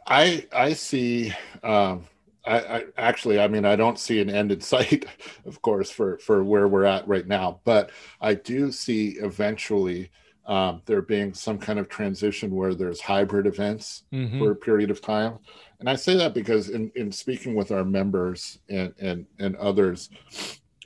i 0.06 0.46
i 0.52 0.72
see 0.72 1.32
um, 1.62 2.04
I, 2.46 2.58
I, 2.58 2.84
actually, 2.96 3.38
I 3.38 3.48
mean, 3.48 3.64
I 3.64 3.76
don't 3.76 3.98
see 3.98 4.20
an 4.20 4.30
end 4.30 4.52
in 4.52 4.60
sight, 4.74 5.06
of 5.44 5.60
course, 5.62 5.90
for 5.90 6.18
for 6.18 6.42
where 6.44 6.68
we're 6.68 6.84
at 6.84 7.06
right 7.06 7.26
now. 7.26 7.60
But 7.64 7.90
I 8.20 8.34
do 8.34 8.72
see 8.72 9.16
eventually 9.20 10.10
um, 10.46 10.82
there 10.86 11.02
being 11.02 11.32
some 11.34 11.58
kind 11.58 11.78
of 11.78 11.88
transition 11.88 12.54
where 12.54 12.74
there's 12.74 13.00
hybrid 13.00 13.46
events 13.46 14.04
mm-hmm. 14.12 14.38
for 14.38 14.50
a 14.50 14.56
period 14.56 14.90
of 14.90 15.00
time. 15.00 15.38
And 15.78 15.88
I 15.88 15.94
say 15.94 16.16
that 16.16 16.34
because 16.34 16.70
in, 16.70 16.90
in 16.96 17.12
speaking 17.12 17.54
with 17.54 17.70
our 17.70 17.84
members 17.84 18.58
and 18.68 18.92
and 18.98 19.26
and 19.38 19.56
others, 19.56 20.10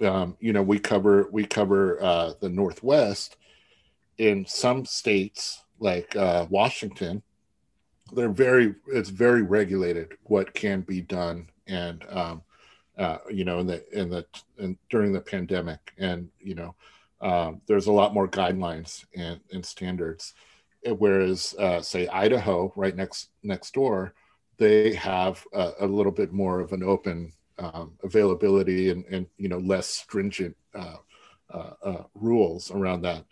um, 0.00 0.36
you 0.40 0.52
know, 0.52 0.62
we 0.62 0.78
cover 0.78 1.28
we 1.32 1.46
cover 1.46 2.02
uh, 2.02 2.32
the 2.40 2.48
Northwest. 2.48 3.36
In 4.18 4.46
some 4.46 4.84
states 4.84 5.64
like 5.80 6.14
uh, 6.14 6.46
Washington, 6.48 7.22
they're 8.12 8.28
very 8.28 8.74
it's 8.88 9.08
very 9.08 9.42
regulated 9.42 10.16
what 10.24 10.52
can 10.54 10.82
be 10.82 11.00
done 11.00 11.48
and 11.66 12.04
um, 12.10 12.42
uh, 12.98 13.18
you 13.30 13.44
know 13.44 13.60
in 13.60 13.66
the 13.66 13.98
in 13.98 14.10
the 14.10 14.24
in, 14.58 14.76
during 14.90 15.12
the 15.12 15.20
pandemic 15.20 15.92
and 15.98 16.28
you 16.40 16.54
know 16.54 16.74
um, 17.20 17.62
there's 17.66 17.86
a 17.86 17.92
lot 17.92 18.12
more 18.12 18.28
guidelines 18.28 19.06
and, 19.16 19.40
and 19.50 19.64
standards. 19.64 20.34
Whereas 20.86 21.54
uh, 21.58 21.80
say 21.80 22.06
idaho 22.08 22.70
right 22.76 22.94
next 22.94 23.30
next 23.42 23.72
door 23.72 24.12
they 24.58 24.92
have 24.94 25.42
a, 25.54 25.72
a 25.80 25.86
little 25.86 26.12
bit 26.12 26.32
more 26.32 26.60
of 26.60 26.72
an 26.72 26.82
open 26.82 27.32
um, 27.58 27.92
availability 28.02 28.90
and, 28.90 29.04
and 29.06 29.26
you 29.38 29.48
know 29.48 29.58
less 29.58 29.88
stringent 29.88 30.56
uh, 30.74 30.96
uh, 31.50 31.70
uh 31.82 32.02
rules 32.14 32.70
around 32.70 33.02
that. 33.02 33.24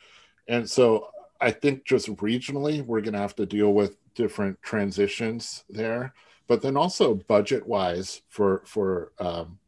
And 0.49 0.69
so 0.69 1.11
i 1.43 1.51
think 1.51 1.85
just 1.85 2.09
regionally 2.17 2.85
we're 2.85 3.01
going 3.01 3.13
to 3.13 3.19
have 3.19 3.37
to 3.37 3.45
deal 3.45 3.73
with 3.75 3.97
different 4.15 4.61
transitions 4.63 5.65
there, 5.69 6.15
but 6.47 6.63
then 6.63 6.77
also 6.77 7.15
budget 7.15 7.67
wise 7.67 8.23
for 8.29 8.63
for 8.67 9.13
um, 9.19 9.59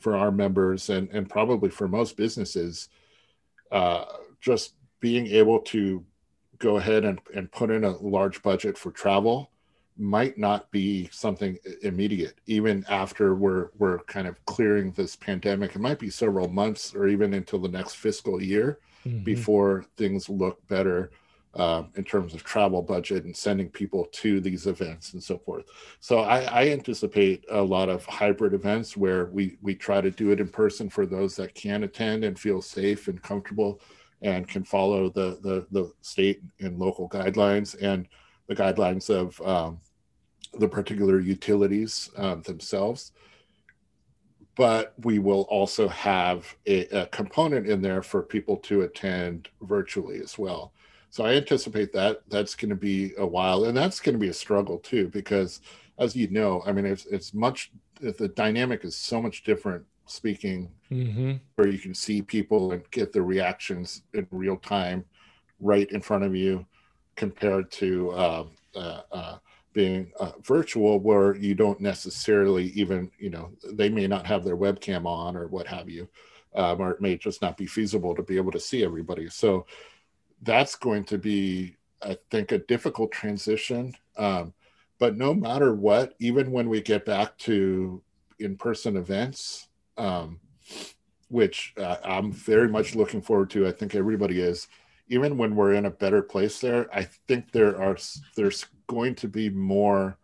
for 0.00 0.16
our 0.16 0.30
members 0.30 0.90
and 0.90 1.08
and 1.10 1.28
probably 1.28 1.70
for 1.70 1.88
most 1.88 2.16
businesses, 2.16 2.88
uh, 3.72 4.04
just 4.40 4.74
being 5.00 5.26
able 5.26 5.60
to 5.60 6.04
go 6.58 6.76
ahead 6.76 7.04
and, 7.04 7.20
and 7.34 7.50
put 7.50 7.70
in 7.70 7.84
a 7.84 7.96
large 7.98 8.42
budget 8.42 8.76
for 8.76 8.90
travel 8.90 9.50
might 9.96 10.38
not 10.38 10.70
be 10.70 11.08
something 11.10 11.58
immediate 11.82 12.38
even 12.46 12.84
after 12.88 13.34
we're 13.34 13.68
we're 13.78 13.98
kind 14.00 14.26
of 14.26 14.42
clearing 14.46 14.92
this 14.92 15.16
pandemic. 15.16 15.74
It 15.74 15.80
might 15.80 15.98
be 15.98 16.10
several 16.10 16.48
months 16.48 16.94
or 16.94 17.06
even 17.08 17.34
until 17.34 17.58
the 17.58 17.68
next 17.68 17.96
fiscal 17.96 18.42
year 18.42 18.78
mm-hmm. 19.06 19.24
before 19.24 19.84
things 19.96 20.28
look 20.28 20.66
better 20.68 21.10
um, 21.54 21.90
in 21.96 22.04
terms 22.04 22.32
of 22.32 22.44
travel 22.44 22.80
budget 22.80 23.24
and 23.24 23.36
sending 23.36 23.68
people 23.68 24.06
to 24.12 24.40
these 24.40 24.66
events 24.66 25.14
and 25.14 25.22
so 25.22 25.36
forth. 25.38 25.64
So 25.98 26.20
I, 26.20 26.42
I, 26.42 26.68
anticipate 26.68 27.44
a 27.50 27.60
lot 27.60 27.88
of 27.88 28.06
hybrid 28.06 28.54
events 28.54 28.96
where 28.96 29.26
we 29.26 29.58
we 29.60 29.74
try 29.74 30.00
to 30.00 30.12
do 30.12 30.30
it 30.30 30.38
in 30.38 30.48
person 30.48 30.88
for 30.88 31.06
those 31.06 31.34
that 31.36 31.54
can 31.54 31.82
attend 31.82 32.22
and 32.22 32.38
feel 32.38 32.62
safe 32.62 33.08
and 33.08 33.20
comfortable 33.20 33.80
and 34.22 34.46
can 34.46 34.62
follow 34.62 35.10
the 35.10 35.40
the, 35.42 35.66
the 35.72 35.92
state 36.02 36.40
and 36.60 36.78
local 36.78 37.08
guidelines 37.08 37.74
and 37.82 38.06
the 38.46 38.54
guidelines 38.54 39.10
of 39.10 39.40
um, 39.40 39.80
the 40.58 40.68
particular 40.68 41.18
utilities 41.18 42.10
um, 42.16 42.42
themselves. 42.42 43.10
But 44.56 44.94
we 45.04 45.18
will 45.18 45.42
also 45.42 45.88
have 45.88 46.54
a, 46.66 46.86
a 46.88 47.06
component 47.06 47.66
in 47.66 47.80
there 47.80 48.02
for 48.02 48.22
people 48.22 48.56
to 48.58 48.82
attend 48.82 49.48
virtually 49.62 50.20
as 50.20 50.38
well 50.38 50.72
so 51.10 51.24
I 51.24 51.34
anticipate 51.34 51.92
that 51.92 52.22
that's 52.28 52.54
going 52.54 52.70
to 52.70 52.76
be 52.76 53.12
a 53.18 53.26
while, 53.26 53.64
and 53.64 53.76
that's 53.76 53.98
going 53.98 54.14
to 54.14 54.18
be 54.18 54.28
a 54.28 54.32
struggle 54.34 54.78
too, 54.78 55.08
because 55.08 55.60
as 55.98 56.14
you 56.14 56.28
know, 56.28 56.62
I 56.64 56.72
mean, 56.72 56.86
it's 56.86 57.04
it's 57.06 57.34
much 57.34 57.72
the 58.00 58.28
dynamic 58.28 58.84
is 58.84 58.96
so 58.96 59.20
much 59.20 59.42
different 59.42 59.84
speaking, 60.06 60.70
mm-hmm. 60.90 61.32
where 61.56 61.68
you 61.68 61.78
can 61.78 61.94
see 61.94 62.22
people 62.22 62.72
and 62.72 62.88
get 62.92 63.12
the 63.12 63.20
reactions 63.20 64.02
in 64.14 64.26
real 64.30 64.56
time, 64.56 65.04
right 65.58 65.90
in 65.90 66.00
front 66.00 66.24
of 66.24 66.34
you, 66.34 66.64
compared 67.16 67.72
to 67.72 68.10
uh, 68.12 68.44
uh, 68.76 69.00
uh, 69.10 69.38
being 69.72 70.12
uh, 70.18 70.32
virtual, 70.42 70.98
where 70.98 71.36
you 71.36 71.54
don't 71.54 71.80
necessarily 71.80 72.66
even 72.70 73.10
you 73.18 73.30
know 73.30 73.50
they 73.72 73.88
may 73.88 74.06
not 74.06 74.26
have 74.26 74.44
their 74.44 74.56
webcam 74.56 75.06
on 75.06 75.36
or 75.36 75.46
what 75.48 75.66
have 75.66 75.88
you. 75.88 76.08
Um, 76.52 76.80
or 76.80 76.90
it 76.90 77.00
may 77.00 77.16
just 77.16 77.42
not 77.42 77.56
be 77.56 77.66
feasible 77.66 78.12
to 78.16 78.22
be 78.22 78.36
able 78.36 78.50
to 78.50 78.58
see 78.58 78.84
everybody. 78.84 79.28
So 79.28 79.66
that's 80.42 80.74
going 80.74 81.04
to 81.04 81.16
be, 81.16 81.76
I 82.02 82.18
think, 82.32 82.50
a 82.50 82.58
difficult 82.58 83.12
transition. 83.12 83.94
Um, 84.16 84.52
but 84.98 85.16
no 85.16 85.32
matter 85.32 85.74
what, 85.74 86.14
even 86.18 86.50
when 86.50 86.68
we 86.68 86.80
get 86.80 87.06
back 87.06 87.38
to 87.38 88.02
in-person 88.40 88.96
events, 88.96 89.68
um, 89.96 90.40
which 91.28 91.72
uh, 91.78 91.98
I'm 92.04 92.32
very 92.32 92.68
much 92.68 92.96
looking 92.96 93.22
forward 93.22 93.50
to, 93.50 93.68
I 93.68 93.72
think 93.72 93.94
everybody 93.94 94.40
is. 94.40 94.66
Even 95.08 95.36
when 95.36 95.54
we're 95.54 95.74
in 95.74 95.86
a 95.86 95.90
better 95.90 96.22
place 96.22 96.60
there, 96.60 96.92
I 96.94 97.04
think 97.28 97.52
there 97.52 97.80
are 97.80 97.96
there's 98.36 98.66
going 98.90 99.14
to 99.14 99.28
be 99.28 99.48
more 99.48 100.18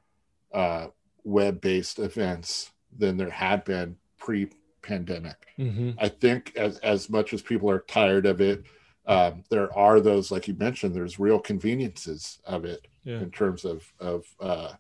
uh, 0.53 0.89
web-based 1.23 2.01
events 2.01 2.73
than 2.99 3.17
there 3.17 3.31
had 3.31 3.65
been 3.65 3.97
pre-pandemic. 4.19 5.47
Mm-hmm. 5.57 5.91
I 5.99 6.09
think 6.09 6.53
as 6.57 6.79
as 6.79 7.09
much 7.09 7.33
as 7.33 7.43
people 7.43 7.71
are 7.71 7.85
tired 7.87 8.27
of 8.27 8.41
it, 8.41 8.65
um, 9.07 9.45
there 9.51 9.73
are 9.79 10.01
those, 10.01 10.33
like 10.33 10.49
you 10.49 10.55
mentioned, 10.55 10.97
there's 10.97 11.21
real 11.21 11.39
conveniences 11.39 12.41
of 12.45 12.65
it 12.65 12.89
yeah. 13.05 13.21
in 13.21 13.31
terms 13.31 13.65
of 13.65 13.79
of 14.01 14.25
uh, 14.41 14.73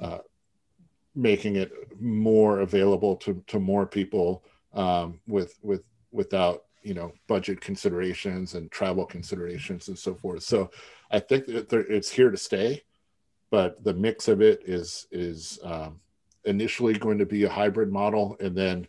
uh, 0.00 0.18
making 1.14 1.56
it 1.56 1.70
more 2.00 2.60
available 2.60 3.16
to 3.16 3.44
to 3.48 3.60
more 3.60 3.84
people 3.84 4.44
um, 4.72 5.20
with 5.28 5.58
with 5.62 5.82
without 6.10 6.64
you 6.82 6.94
know 6.94 7.12
budget 7.26 7.60
considerations 7.60 8.54
and 8.54 8.70
travel 8.70 9.04
considerations 9.04 9.88
and 9.88 9.98
so 9.98 10.14
forth. 10.14 10.42
So 10.42 10.70
I 11.10 11.18
think 11.18 11.46
that 11.46 11.68
there, 11.68 11.80
it's 11.80 12.10
here 12.10 12.30
to 12.30 12.36
stay, 12.38 12.82
but 13.56 13.82
the 13.82 13.94
mix 13.94 14.28
of 14.28 14.42
it 14.42 14.60
is 14.66 15.06
is 15.10 15.58
um, 15.64 15.98
initially 16.44 16.92
going 16.92 17.16
to 17.16 17.24
be 17.24 17.44
a 17.44 17.48
hybrid 17.48 17.90
model, 17.90 18.36
and 18.38 18.54
then 18.54 18.86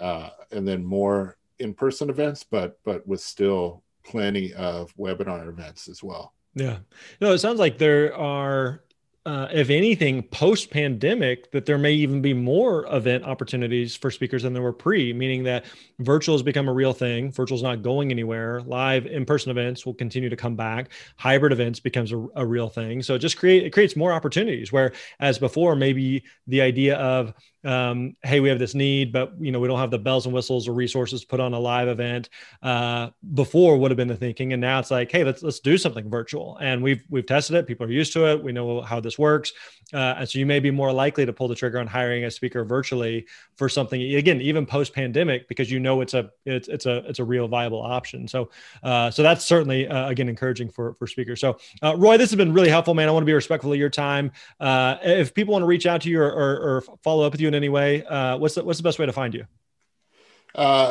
uh, 0.00 0.30
and 0.50 0.66
then 0.66 0.84
more 0.84 1.36
in-person 1.60 2.10
events, 2.10 2.42
but 2.42 2.80
but 2.84 3.06
with 3.06 3.20
still 3.20 3.84
plenty 4.02 4.52
of 4.54 4.92
webinar 4.96 5.48
events 5.48 5.86
as 5.86 6.02
well. 6.02 6.34
Yeah. 6.56 6.78
No, 7.20 7.30
it 7.30 7.38
sounds 7.38 7.60
like 7.60 7.78
there 7.78 8.12
are 8.16 8.82
uh, 9.24 9.46
if 9.52 9.70
anything, 9.70 10.22
post 10.24 10.70
pandemic, 10.70 11.52
that 11.52 11.64
there 11.64 11.78
may 11.78 11.92
even 11.92 12.20
be 12.20 12.34
more 12.34 12.86
event 12.92 13.22
opportunities 13.22 13.94
for 13.94 14.10
speakers 14.10 14.42
than 14.42 14.52
there 14.52 14.62
were 14.62 14.72
pre, 14.72 15.12
meaning 15.12 15.44
that 15.44 15.64
virtual 16.00 16.34
has 16.34 16.42
become 16.42 16.68
a 16.68 16.72
real 16.72 16.92
thing. 16.92 17.30
Virtual 17.30 17.56
is 17.56 17.62
not 17.62 17.82
going 17.82 18.10
anywhere. 18.10 18.62
Live 18.62 19.06
in 19.06 19.24
person 19.24 19.52
events 19.52 19.86
will 19.86 19.94
continue 19.94 20.28
to 20.28 20.34
come 20.34 20.56
back. 20.56 20.90
Hybrid 21.18 21.52
events 21.52 21.78
becomes 21.78 22.10
a, 22.10 22.26
a 22.34 22.44
real 22.44 22.68
thing. 22.68 23.00
So 23.00 23.14
it 23.14 23.20
just 23.20 23.36
create 23.38 23.64
it 23.64 23.70
creates 23.70 23.94
more 23.94 24.12
opportunities. 24.12 24.72
Where 24.72 24.92
as 25.20 25.38
before, 25.38 25.76
maybe 25.76 26.24
the 26.48 26.60
idea 26.60 26.96
of 26.96 27.32
um, 27.64 28.16
hey, 28.24 28.40
we 28.40 28.48
have 28.48 28.58
this 28.58 28.74
need, 28.74 29.12
but 29.12 29.34
you 29.38 29.52
know 29.52 29.60
we 29.60 29.68
don't 29.68 29.78
have 29.78 29.90
the 29.90 29.98
bells 29.98 30.26
and 30.26 30.34
whistles 30.34 30.66
or 30.66 30.72
resources 30.72 31.20
to 31.20 31.26
put 31.26 31.38
on 31.38 31.52
a 31.54 31.58
live 31.58 31.88
event. 31.88 32.28
Uh, 32.62 33.10
before 33.34 33.76
would 33.76 33.90
have 33.90 33.96
been 33.96 34.08
the 34.08 34.16
thinking, 34.16 34.52
and 34.52 34.60
now 34.60 34.78
it's 34.78 34.90
like, 34.90 35.12
hey, 35.12 35.22
let's 35.22 35.42
let's 35.42 35.60
do 35.60 35.78
something 35.78 36.10
virtual. 36.10 36.58
And 36.60 36.82
we've 36.82 37.04
we've 37.08 37.26
tested 37.26 37.56
it. 37.56 37.66
People 37.66 37.86
are 37.86 37.90
used 37.90 38.12
to 38.14 38.26
it. 38.26 38.42
We 38.42 38.52
know 38.52 38.80
how 38.80 38.98
this 38.98 39.11
works, 39.18 39.52
uh, 39.92 40.14
and 40.18 40.28
so 40.28 40.38
you 40.38 40.46
may 40.46 40.60
be 40.60 40.70
more 40.70 40.92
likely 40.92 41.26
to 41.26 41.32
pull 41.32 41.48
the 41.48 41.54
trigger 41.54 41.78
on 41.78 41.86
hiring 41.86 42.24
a 42.24 42.30
speaker 42.30 42.64
virtually 42.64 43.26
for 43.56 43.68
something 43.68 44.00
again, 44.14 44.40
even 44.40 44.64
post 44.64 44.94
pandemic, 44.94 45.48
because 45.48 45.70
you 45.70 45.78
know 45.78 46.00
it's 46.00 46.14
a 46.14 46.30
it's 46.46 46.68
it's 46.68 46.86
a 46.86 47.08
it's 47.08 47.18
a 47.18 47.24
real 47.24 47.46
viable 47.48 47.82
option. 47.82 48.26
So 48.26 48.50
uh, 48.82 49.10
so 49.10 49.22
that's 49.22 49.44
certainly 49.44 49.86
uh, 49.86 50.08
again 50.08 50.28
encouraging 50.28 50.70
for 50.70 50.94
for 50.94 51.06
speakers. 51.06 51.40
So 51.40 51.58
uh, 51.82 51.96
Roy, 51.96 52.16
this 52.16 52.30
has 52.30 52.36
been 52.36 52.52
really 52.52 52.70
helpful, 52.70 52.94
man. 52.94 53.08
I 53.08 53.12
want 53.12 53.22
to 53.22 53.26
be 53.26 53.34
respectful 53.34 53.72
of 53.72 53.78
your 53.78 53.90
time. 53.90 54.32
Uh, 54.58 54.96
if 55.02 55.34
people 55.34 55.52
want 55.52 55.62
to 55.62 55.66
reach 55.66 55.86
out 55.86 56.00
to 56.02 56.10
you 56.10 56.20
or, 56.20 56.30
or, 56.30 56.58
or 56.58 56.80
follow 57.02 57.26
up 57.26 57.32
with 57.32 57.40
you 57.40 57.48
in 57.48 57.54
any 57.54 57.68
way, 57.68 58.04
uh, 58.04 58.38
what's 58.38 58.54
the, 58.54 58.64
what's 58.64 58.78
the 58.78 58.82
best 58.82 58.98
way 58.98 59.06
to 59.06 59.12
find 59.12 59.34
you? 59.34 59.44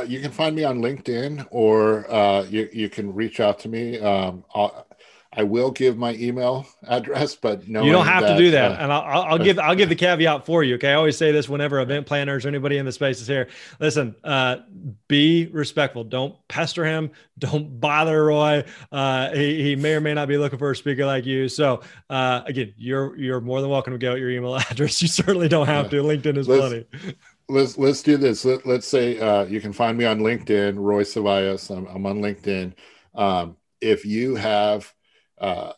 You 0.07 0.19
can 0.19 0.31
find 0.31 0.55
me 0.55 0.63
on 0.63 0.79
LinkedIn 0.79 1.47
or 1.51 2.05
you, 2.49 2.69
you 2.71 2.89
can 2.89 3.13
reach 3.13 3.39
out 3.39 3.59
to 3.59 3.69
me. 3.69 3.99
Um, 3.99 4.43
I'll, 4.53 4.87
I 5.33 5.43
will 5.43 5.71
give 5.71 5.97
my 5.97 6.13
email 6.15 6.67
address, 6.87 7.35
but 7.35 7.67
no, 7.67 7.83
you 7.83 7.91
don't 7.91 8.05
have 8.05 8.23
that, 8.23 8.33
to 8.33 8.37
do 8.37 8.51
that. 8.51 8.71
Uh, 8.71 8.83
and 8.83 8.91
I'll, 8.91 9.21
I'll, 9.23 9.37
give 9.37 9.57
I'll 9.59 9.75
give 9.75 9.87
the 9.87 9.95
caveat 9.95 10.45
for 10.45 10.63
you. 10.63 10.75
Okay, 10.75 10.89
I 10.91 10.95
always 10.95 11.17
say 11.17 11.31
this 11.31 11.47
whenever 11.47 11.79
event 11.79 12.05
planners 12.05 12.43
or 12.43 12.49
anybody 12.49 12.77
in 12.77 12.85
the 12.85 12.91
space 12.91 13.21
is 13.21 13.27
here. 13.27 13.47
Listen, 13.79 14.13
uh, 14.25 14.57
be 15.07 15.47
respectful. 15.47 16.03
Don't 16.03 16.35
pester 16.49 16.85
him. 16.85 17.11
Don't 17.39 17.79
bother 17.79 18.25
Roy. 18.25 18.63
Uh, 18.91 19.31
he, 19.31 19.63
he 19.63 19.75
may 19.75 19.95
or 19.95 20.01
may 20.01 20.13
not 20.13 20.27
be 20.27 20.37
looking 20.37 20.59
for 20.59 20.71
a 20.71 20.75
speaker 20.75 21.05
like 21.05 21.25
you. 21.25 21.47
So 21.47 21.81
uh, 22.09 22.41
again, 22.45 22.73
you're 22.77 23.17
you're 23.17 23.41
more 23.41 23.61
than 23.61 23.69
welcome 23.69 23.97
to 23.97 24.11
out 24.11 24.19
your 24.19 24.29
email 24.29 24.55
address. 24.69 25.01
You 25.01 25.07
certainly 25.07 25.47
don't 25.47 25.67
have 25.67 25.89
to. 25.91 26.03
LinkedIn 26.03 26.37
is 26.37 26.47
plenty. 26.47 26.85
Let's 27.47 27.77
let's 27.77 28.03
do 28.03 28.17
this. 28.17 28.43
Let, 28.45 28.65
us 28.65 28.85
say 28.85 29.19
uh, 29.19 29.45
you 29.45 29.61
can 29.61 29.73
find 29.73 29.97
me 29.97 30.05
on 30.05 30.19
LinkedIn, 30.19 30.75
Roy 30.77 31.03
Cevallos. 31.03 31.75
I'm, 31.75 31.85
I'm 31.87 32.05
on 32.05 32.19
LinkedIn. 32.19 32.73
Um, 33.15 33.57
if 33.81 34.05
you 34.05 34.35
have 34.35 34.93
uh, 35.41 35.73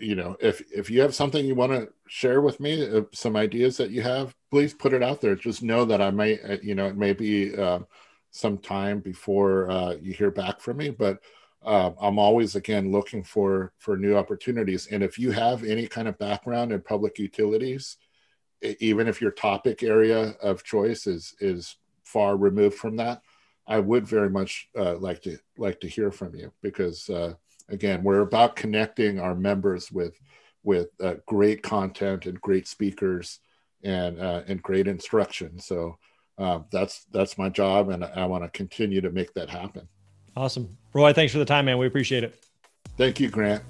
you 0.00 0.14
know, 0.14 0.36
if 0.40 0.62
if 0.72 0.90
you 0.90 1.00
have 1.02 1.14
something 1.14 1.44
you 1.44 1.54
want 1.54 1.72
to 1.72 1.88
share 2.08 2.40
with 2.40 2.58
me, 2.60 2.88
uh, 2.88 3.02
some 3.12 3.36
ideas 3.36 3.76
that 3.76 3.90
you 3.90 4.02
have, 4.02 4.34
please 4.50 4.74
put 4.74 4.92
it 4.92 5.02
out 5.02 5.20
there. 5.20 5.36
Just 5.36 5.62
know 5.62 5.84
that 5.84 6.02
I 6.02 6.10
may, 6.10 6.40
uh, 6.40 6.58
you 6.62 6.74
know, 6.74 6.86
it 6.86 6.96
may 6.96 7.12
be 7.12 7.56
uh, 7.56 7.80
some 8.30 8.58
time 8.58 9.00
before 9.00 9.70
uh, 9.70 9.96
you 10.00 10.12
hear 10.12 10.30
back 10.30 10.60
from 10.60 10.78
me, 10.78 10.90
but 10.90 11.20
uh, 11.64 11.90
I'm 12.00 12.18
always 12.18 12.56
again 12.56 12.90
looking 12.90 13.22
for 13.22 13.72
for 13.78 13.96
new 13.96 14.16
opportunities. 14.16 14.88
And 14.88 15.02
if 15.02 15.18
you 15.18 15.30
have 15.30 15.62
any 15.62 15.86
kind 15.86 16.08
of 16.08 16.18
background 16.18 16.72
in 16.72 16.80
public 16.80 17.18
utilities, 17.18 17.96
even 18.62 19.08
if 19.08 19.20
your 19.20 19.30
topic 19.30 19.82
area 19.82 20.36
of 20.42 20.64
choice 20.64 21.06
is 21.06 21.34
is 21.40 21.76
far 22.04 22.36
removed 22.36 22.76
from 22.76 22.96
that, 22.96 23.20
I 23.66 23.78
would 23.78 24.06
very 24.06 24.30
much 24.30 24.68
like 24.74 25.22
to 25.22 25.38
like 25.58 25.80
to 25.80 25.88
hear 25.88 26.10
from 26.10 26.34
you 26.34 26.52
because 26.62 27.10
again 27.68 28.02
we're 28.02 28.20
about 28.20 28.56
connecting 28.56 29.18
our 29.18 29.34
members 29.34 29.90
with 29.90 30.18
with 30.66 30.88
uh, 31.00 31.14
great 31.26 31.62
content 31.62 32.26
and 32.26 32.40
great 32.40 32.66
speakers 32.66 33.38
and 33.82 34.20
uh, 34.20 34.42
and 34.48 34.62
great 34.62 34.88
instruction. 34.88 35.58
So 35.60 35.96
uh, 36.36 36.60
that's 36.70 37.04
that's 37.12 37.38
my 37.38 37.48
job 37.48 37.88
and 37.88 38.04
i 38.04 38.26
want 38.26 38.44
to 38.44 38.50
continue 38.50 39.00
to 39.00 39.10
make 39.10 39.32
that 39.34 39.48
happen. 39.48 39.88
Awesome. 40.36 40.76
Roy 40.92 41.14
thanks 41.14 41.32
for 41.32 41.38
the 41.38 41.46
time 41.46 41.64
man. 41.64 41.78
We 41.78 41.86
appreciate 41.86 42.24
it. 42.24 42.34
Thank 42.98 43.20
you 43.20 43.30
grant 43.30 43.62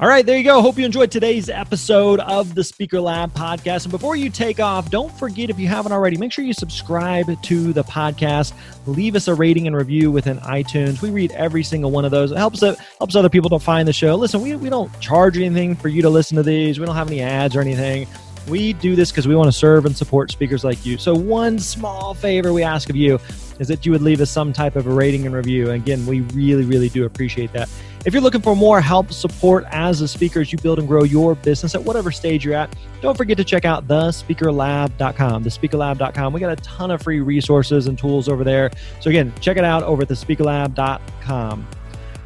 all 0.00 0.08
right, 0.08 0.24
there 0.24 0.38
you 0.38 0.44
go. 0.44 0.62
Hope 0.62 0.78
you 0.78 0.86
enjoyed 0.86 1.10
today's 1.10 1.50
episode 1.50 2.20
of 2.20 2.54
the 2.54 2.64
Speaker 2.64 2.98
Lab 2.98 3.34
podcast. 3.34 3.82
And 3.82 3.90
before 3.90 4.16
you 4.16 4.30
take 4.30 4.58
off, 4.58 4.90
don't 4.90 5.12
forget 5.18 5.50
if 5.50 5.58
you 5.58 5.68
haven't 5.68 5.92
already, 5.92 6.16
make 6.16 6.32
sure 6.32 6.42
you 6.42 6.54
subscribe 6.54 7.30
to 7.42 7.74
the 7.74 7.84
podcast. 7.84 8.54
Leave 8.86 9.14
us 9.14 9.28
a 9.28 9.34
rating 9.34 9.66
and 9.66 9.76
review 9.76 10.10
within 10.10 10.38
iTunes. 10.38 11.02
We 11.02 11.10
read 11.10 11.32
every 11.32 11.62
single 11.62 11.90
one 11.90 12.06
of 12.06 12.12
those. 12.12 12.32
It 12.32 12.38
helps 12.38 12.62
it 12.62 12.78
helps 12.96 13.14
other 13.14 13.28
people 13.28 13.50
to 13.50 13.58
find 13.58 13.86
the 13.86 13.92
show. 13.92 14.14
Listen, 14.14 14.40
we, 14.40 14.56
we 14.56 14.70
don't 14.70 14.90
charge 15.00 15.36
anything 15.36 15.76
for 15.76 15.88
you 15.88 16.00
to 16.00 16.08
listen 16.08 16.34
to 16.38 16.42
these. 16.42 16.80
We 16.80 16.86
don't 16.86 16.96
have 16.96 17.08
any 17.08 17.20
ads 17.20 17.54
or 17.54 17.60
anything. 17.60 18.08
We 18.48 18.72
do 18.72 18.96
this 18.96 19.10
because 19.10 19.28
we 19.28 19.36
want 19.36 19.48
to 19.48 19.52
serve 19.52 19.84
and 19.84 19.94
support 19.94 20.30
speakers 20.30 20.64
like 20.64 20.86
you. 20.86 20.96
So, 20.96 21.14
one 21.14 21.58
small 21.58 22.14
favor 22.14 22.54
we 22.54 22.62
ask 22.62 22.88
of 22.88 22.96
you 22.96 23.18
is 23.58 23.68
that 23.68 23.84
you 23.84 23.92
would 23.92 24.00
leave 24.00 24.22
us 24.22 24.30
some 24.30 24.54
type 24.54 24.76
of 24.76 24.86
a 24.86 24.90
rating 24.90 25.26
and 25.26 25.34
review. 25.34 25.70
Again, 25.70 26.06
we 26.06 26.20
really, 26.20 26.64
really 26.64 26.88
do 26.88 27.04
appreciate 27.04 27.52
that. 27.52 27.68
If 28.06 28.14
you're 28.14 28.22
looking 28.22 28.40
for 28.40 28.56
more 28.56 28.80
help, 28.80 29.12
support 29.12 29.64
as 29.70 30.00
a 30.00 30.08
speaker 30.08 30.40
as 30.40 30.50
you 30.50 30.58
build 30.58 30.78
and 30.78 30.88
grow 30.88 31.04
your 31.04 31.34
business 31.34 31.74
at 31.74 31.82
whatever 31.82 32.10
stage 32.10 32.44
you're 32.44 32.54
at, 32.54 32.74
don't 33.02 33.16
forget 33.16 33.36
to 33.36 33.44
check 33.44 33.66
out 33.66 33.86
thespeakerlab.com. 33.86 35.44
Thespeakerlab.com. 35.44 36.32
We 36.32 36.40
got 36.40 36.52
a 36.52 36.62
ton 36.62 36.90
of 36.90 37.02
free 37.02 37.20
resources 37.20 37.88
and 37.88 37.98
tools 37.98 38.28
over 38.28 38.42
there. 38.42 38.70
So, 39.00 39.10
again, 39.10 39.34
check 39.40 39.58
it 39.58 39.64
out 39.64 39.82
over 39.82 40.02
at 40.02 40.08
thespeakerlab.com. 40.08 41.66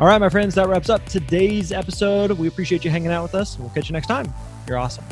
All 0.01 0.07
right, 0.07 0.21
my 0.21 0.29
friends, 0.29 0.55
that 0.57 0.69
wraps 0.69 0.91
up 0.91 1.05
today's 1.07 1.73
episode. 1.73 2.33
We 2.33 2.49
appreciate 2.49 2.85
you 2.85 2.91
hanging 2.91 3.11
out 3.11 3.23
with 3.23 3.35
us. 3.35 3.59
We'll 3.59 3.71
catch 3.71 3.89
you 3.89 3.93
next 3.93 4.09
time. 4.09 4.33
You're 4.69 4.79
awesome. 4.79 5.05